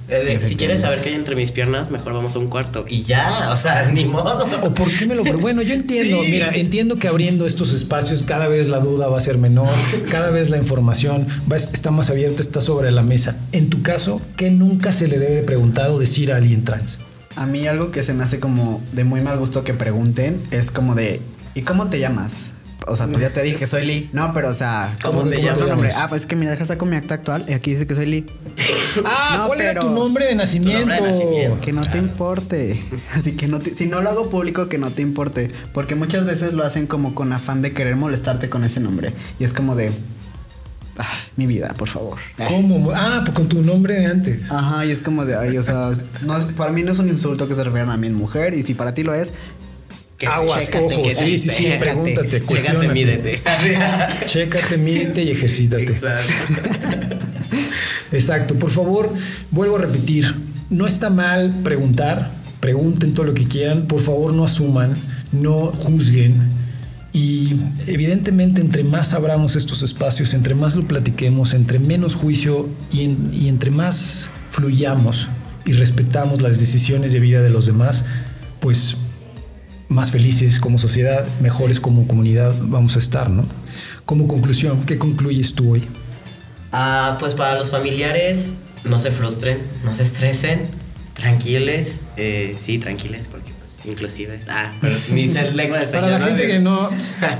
Eh, 0.07 0.37
si 0.43 0.55
quieres 0.55 0.81
saber 0.81 1.01
qué 1.01 1.09
hay 1.09 1.15
entre 1.15 1.35
mis 1.35 1.51
piernas, 1.51 1.89
mejor 1.89 2.13
vamos 2.13 2.35
a 2.35 2.39
un 2.39 2.47
cuarto. 2.47 2.85
Y 2.87 3.03
ya, 3.03 3.49
o 3.51 3.57
sea, 3.57 3.89
ni 3.91 4.05
modo. 4.05 4.45
¿O 4.61 4.71
por 4.73 4.87
qué 4.91 5.07
me 5.07 5.15
lo 5.15 5.23
Bueno, 5.39 5.63
yo 5.63 5.73
entiendo, 5.73 6.23
Sí. 6.23 6.29
mira, 6.29 6.51
entiendo 6.55 6.97
que 6.97 7.07
abriendo 7.07 7.45
estos 7.47 7.73
espacios 7.73 8.21
cada 8.21 8.47
vez 8.47 8.67
la 8.67 8.79
duda 8.79 9.07
va 9.07 9.17
a 9.17 9.21
ser 9.21 9.39
menor, 9.39 9.67
cada 10.11 10.29
vez 10.29 10.49
la 10.51 10.57
información 10.57 11.25
va, 11.51 11.55
está 11.55 11.89
más 11.89 12.09
abierta, 12.11 12.41
está 12.43 12.61
sobre 12.61 12.91
la 12.91 13.01
mesa. 13.01 13.35
En 13.51 13.69
tu 13.69 13.81
caso, 13.81 14.21
¿qué 14.37 14.51
nunca 14.51 14.91
se 14.93 15.07
le 15.07 15.17
debe 15.17 15.35
de 15.37 15.43
preguntar 15.43 15.89
o 15.89 15.97
decir 15.97 16.31
a 16.31 16.35
alguien 16.37 16.63
trans? 16.63 16.99
A 17.35 17.45
mí 17.45 17.67
algo 17.67 17.91
que 17.91 18.03
se 18.03 18.13
me 18.13 18.23
hace 18.23 18.39
como 18.39 18.81
de 18.93 19.03
muy 19.03 19.21
mal 19.21 19.37
gusto 19.37 19.63
que 19.63 19.73
pregunten 19.73 20.41
es 20.51 20.71
como 20.71 20.95
de 20.95 21.21
¿y 21.53 21.61
cómo 21.63 21.87
te 21.89 21.99
llamas? 21.99 22.51
O 22.87 22.95
sea, 22.95 23.07
pues 23.07 23.19
ya 23.19 23.31
te 23.31 23.41
dije 23.41 23.57
que 23.57 23.65
soy 23.65 23.83
Lee. 23.83 24.09
No, 24.13 24.31
pero 24.31 24.49
o 24.49 24.53
sea, 24.53 24.95
¿Cómo 25.01 25.23
te 25.23 25.37
otro 25.49 25.65
llamas? 25.65 25.67
nombre? 25.69 25.89
Ah, 25.97 26.05
pues 26.07 26.21
es 26.21 26.27
que 26.27 26.35
mira, 26.35 26.51
deja 26.51 26.65
saco 26.67 26.85
mi 26.85 26.95
acta 26.95 27.15
actual 27.15 27.43
y 27.47 27.53
aquí 27.53 27.71
dice 27.71 27.87
que 27.87 27.95
soy 27.95 28.05
Lee. 28.05 28.25
Ah, 29.03 29.37
No, 29.39 29.47
¿cuál 29.47 29.61
era 29.61 29.73
pero- 29.73 29.87
tu 29.87 29.89
nombre 29.93 30.25
de 30.27 30.35
nacimiento? 30.35 30.79
nombre 30.79 30.95
de 30.97 31.01
nacimiento. 31.01 31.59
Que 31.61 31.73
no 31.73 31.81
te 31.89 31.97
importe. 31.97 32.83
Así 33.15 33.31
que 33.35 33.47
no 33.47 33.59
te- 33.59 33.73
si 33.73 33.87
no 33.87 34.01
lo 34.01 34.09
hago 34.11 34.29
público, 34.29 34.69
que 34.69 34.77
no 34.77 34.91
te 34.91 35.01
importe. 35.01 35.49
Porque 35.73 35.95
muchas 35.95 36.25
veces 36.25 36.53
lo 36.53 36.63
hacen 36.63 36.85
como 36.87 37.15
con 37.15 37.33
afán 37.33 37.61
de 37.63 37.73
querer 37.73 37.95
molestarte 37.95 38.49
con 38.49 38.63
ese 38.63 38.79
nombre. 38.79 39.13
Y 39.39 39.43
es 39.45 39.51
como 39.53 39.75
de. 39.75 39.91
"Ah, 40.97 41.17
mi 41.35 41.45
vida, 41.45 41.73
por 41.77 41.87
favor. 41.89 42.17
¿Cómo? 42.47 42.91
Ah, 42.95 43.21
pues 43.23 43.35
con 43.35 43.47
tu 43.49 43.61
nombre 43.61 43.95
de 43.95 44.05
antes. 44.05 44.51
Ajá, 44.51 44.85
y 44.85 44.91
es 44.91 44.99
como 45.01 45.25
de, 45.25 45.35
ay, 45.35 45.57
o 45.57 45.63
sea, 45.63 45.91
no 46.23 46.37
es- 46.37 46.45
para 46.45 46.71
mí 46.71 46.83
no 46.83 46.91
es 46.91 46.99
un 46.99 47.07
insulto 47.09 47.47
que 47.47 47.55
se 47.55 47.63
refieran 47.63 47.89
a 47.89 47.97
mí 47.97 48.07
en 48.07 48.15
mujer. 48.15 48.53
Y 48.53 48.63
si 48.63 48.73
para 48.73 48.93
ti 48.93 49.03
lo 49.03 49.13
es, 49.13 49.33
Que- 50.17 50.27
Aguas, 50.27 50.63
chécate, 50.65 50.85
ojo, 50.85 51.09
sí, 51.09 51.37
sí, 51.37 51.49
sí, 51.49 51.63
chécate, 51.63 51.79
pregúntate, 51.79 52.27
chécate, 52.29 52.41
cuestiónate. 52.45 52.93
mídete. 52.93 53.41
Chécate, 54.27 54.77
mídete 54.77 55.23
y 55.23 55.31
ejercítate. 55.31 55.83
Exacto. 55.83 56.33
Exacto, 58.11 58.55
por 58.55 58.71
favor, 58.71 59.11
vuelvo 59.51 59.75
a 59.75 59.79
repetir, 59.79 60.33
no 60.69 60.87
está 60.87 61.09
mal 61.09 61.53
preguntar, 61.63 62.31
pregunten 62.61 63.13
todo 63.13 63.25
lo 63.25 63.33
que 63.33 63.45
quieran, 63.45 63.87
por 63.87 63.99
favor 63.99 64.33
no 64.33 64.43
asuman, 64.45 64.95
no 65.33 65.67
juzguen 65.67 66.35
evidentemente 67.87 68.61
entre 68.61 68.83
más 68.83 69.13
abramos 69.13 69.55
estos 69.55 69.81
espacios, 69.83 70.33
entre 70.33 70.55
más 70.55 70.75
lo 70.75 70.83
platiquemos, 70.87 71.53
entre 71.53 71.79
menos 71.79 72.15
juicio 72.15 72.67
y, 72.91 73.01
en- 73.03 73.31
y 73.33 73.47
entre 73.47 73.71
más 73.71 74.29
fluyamos 74.49 75.29
y 75.65 75.73
respetamos 75.73 76.41
las 76.41 76.59
decisiones 76.59 77.11
de 77.13 77.19
vida 77.19 77.41
de 77.41 77.49
los 77.49 77.65
demás, 77.65 78.05
pues 78.59 78.97
más 79.87 80.11
felices 80.11 80.59
como 80.59 80.77
sociedad, 80.77 81.25
mejores 81.41 81.79
como 81.79 82.07
comunidad 82.07 82.53
vamos 82.61 82.95
a 82.95 82.99
estar, 82.99 83.29
¿no? 83.29 83.45
Como 84.05 84.27
conclusión, 84.27 84.83
¿qué 84.85 84.97
concluyes 84.97 85.53
tú 85.53 85.73
hoy? 85.73 85.83
Ah, 86.71 87.17
pues 87.19 87.33
para 87.35 87.55
los 87.57 87.71
familiares, 87.71 88.55
no 88.83 88.99
se 88.99 89.11
frustren, 89.11 89.59
no 89.83 89.95
se 89.95 90.03
estresen, 90.03 90.67
tranquiles, 91.13 92.01
eh, 92.17 92.55
sí, 92.57 92.77
tranquiles, 92.79 93.27
porque 93.27 93.51
inclusive, 93.87 94.39
ah, 94.47 94.73
pero 94.81 94.95
ni 95.11 95.27
se 95.29 95.51
lengua 95.51 95.79
de 95.79 95.87
Para 95.87 96.09
la 96.09 96.19
gente 96.19 96.47
que 96.47 96.59
no, 96.59 96.89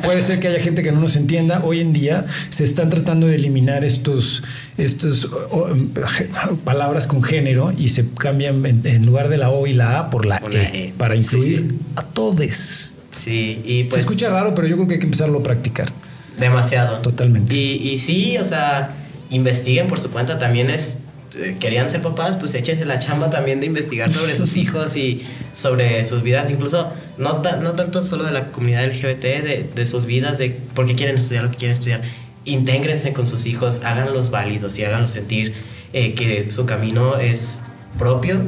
puede 0.03 0.21
ser 0.21 0.39
que 0.39 0.47
haya 0.47 0.59
gente 0.59 0.83
que 0.83 0.91
no 0.91 0.99
nos 1.01 1.15
entienda, 1.15 1.61
hoy 1.63 1.79
en 1.81 1.93
día 1.93 2.25
se 2.49 2.63
están 2.63 2.89
tratando 2.89 3.27
de 3.27 3.35
eliminar 3.35 3.83
estos, 3.83 4.43
estos 4.77 5.25
o- 5.25 5.69
o, 5.71 6.55
palabras 6.63 7.07
con 7.07 7.23
género 7.23 7.73
y 7.77 7.89
se 7.89 8.09
cambian 8.13 8.65
en, 8.65 8.81
en 8.85 9.05
lugar 9.05 9.29
de 9.29 9.37
la 9.37 9.49
O 9.49 9.67
y 9.67 9.73
la 9.73 9.99
A 9.99 10.09
por 10.09 10.25
la, 10.25 10.37
e, 10.51 10.85
E. 10.87 10.93
para 10.97 11.15
Sí, 11.17 11.23
incluir 11.23 11.71
sí. 11.71 11.79
a 11.95 12.01
todos. 12.03 12.91
Sí, 13.11 13.61
y 13.65 13.83
pues... 13.85 13.93
se 13.93 13.99
escucha 14.09 14.29
raro, 14.29 14.53
pero 14.55 14.67
yo 14.67 14.75
creo 14.75 14.87
que 14.87 14.93
hay 14.95 14.99
que 14.99 15.05
empezarlo 15.05 15.39
a 15.39 15.43
practicar. 15.43 15.91
Demasiado. 16.37 16.97
Totalmente. 16.99 17.55
Y, 17.55 17.91
y 17.91 17.97
sí, 17.97 18.37
o 18.37 18.43
sea, 18.43 18.93
investiguen 19.29 19.87
por 19.87 19.99
su 19.99 20.11
cuenta. 20.11 20.37
También 20.37 20.69
es. 20.69 20.99
Eh, 21.37 21.57
Querían 21.59 21.89
ser 21.89 22.01
papás, 22.01 22.35
pues 22.35 22.53
échense 22.55 22.85
la 22.85 22.99
chamba 22.99 23.29
también 23.29 23.59
de 23.59 23.65
investigar 23.67 24.11
sobre 24.11 24.35
sus 24.35 24.55
hijos 24.57 24.95
y 24.95 25.23
sobre 25.53 26.03
sus 26.05 26.23
vidas, 26.23 26.49
incluso 26.49 26.91
no, 27.17 27.37
ta- 27.41 27.57
no 27.57 27.71
tanto 27.73 28.01
solo 28.01 28.23
de 28.25 28.31
la 28.31 28.51
comunidad 28.51 28.85
LGBT, 28.85 29.21
de, 29.23 29.69
de 29.75 29.85
sus 29.85 30.05
vidas, 30.05 30.37
de 30.37 30.49
por 30.73 30.85
qué 30.85 30.95
quieren 30.95 31.17
estudiar 31.17 31.43
lo 31.45 31.51
que 31.51 31.57
quieren 31.57 31.73
estudiar. 31.77 32.01
Intégrense 32.45 33.13
con 33.13 33.25
sus 33.27 33.45
hijos, 33.47 33.81
háganlos 33.83 34.29
válidos 34.31 34.77
y 34.77 34.83
háganlos 34.83 35.11
sentir 35.11 35.53
eh, 35.93 36.13
que 36.13 36.51
su 36.51 36.65
camino 36.65 37.17
es 37.17 37.61
propio 37.97 38.39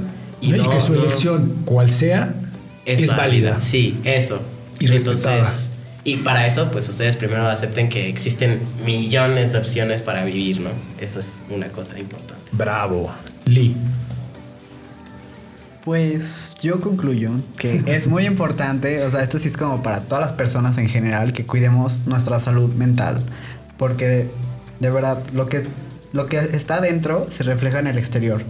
y, 0.42 0.50
Y, 0.54 0.58
no- 0.58 0.70
que 0.70 0.80
su 0.80 0.94
no- 0.94 1.02
elección, 1.02 1.62
cual 1.66 1.90
sea, 1.90 2.34
es, 2.86 3.16
válida. 3.16 3.60
Sí, 3.60 3.98
eso. 4.04 4.40
Y 4.80 4.88
respetada. 4.88 5.44
Y 6.08 6.16
para 6.16 6.48
eso, 6.48 6.72
pues 6.72 6.88
ustedes 6.88 7.18
primero 7.18 7.46
acepten 7.50 7.90
que 7.90 8.08
existen 8.08 8.62
millones 8.86 9.52
de 9.52 9.58
opciones 9.58 10.02
para 10.02 10.24
vivir, 10.24 10.62
¿no? 10.62 10.70
Eso 11.02 11.20
es 11.20 11.42
una 11.50 11.68
cosa 11.68 12.00
importante. 12.00 12.50
Bravo. 12.54 13.12
Lee. 13.44 13.76
Pues 15.84 16.56
yo 16.62 16.80
concluyo 16.80 17.32
que 17.58 17.84
es 17.88 18.08
muy 18.08 18.26
importante, 18.26 19.04
o 19.04 19.12
sea, 19.12 19.22
esto 19.22 19.38
sí 19.38 19.50
es 19.50 19.58
como 19.58 19.84
para 19.84 20.00
todas 20.00 20.22
las 20.22 20.32
personas 20.32 20.78
en 20.78 20.88
general 20.88 21.34
que 21.34 21.46
cuidemos 21.46 22.08
nuestra 22.08 22.40
salud 22.40 22.74
mental, 22.74 23.22
porque 23.78 24.08
de, 24.08 24.30
de 24.80 24.90
verdad 24.90 25.22
lo 25.34 25.48
que 25.48 25.66
lo 26.14 26.28
que 26.28 26.38
está 26.38 26.80
dentro 26.80 27.28
se 27.30 27.44
refleja 27.44 27.80
en 27.80 27.88
el 27.88 27.98
exterior. 27.98 28.44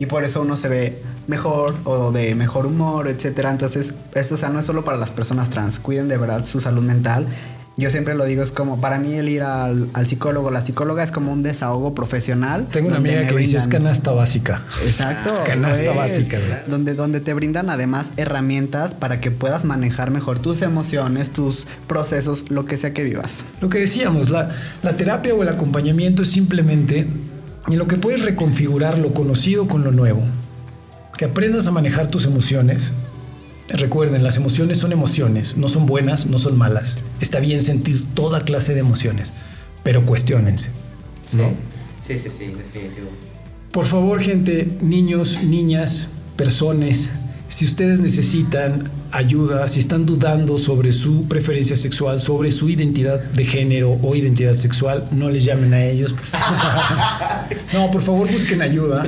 Y 0.00 0.06
por 0.06 0.24
eso 0.24 0.42
uno 0.42 0.56
se 0.56 0.68
ve 0.68 1.00
mejor 1.26 1.74
o 1.84 2.12
de 2.12 2.34
mejor 2.34 2.66
humor, 2.66 3.08
etcétera. 3.08 3.50
Entonces, 3.50 3.92
esto 4.14 4.34
o 4.34 4.38
sea, 4.38 4.48
no 4.48 4.58
es 4.60 4.64
solo 4.66 4.84
para 4.84 4.96
las 4.98 5.10
personas 5.10 5.50
trans, 5.50 5.78
cuiden 5.78 6.08
de 6.08 6.16
verdad 6.16 6.44
su 6.44 6.60
salud 6.60 6.82
mental. 6.82 7.26
Yo 7.78 7.90
siempre 7.90 8.14
lo 8.14 8.24
digo, 8.24 8.42
es 8.42 8.52
como 8.52 8.80
para 8.80 8.98
mí 8.98 9.12
el 9.16 9.28
ir 9.28 9.42
al, 9.42 9.90
al 9.92 10.06
psicólogo, 10.06 10.50
la 10.50 10.62
psicóloga 10.64 11.04
es 11.04 11.10
como 11.12 11.30
un 11.30 11.42
desahogo 11.42 11.94
profesional. 11.94 12.68
Tengo 12.72 12.88
una 12.88 12.96
amiga 12.96 13.26
que 13.26 13.36
dice 13.36 13.58
es 13.58 13.64
brindan- 13.68 13.70
canasta 13.82 14.12
básica. 14.12 14.62
Exacto. 14.82 15.28
Es 15.28 15.38
canasta 15.40 15.82
es. 15.90 15.94
básica, 15.94 16.38
¿verdad? 16.38 16.62
Donde, 16.68 16.94
donde 16.94 17.20
te 17.20 17.34
brindan 17.34 17.68
además 17.68 18.06
herramientas 18.16 18.94
para 18.94 19.20
que 19.20 19.30
puedas 19.30 19.66
manejar 19.66 20.10
mejor 20.10 20.38
tus 20.38 20.62
emociones, 20.62 21.28
tus 21.28 21.66
procesos, 21.86 22.50
lo 22.50 22.64
que 22.64 22.78
sea 22.78 22.94
que 22.94 23.04
vivas. 23.04 23.44
Lo 23.60 23.68
que 23.68 23.78
decíamos, 23.80 24.30
la, 24.30 24.48
la 24.82 24.96
terapia 24.96 25.34
o 25.34 25.42
el 25.42 25.48
acompañamiento 25.50 26.22
es 26.22 26.30
simplemente 26.30 27.06
en 27.68 27.76
lo 27.76 27.86
que 27.86 27.96
puedes 27.98 28.22
reconfigurar 28.24 28.96
lo 28.96 29.12
conocido 29.12 29.68
con 29.68 29.84
lo 29.84 29.92
nuevo. 29.92 30.22
Que 31.16 31.24
aprendas 31.24 31.66
a 31.66 31.70
manejar 31.70 32.08
tus 32.08 32.24
emociones. 32.24 32.92
Recuerden, 33.68 34.22
las 34.22 34.36
emociones 34.36 34.78
son 34.78 34.92
emociones, 34.92 35.56
no 35.56 35.68
son 35.68 35.86
buenas, 35.86 36.26
no 36.26 36.38
son 36.38 36.56
malas. 36.56 36.98
Está 37.20 37.40
bien 37.40 37.62
sentir 37.62 38.04
toda 38.14 38.44
clase 38.44 38.74
de 38.74 38.80
emociones, 38.80 39.32
pero 39.82 40.06
cuestionense. 40.06 40.70
¿no? 41.32 41.50
Sí, 41.98 42.16
sí, 42.16 42.28
sí, 42.28 42.46
definitivo. 42.46 43.08
Por 43.72 43.86
favor, 43.86 44.20
gente, 44.20 44.68
niños, 44.80 45.42
niñas, 45.42 46.08
personas, 46.36 47.10
si 47.48 47.64
ustedes 47.64 48.00
necesitan 48.00 48.82
ayuda, 49.12 49.66
si 49.68 49.78
están 49.80 50.04
dudando 50.04 50.58
sobre 50.58 50.90
su 50.92 51.26
preferencia 51.28 51.76
sexual, 51.76 52.20
sobre 52.20 52.50
su 52.50 52.68
identidad 52.68 53.22
de 53.22 53.44
género 53.44 53.98
o 54.02 54.14
identidad 54.16 54.54
sexual, 54.54 55.04
no 55.12 55.30
les 55.30 55.44
llamen 55.44 55.72
a 55.74 55.84
ellos. 55.84 56.12
Por 56.12 56.24
favor. 56.24 56.46
No, 57.72 57.90
por 57.90 58.02
favor, 58.02 58.30
busquen 58.32 58.62
ayuda. 58.62 59.04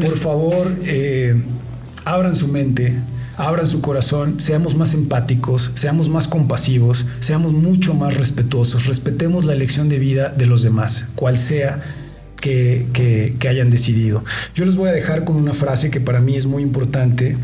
Por 0.00 0.16
favor, 0.18 0.74
eh, 0.84 1.34
abran 2.04 2.34
su 2.34 2.48
mente, 2.48 2.94
abran 3.36 3.66
su 3.66 3.80
corazón, 3.80 4.40
seamos 4.40 4.74
más 4.76 4.94
empáticos, 4.94 5.70
seamos 5.74 6.08
más 6.08 6.26
compasivos, 6.28 7.04
seamos 7.20 7.52
mucho 7.52 7.94
más 7.94 8.16
respetuosos, 8.16 8.86
respetemos 8.86 9.44
la 9.44 9.52
elección 9.52 9.88
de 9.88 9.98
vida 9.98 10.28
de 10.30 10.46
los 10.46 10.62
demás, 10.62 11.06
cual 11.14 11.36
sea 11.38 11.82
que, 12.40 12.86
que- 12.92 13.34
que 13.38 13.48
hayan 13.48 13.70
decidido. 13.70 14.24
Yo 14.54 14.64
les 14.64 14.76
voy 14.76 14.88
a 14.88 14.92
dejar 14.92 15.24
con 15.24 15.36
una 15.36 15.52
frase 15.54 15.90
que 15.90 16.00
para 16.00 16.20
mí 16.20 16.36
es 16.36 16.46
muy 16.46 16.62
importante 16.62 17.36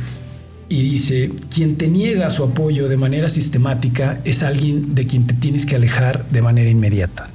y 0.72 0.80
dice, 0.80 1.30
quien 1.52 1.76
te 1.76 1.86
niega 1.86 2.30
su 2.30 2.42
apoyo 2.42 2.88
de 2.88 2.96
manera 2.96 3.28
sistemática 3.28 4.20
es 4.24 4.42
alguien 4.42 4.94
de 4.94 5.06
quien 5.06 5.26
te 5.26 5.34
tienes 5.34 5.66
que 5.66 5.76
alejar 5.76 6.24
de 6.30 6.40
manera 6.40 6.70
inmediata. 6.70 7.28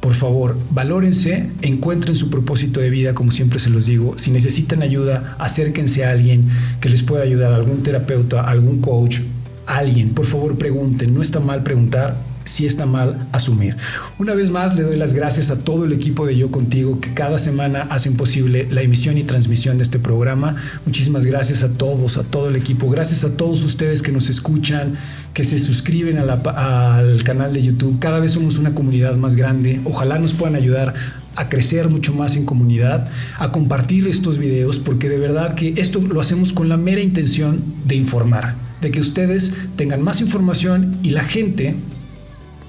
Por 0.00 0.14
favor, 0.14 0.56
valórense, 0.70 1.50
encuentren 1.60 2.16
su 2.16 2.30
propósito 2.30 2.80
de 2.80 2.88
vida, 2.88 3.12
como 3.12 3.30
siempre 3.30 3.58
se 3.58 3.68
los 3.68 3.84
digo. 3.84 4.18
Si 4.18 4.30
necesitan 4.30 4.80
ayuda, 4.80 5.36
acérquense 5.38 6.06
a 6.06 6.12
alguien 6.12 6.48
que 6.80 6.88
les 6.88 7.02
pueda 7.02 7.24
ayudar, 7.24 7.52
algún 7.52 7.82
terapeuta, 7.82 8.40
algún 8.40 8.80
coach, 8.80 9.18
alguien. 9.66 10.14
Por 10.14 10.24
favor, 10.24 10.56
pregunten. 10.56 11.12
No 11.12 11.20
está 11.20 11.40
mal 11.40 11.62
preguntar, 11.62 12.16
sí 12.46 12.66
está 12.66 12.86
mal 12.86 13.26
asumir. 13.32 13.76
Una 14.18 14.34
vez 14.34 14.50
más, 14.50 14.74
le 14.74 14.82
doy 14.82 14.96
las 14.96 15.12
gracias 15.12 15.50
a 15.50 15.62
todo 15.62 15.84
el 15.84 15.92
equipo 15.92 16.26
de 16.26 16.36
Yo 16.36 16.50
Contigo 16.50 17.00
que 17.00 17.12
cada 17.12 17.38
semana 17.38 17.82
hacen 17.90 18.16
posible 18.16 18.66
la 18.70 18.82
emisión 18.82 19.18
y 19.18 19.24
transmisión 19.24 19.76
de 19.78 19.82
este 19.82 19.98
programa. 19.98 20.56
Muchísimas 20.86 21.24
gracias 21.24 21.62
a 21.62 21.72
todos, 21.72 22.16
a 22.16 22.22
todo 22.22 22.48
el 22.48 22.56
equipo. 22.56 22.88
Gracias 22.88 23.24
a 23.24 23.36
todos 23.36 23.62
ustedes 23.64 24.02
que 24.02 24.12
nos 24.12 24.28
escuchan, 24.30 24.94
que 25.34 25.44
se 25.44 25.58
suscriben 25.58 26.18
al 26.18 27.22
canal 27.24 27.52
de 27.52 27.62
YouTube. 27.62 27.98
Cada 27.98 28.20
vez 28.20 28.32
somos 28.32 28.58
una 28.58 28.74
comunidad 28.74 29.16
más 29.16 29.34
grande. 29.34 29.80
Ojalá 29.84 30.18
nos 30.18 30.32
puedan 30.32 30.54
ayudar 30.56 30.94
a 31.34 31.48
crecer 31.48 31.88
mucho 31.90 32.14
más 32.14 32.36
en 32.36 32.46
comunidad, 32.46 33.08
a 33.38 33.52
compartir 33.52 34.08
estos 34.08 34.38
videos, 34.38 34.78
porque 34.78 35.08
de 35.08 35.18
verdad 35.18 35.54
que 35.54 35.74
esto 35.76 36.00
lo 36.00 36.20
hacemos 36.20 36.52
con 36.52 36.68
la 36.68 36.78
mera 36.78 37.02
intención 37.02 37.62
de 37.84 37.96
informar 37.96 38.54
de 38.80 38.90
que 38.90 39.00
ustedes 39.00 39.52
tengan 39.76 40.02
más 40.02 40.20
información 40.20 40.96
y 41.02 41.10
la 41.10 41.24
gente 41.24 41.74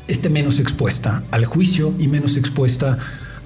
esté 0.08 0.30
menos 0.30 0.60
expuesta 0.60 1.24
al 1.32 1.45
juicio 1.45 1.93
y 1.99 2.08
menos 2.08 2.38
expuesta 2.38 2.97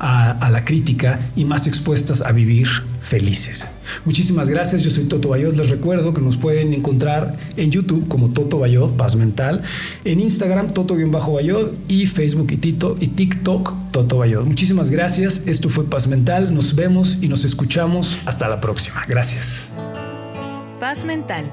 a, 0.02 0.50
la 0.50 0.66
crítica 0.66 1.20
y 1.36 1.46
más 1.46 1.68
expuestas 1.68 2.24
a 2.24 2.32
vivir 2.32 2.68
felices. 3.02 3.70
Muchísimas 4.04 4.50
gracias, 4.50 4.84
yo 4.84 4.90
soy 4.90 5.04
Toto 5.04 5.30
Bayot, 5.30 5.56
les 5.56 5.70
recuerdo 5.70 6.14
que 6.14 6.22
nos 6.22 6.38
pueden 6.38 6.74
encontrar 6.74 7.38
en 7.56 7.70
YouTube 7.70 8.08
como 8.08 8.30
Toto 8.30 8.58
Bayot, 8.60 8.98
Paz 8.98 9.16
Mental, 9.16 9.62
en 10.04 10.20
Instagram 10.20 10.74
Toto-Bayot 10.74 11.78
y 11.88 12.08
Facebook 12.08 12.52
y, 12.52 12.58
Tito, 12.58 12.98
y 13.00 13.08
TikTok 13.08 13.74
Toto 13.92 14.18
Bayot. 14.18 14.46
Muchísimas 14.46 14.90
gracias, 14.90 15.44
esto 15.48 15.70
fue 15.70 15.86
Paz 15.86 16.08
Mental, 16.08 16.54
nos 16.54 16.76
vemos 16.76 17.20
y 17.22 17.28
nos 17.28 17.44
escuchamos 17.44 18.20
hasta 18.26 18.48
la 18.48 18.60
próxima. 18.60 19.06
Gracias. 19.08 19.68
Paz 20.80 21.06
Mental 21.06 21.52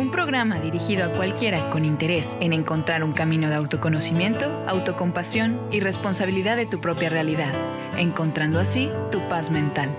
un 0.00 0.10
programa 0.10 0.58
dirigido 0.58 1.04
a 1.04 1.12
cualquiera 1.12 1.68
con 1.68 1.84
interés 1.84 2.36
en 2.40 2.54
encontrar 2.54 3.04
un 3.04 3.12
camino 3.12 3.50
de 3.50 3.56
autoconocimiento, 3.56 4.46
autocompasión 4.66 5.60
y 5.70 5.80
responsabilidad 5.80 6.56
de 6.56 6.64
tu 6.64 6.80
propia 6.80 7.10
realidad, 7.10 7.52
encontrando 7.98 8.58
así 8.58 8.88
tu 9.12 9.20
paz 9.28 9.50
mental. 9.50 9.90